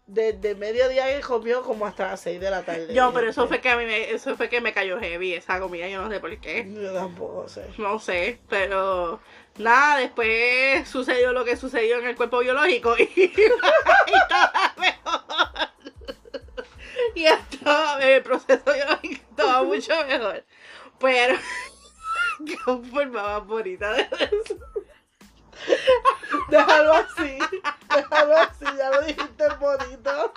desde 0.06 0.56
mediodía 0.56 1.08
que 1.08 1.22
comió 1.22 1.64
como 1.64 1.86
hasta 1.86 2.10
las 2.10 2.22
6 2.22 2.40
de 2.40 2.50
la 2.50 2.64
tarde. 2.64 2.94
Yo, 2.94 3.14
pero 3.14 3.30
eso 3.30 3.48
fue 3.48 3.62
que 3.62 3.70
a 3.70 3.78
mí 3.78 3.86
me, 3.86 4.12
eso 4.12 4.36
fue 4.36 4.50
que 4.50 4.62
me 4.62 4.74
cayó 4.74 5.00
heavy 5.00 5.34
esa 5.34 5.60
comida, 5.60 5.88
yo 5.88 6.02
no 6.02 6.10
sé 6.10 6.20
por 6.20 6.38
qué. 6.40 6.68
Yo 6.70 6.94
tampoco 6.94 7.48
sé. 7.48 7.66
No 7.78 8.00
sé, 8.00 8.40
pero 8.50 9.22
nada, 9.58 10.00
después 10.00 10.88
sucedió 10.88 11.32
lo 11.32 11.46
que 11.46 11.56
sucedió 11.56 12.00
en 12.00 12.08
el 12.08 12.16
cuerpo 12.16 12.40
biológico 12.40 12.96
y, 12.98 13.04
y 13.16 13.32
estaba 14.14 14.74
mejor. 14.78 15.22
Y 17.16 17.26
estaba, 17.26 18.04
el 18.04 18.24
proceso 18.24 18.74
biológico 18.74 19.24
estaba 19.30 19.64
mucho 19.64 19.94
mejor. 20.06 20.44
Pero, 21.00 21.38
qué 22.46 22.58
forma 22.58 23.24
más 23.24 23.48
bonita 23.48 23.94
de 23.94 24.02
eso. 24.02 24.58
Déjalo 26.50 26.94
así. 26.94 27.38
Déjalo 27.96 28.38
así. 28.38 28.66
Ya 28.78 28.90
lo 28.92 29.02
dijiste 29.02 29.44
bonito. 29.60 30.34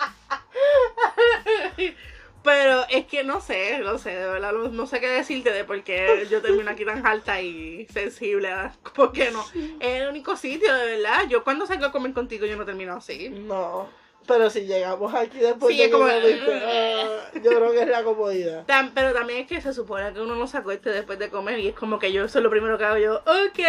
Pero 2.43 2.85
es 2.89 3.05
que 3.07 3.25
no 3.25 3.41
sé, 3.41 3.79
no 3.79 3.97
sé, 3.97 4.11
de 4.11 4.25
verdad, 4.25 4.53
no, 4.53 4.69
no 4.69 4.87
sé 4.87 5.01
qué 5.01 5.09
decirte 5.09 5.51
de 5.51 5.65
por 5.65 5.83
qué 5.83 6.25
yo 6.31 6.41
termino 6.41 6.71
aquí 6.71 6.85
tan 6.85 7.05
alta 7.05 7.41
y 7.41 7.85
sensible. 7.87 8.49
¿Por 8.95 9.11
qué 9.11 9.31
no? 9.31 9.43
Es 9.81 10.01
el 10.01 10.07
único 10.07 10.37
sitio, 10.37 10.73
de 10.73 10.97
verdad. 10.97 11.23
Yo 11.27 11.43
cuando 11.43 11.65
salgo 11.65 11.87
a 11.87 11.91
comer 11.91 12.13
contigo, 12.13 12.45
yo 12.45 12.55
no 12.55 12.63
termino 12.63 12.93
así. 12.93 13.27
No. 13.29 13.89
Pero 14.27 14.49
si 14.49 14.65
llegamos 14.67 15.13
aquí 15.15 15.39
después 15.39 15.71
Sí, 15.73 15.77
de 15.79 15.85
es 15.85 15.91
como- 15.91 16.05
que 16.05 16.61
ah, 16.65 17.31
yo 17.35 17.49
creo 17.51 17.71
que 17.71 17.81
es 17.81 17.87
la 17.87 18.03
comodidad. 18.03 18.65
Pero 18.93 19.13
también 19.13 19.39
es 19.41 19.47
que 19.47 19.61
se 19.61 19.73
supone 19.73 20.11
que 20.13 20.19
uno 20.21 20.35
no 20.35 20.47
se 20.47 20.57
acueste 20.57 20.89
después 20.89 21.17
de 21.17 21.29
comer 21.29 21.59
y 21.59 21.69
es 21.69 21.75
como 21.75 21.97
que 21.97 22.11
yo 22.11 22.25
eso 22.25 22.39
es 22.39 22.43
lo 22.43 22.49
primero 22.49 22.77
que 22.77 22.83
hago 22.85 22.97
yo, 22.97 23.15
ok. 23.25 23.59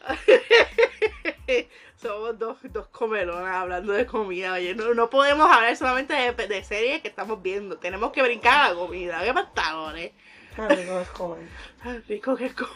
Somos 1.96 2.38
dos, 2.38 2.58
dos 2.72 2.88
comelonas 2.88 3.54
hablando 3.54 3.92
de 3.92 4.06
comida. 4.06 4.54
Oye, 4.54 4.74
no, 4.74 4.92
no 4.94 5.08
podemos 5.08 5.48
hablar 5.50 5.76
solamente 5.76 6.14
de, 6.14 6.32
de 6.48 6.64
series 6.64 7.00
que 7.00 7.08
estamos 7.08 7.40
viendo. 7.42 7.78
Tenemos 7.78 8.10
que 8.12 8.22
brincar 8.22 8.66
a 8.66 8.68
la 8.70 8.74
comida. 8.74 9.22
¿Qué 9.22 9.32
pantalones? 9.32 10.10
Qué 10.56 10.68
rico 10.68 11.00
es 11.00 11.08
comer. 11.10 11.48
Tan 11.82 12.02
rico 12.08 12.36
que 12.36 12.52
comer. 12.54 12.72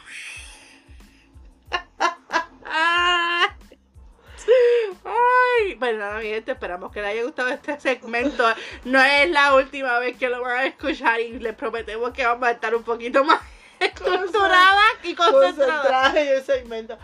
Ay, 5.05 5.75
pues 5.77 5.96
nada, 5.96 6.19
mi 6.19 6.27
gente, 6.27 6.53
esperamos 6.53 6.92
que 6.92 7.00
les 7.00 7.11
haya 7.11 7.23
gustado 7.25 7.48
este 7.48 7.79
segmento. 7.81 8.44
No 8.85 9.03
es 9.03 9.31
la 9.31 9.55
última 9.55 9.98
vez 9.98 10.17
que 10.17 10.29
lo 10.29 10.42
van 10.42 10.59
a 10.59 10.65
escuchar 10.65 11.21
y 11.21 11.38
les 11.38 11.55
prometemos 11.55 12.13
que 12.13 12.25
vamos 12.25 12.46
a 12.46 12.53
estar 12.53 12.75
un 12.75 12.83
poquito 12.83 13.25
más 13.25 13.40
estructuradas 13.81 14.85
y 15.03 15.15
concentradas. 15.15 15.53
Concentrada 15.57 16.21
en 16.21 16.29
el 16.29 16.42
segmento. 16.44 16.98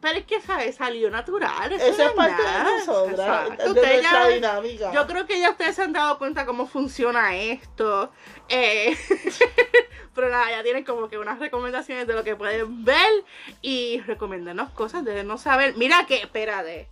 Pero 0.00 0.18
es 0.18 0.26
que, 0.26 0.40
¿sabes? 0.40 0.76
Salió 0.76 1.10
natural. 1.10 1.72
Eso, 1.72 1.84
Eso 1.86 2.02
es 2.02 2.08
es 2.08 2.14
parte 2.14 2.42
de 2.42 2.48
nada. 2.48 2.64
nosotras, 2.78 3.10
Exacto. 3.48 3.64
de 3.64 3.70
Ustedes 3.70 4.02
nuestra 4.02 4.22
ya- 4.22 4.28
dinámica. 4.34 4.92
yo 4.92 5.06
creo 5.06 5.26
que 5.26 5.40
ya 5.40 5.50
ustedes 5.50 5.76
se 5.76 5.82
han 5.82 5.92
dado 5.92 6.18
cuenta 6.18 6.46
cómo 6.46 6.66
funciona 6.66 7.36
esto. 7.36 8.12
Eh, 8.48 8.96
pero 10.14 10.28
nada, 10.30 10.50
ya 10.50 10.62
tienen 10.62 10.84
como 10.84 11.08
que 11.08 11.18
unas 11.18 11.38
recomendaciones 11.38 12.06
de 12.06 12.14
lo 12.14 12.24
que 12.24 12.36
pueden 12.36 12.84
ver 12.84 13.24
y 13.62 14.00
recomendarnos 14.06 14.70
cosas 14.70 15.04
de 15.04 15.24
no 15.24 15.38
saber. 15.38 15.76
Mira 15.76 16.04
que, 16.06 16.16
espérate. 16.18 16.88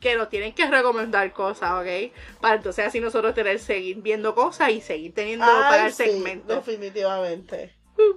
que 0.00 0.16
nos 0.16 0.28
tienen 0.28 0.52
que 0.52 0.66
recomendar 0.66 1.32
cosas, 1.32 1.70
¿ok? 1.72 2.12
Para 2.40 2.56
entonces 2.56 2.84
así 2.86 2.98
nosotros 2.98 3.34
tener, 3.34 3.60
seguir 3.60 3.98
viendo 4.02 4.34
cosas 4.34 4.70
y 4.70 4.80
seguir 4.80 5.14
teniendo 5.14 5.46
para 5.46 5.86
el 5.86 5.92
sí, 5.92 6.04
segmento. 6.04 6.54
definitivamente. 6.56 7.76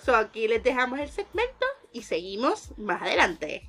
So, 0.00 0.14
aquí 0.16 0.48
les 0.48 0.62
dejamos 0.62 0.98
el 1.00 1.08
segmento 1.10 1.66
y 1.92 2.02
seguimos 2.02 2.76
más 2.76 3.02
adelante. 3.02 3.68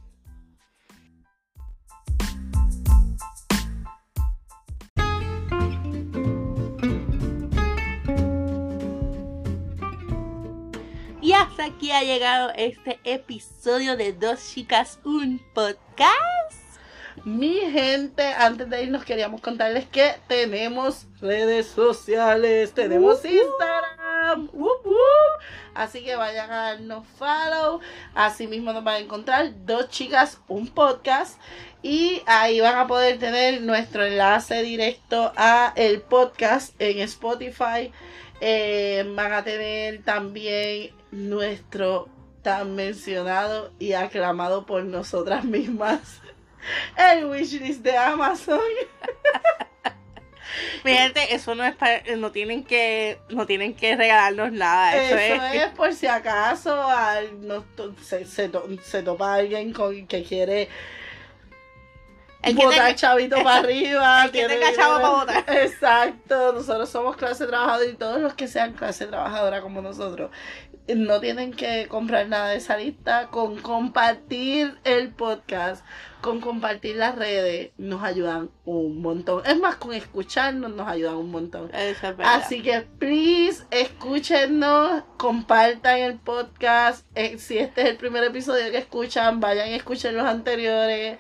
Y 11.22 11.34
hasta 11.34 11.66
aquí 11.66 11.92
ha 11.92 12.02
llegado 12.02 12.52
este 12.56 13.00
episodio 13.04 13.96
de 13.96 14.14
Dos 14.14 14.52
Chicas, 14.52 15.00
un 15.04 15.40
podcast. 15.54 16.10
Mi 17.24 17.60
gente, 17.60 18.24
antes 18.24 18.70
de 18.70 18.84
irnos 18.84 19.06
queríamos 19.06 19.40
contarles 19.42 19.86
que 19.88 20.16
tenemos 20.28 21.06
redes 21.22 21.68
sociales, 21.68 22.74
tenemos 22.74 23.24
Instagram, 23.26 23.99
así 25.74 26.04
que 26.04 26.16
vayan 26.16 26.52
a 26.52 26.72
darnos 26.72 27.08
follow, 27.18 27.80
así 28.16 28.48
mismo 28.48 28.74
nos 28.74 28.84
van 28.84 28.96
a 28.96 29.00
encontrar 29.00 29.66
dos 29.66 29.90
chicas, 29.90 30.40
un 30.48 30.68
podcast. 30.68 31.40
Y 31.82 32.22
ahí 32.26 32.60
van 32.60 32.78
a 32.78 32.88
poder 32.88 33.20
tener 33.20 33.62
nuestro 33.62 34.06
enlace 34.06 34.62
directo 34.64 35.32
a 35.38 35.72
el 35.76 36.02
podcast 36.02 36.74
en 36.80 37.00
Spotify, 37.00 37.92
Eh, 38.42 39.04
van 39.16 39.34
a 39.34 39.44
tener 39.44 40.02
también 40.04 40.92
nuestro 41.12 42.08
tan 42.42 42.76
mencionado 42.76 43.72
y 43.80 43.94
aclamado 43.94 44.66
por 44.66 44.84
nosotras 44.86 45.44
mismas 45.44 46.22
el 46.98 47.26
wishlist 47.26 47.82
de 47.84 47.98
Amazon. 47.98 48.60
Gente, 50.84 51.34
eso 51.36 51.56
no 51.56 51.64
es 51.66 51.76
para, 51.76 52.02
no 52.18 52.32
tienen 52.32 52.64
que, 52.64 53.20
no 53.30 53.46
tienen 53.46 53.74
que 53.76 53.96
regalarnos 53.96 54.52
nada. 54.52 54.96
Eso, 54.96 55.16
Eso 55.18 55.44
es, 55.46 55.62
es 55.64 55.70
por 55.72 55.94
si 55.94 56.08
acaso 56.08 56.82
al- 56.88 57.46
no 57.48 57.64
se, 58.04 58.26
se 58.26 58.50
to- 58.50 58.68
se 58.84 59.04
topa 59.04 59.36
alguien 59.36 59.74
con, 59.74 60.08
que 60.08 60.24
quiere 60.24 60.70
El 62.42 62.56
que 62.56 62.66
botar 62.66 62.80
tenga- 62.88 62.96
chavito 62.96 63.44
para 63.44 63.60
arriba. 63.60 64.26
el 64.26 64.32
que 64.32 64.48
tenga 64.48 64.74
chavo 64.74 64.98
dinero. 64.98 65.02
pa' 65.02 65.20
botar. 65.44 65.58
Exacto, 65.58 66.54
nosotros 66.54 66.90
somos 66.90 67.18
clase 67.18 67.46
trabajadora 67.48 67.90
y 67.90 67.96
todos 67.96 68.22
los 68.22 68.34
que 68.34 68.48
sean 68.48 68.74
clase 68.74 69.06
trabajadora 69.08 69.62
como 69.62 69.82
nosotros 69.82 70.32
no 70.88 71.20
tienen 71.20 71.54
que 71.54 71.88
comprar 71.88 72.28
nada 72.28 72.50
de 72.50 72.58
esa 72.58 72.78
lista. 72.78 73.28
Con 73.28 73.60
compartir 73.62 74.78
el 74.86 75.10
podcast, 75.14 75.86
con 76.22 76.42
compartir 76.42 76.96
las 76.98 77.16
redes, 77.16 77.72
nos 77.78 78.04
ayudan 78.04 78.50
un 78.66 79.02
montón. 79.02 79.44
Es 79.46 79.60
más, 79.60 79.76
con 79.76 79.94
escucharnos 79.94 80.72
nos 80.72 80.88
ayudan 80.88 81.16
un 81.16 81.32
montón. 81.32 81.72
Es. 81.74 81.98
Así 82.20 82.62
que, 82.62 82.82
please, 82.82 83.64
escúchenos, 83.72 85.04
compartan 85.18 86.00
el 86.00 86.16
podcast. 86.20 87.06
Eh, 87.16 87.38
si 87.38 87.58
este 87.58 87.82
es 87.82 87.88
el 87.90 87.98
primer 87.98 88.24
episodio 88.24 88.72
que 88.72 88.78
escuchan, 88.78 89.40
vayan 89.40 89.70
y 89.70 89.74
escuchen 89.74 90.16
los 90.16 90.26
anteriores. 90.26 91.18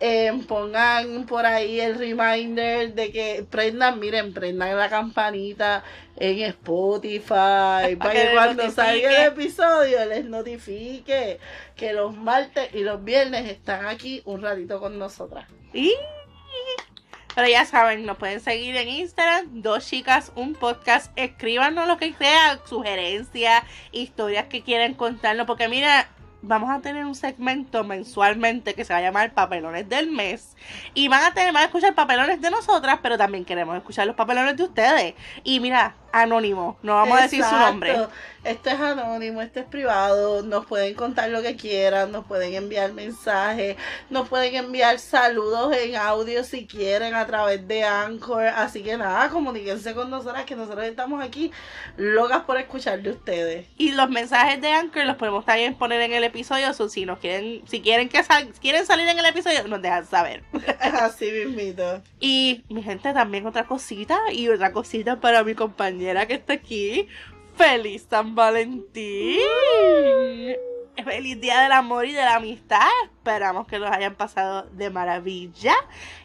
Eh, 0.00 0.32
pongan 0.46 1.26
por 1.26 1.44
ahí 1.44 1.80
el 1.80 1.98
reminder 1.98 2.94
de 2.94 3.10
que 3.10 3.44
prendan, 3.50 3.98
miren, 3.98 4.32
prendan 4.32 4.76
la 4.76 4.88
campanita 4.88 5.82
en 6.16 6.38
Spotify 6.42 7.96
para 7.98 8.12
que 8.12 8.30
cuando 8.32 8.70
salga 8.70 9.26
el 9.26 9.32
episodio 9.32 10.04
les 10.06 10.24
notifique 10.24 11.40
que 11.74 11.92
los 11.92 12.16
martes 12.16 12.72
y 12.74 12.84
los 12.84 13.02
viernes 13.02 13.50
están 13.50 13.86
aquí 13.86 14.22
un 14.24 14.40
ratito 14.42 14.78
con 14.78 14.98
nosotras. 15.00 15.48
Y- 15.72 15.94
Pero 17.34 17.48
ya 17.48 17.64
saben, 17.64 18.04
nos 18.06 18.18
pueden 18.18 18.40
seguir 18.40 18.76
en 18.76 18.88
Instagram, 18.88 19.62
dos 19.62 19.86
chicas, 19.88 20.32
un 20.34 20.54
podcast. 20.54 21.12
Escríbanos 21.16 21.86
lo 21.86 21.96
que 21.96 22.12
sea, 22.14 22.60
sugerencias, 22.66 23.62
historias 23.92 24.46
que 24.46 24.62
quieran 24.62 24.94
contarnos. 24.94 25.46
Porque 25.46 25.68
mira, 25.68 26.08
vamos 26.42 26.70
a 26.70 26.80
tener 26.80 27.04
un 27.04 27.14
segmento 27.14 27.84
mensualmente 27.84 28.74
que 28.74 28.84
se 28.84 28.92
va 28.92 28.98
a 28.98 29.02
llamar 29.02 29.32
Papelones 29.32 29.88
del 29.88 30.10
Mes. 30.10 30.56
Y 30.94 31.08
van 31.08 31.24
a 31.24 31.34
tener, 31.34 31.52
van 31.52 31.62
a 31.62 31.66
escuchar 31.66 31.94
papelones 31.94 32.40
de 32.40 32.50
nosotras, 32.50 32.98
pero 33.02 33.18
también 33.18 33.44
queremos 33.44 33.76
escuchar 33.76 34.06
los 34.06 34.16
papelones 34.16 34.56
de 34.56 34.64
ustedes. 34.64 35.14
Y 35.44 35.60
mira, 35.60 35.94
anónimo, 36.12 36.78
no 36.82 36.94
vamos 36.94 37.18
a 37.18 37.22
decir 37.22 37.44
su 37.44 37.54
nombre. 37.56 37.96
Esto 38.44 38.70
es 38.70 38.80
anónimo, 38.80 39.42
esto 39.42 39.60
es 39.60 39.66
privado, 39.66 40.42
nos 40.42 40.64
pueden 40.64 40.94
contar 40.94 41.28
lo 41.28 41.42
que 41.42 41.56
quieran, 41.56 42.12
nos 42.12 42.24
pueden 42.24 42.54
enviar 42.54 42.92
mensajes, 42.92 43.76
nos 44.10 44.28
pueden 44.28 44.54
enviar 44.54 44.98
saludos 45.00 45.76
en 45.76 45.96
audio 45.96 46.44
si 46.44 46.66
quieren 46.66 47.14
a 47.14 47.26
través 47.26 47.66
de 47.66 47.82
Anchor. 47.82 48.46
Así 48.46 48.82
que 48.82 48.96
nada, 48.96 49.28
comuníquense 49.28 49.92
con 49.92 50.08
nosotras 50.08 50.44
que 50.44 50.54
nosotros 50.56 50.84
estamos 50.86 51.22
aquí 51.22 51.50
locas 51.96 52.44
por 52.44 52.56
escuchar 52.58 53.02
de 53.02 53.10
ustedes. 53.10 53.66
Y 53.76 53.92
los 53.92 54.08
mensajes 54.08 54.60
de 54.60 54.70
Anchor 54.72 55.04
los 55.04 55.16
podemos 55.16 55.44
también 55.44 55.74
poner 55.74 56.00
en 56.00 56.12
el 56.12 56.24
episodio. 56.24 56.72
si 56.88 57.04
nos 57.04 57.18
quieren, 57.18 57.62
si 57.66 57.82
quieren 57.82 58.08
que 58.08 58.22
sal- 58.22 58.52
quieren 58.60 58.86
salir 58.86 59.08
en 59.08 59.18
el 59.18 59.26
episodio, 59.26 59.66
nos 59.66 59.82
dejan 59.82 60.06
saber. 60.06 60.44
Así 60.80 61.30
mismito. 61.30 62.02
Y 62.20 62.64
mi 62.68 62.82
gente, 62.82 63.12
también 63.12 63.46
otra 63.46 63.66
cosita. 63.66 64.16
Y 64.32 64.48
otra 64.48 64.72
cosita 64.72 65.20
para 65.20 65.42
mi 65.44 65.54
compañera 65.98 66.26
que 66.26 66.34
está 66.34 66.52
aquí. 66.52 67.08
¡Feliz 67.56 68.06
San 68.08 68.34
Valentín! 68.36 69.40
¡Feliz 71.04 71.40
Día 71.40 71.60
del 71.62 71.72
Amor 71.72 72.06
y 72.06 72.12
de 72.12 72.20
la 72.22 72.36
Amistad! 72.36 72.86
Esperamos 73.16 73.66
que 73.66 73.80
los 73.80 73.90
hayan 73.90 74.14
pasado 74.14 74.68
de 74.72 74.90
maravilla. 74.90 75.74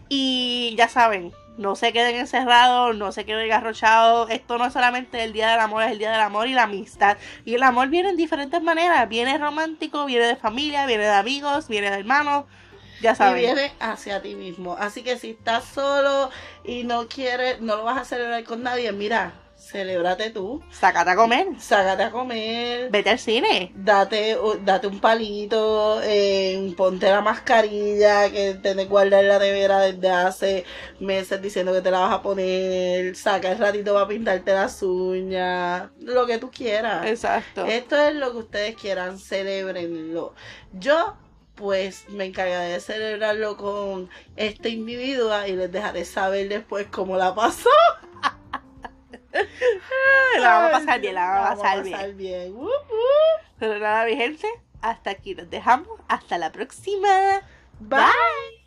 Y 0.09 0.75
ya 0.77 0.87
saben, 0.87 1.31
no 1.57 1.75
se 1.75 1.91
queden 1.91 2.17
encerrados, 2.17 2.95
no 2.95 3.11
se 3.11 3.25
queden 3.25 3.49
garrochados. 3.49 4.29
Esto 4.29 4.59
no 4.59 4.65
es 4.65 4.73
solamente 4.73 5.23
el 5.23 5.33
Día 5.33 5.49
del 5.49 5.59
Amor, 5.59 5.81
es 5.83 5.91
el 5.91 5.97
Día 5.97 6.11
del 6.11 6.21
Amor 6.21 6.47
y 6.47 6.53
la 6.53 6.63
Amistad. 6.63 7.17
Y 7.45 7.55
el 7.55 7.63
amor 7.63 7.87
viene 7.89 8.09
en 8.09 8.17
diferentes 8.17 8.61
maneras. 8.61 9.09
Viene 9.09 9.39
romántico, 9.39 10.05
viene 10.05 10.27
de 10.27 10.35
familia, 10.35 10.85
viene 10.85 11.05
de 11.05 11.09
amigos, 11.13 11.67
viene 11.67 11.89
de 11.89 11.97
hermanos. 11.97 12.45
Ya 13.01 13.13
Y 13.13 13.15
saben. 13.15 13.41
viene 13.41 13.71
hacia 13.79 14.21
ti 14.21 14.35
mismo. 14.35 14.75
Así 14.79 15.01
que 15.01 15.17
si 15.17 15.31
estás 15.31 15.65
solo 15.65 16.29
y 16.63 16.83
no 16.83 17.07
quieres, 17.07 17.59
no 17.59 17.75
lo 17.75 17.83
vas 17.83 17.97
a 17.97 18.05
celebrar 18.05 18.43
con 18.43 18.61
nadie, 18.63 18.91
mira, 18.91 19.33
celébrate 19.63 20.29
tú. 20.29 20.61
Sácate 20.71 21.11
a 21.11 21.15
comer. 21.15 21.47
Sácate 21.59 22.03
a 22.03 22.11
comer. 22.11 22.89
Vete 22.91 23.09
al 23.09 23.19
cine. 23.19 23.71
Date, 23.75 24.37
date 24.61 24.87
un 24.87 24.99
palito, 24.99 26.01
eh, 26.03 26.73
ponte 26.75 27.09
la 27.09 27.21
mascarilla 27.21 28.29
que 28.29 28.55
tenés 28.55 28.89
guardada 28.89 29.21
en 29.21 29.29
la 29.29 29.39
nevera 29.39 29.79
desde 29.79 30.09
hace 30.09 30.65
meses 30.99 31.41
diciendo 31.41 31.71
que 31.73 31.81
te 31.81 31.91
la 31.91 31.99
vas 31.99 32.13
a 32.13 32.21
poner, 32.21 33.15
saca 33.15 33.51
el 33.51 33.57
ratito 33.57 33.93
para 33.93 34.07
pintarte 34.07 34.53
las 34.53 34.81
uñas, 34.83 35.89
lo 35.99 36.25
que 36.27 36.37
tú 36.37 36.51
quieras. 36.51 37.05
Exacto. 37.05 37.65
Esto 37.65 37.97
es 37.97 38.15
lo 38.15 38.31
que 38.31 38.37
ustedes 38.37 38.75
quieran, 38.75 39.17
celebrenlo. 39.17 40.33
Yo, 40.73 41.15
pues, 41.55 42.09
me 42.09 42.25
encargaré 42.25 42.73
de 42.73 42.79
celebrarlo 42.79 43.55
con 43.57 44.09
este 44.35 44.69
individuo 44.69 45.31
y 45.47 45.53
les 45.53 45.71
dejaré 45.71 46.03
saber 46.03 46.49
después 46.49 46.87
cómo 46.91 47.15
la 47.15 47.33
pasó. 47.33 47.69
la 50.39 50.49
vamos 50.49 50.69
a 50.69 50.71
pasar 50.71 51.01
bien, 51.01 51.15
la 51.15 51.25
vamos 51.25 51.59
a 51.59 51.63
pasar 51.63 51.83
bien. 51.83 52.55
pasar. 52.55 52.55
Pero 53.59 53.79
nada, 53.79 54.05
mi 54.05 54.15
gente, 54.15 54.47
hasta 54.81 55.11
aquí 55.11 55.35
nos 55.35 55.49
dejamos. 55.49 55.99
Hasta 56.07 56.37
la 56.37 56.51
próxima. 56.51 57.41
Bye. 57.79 58.62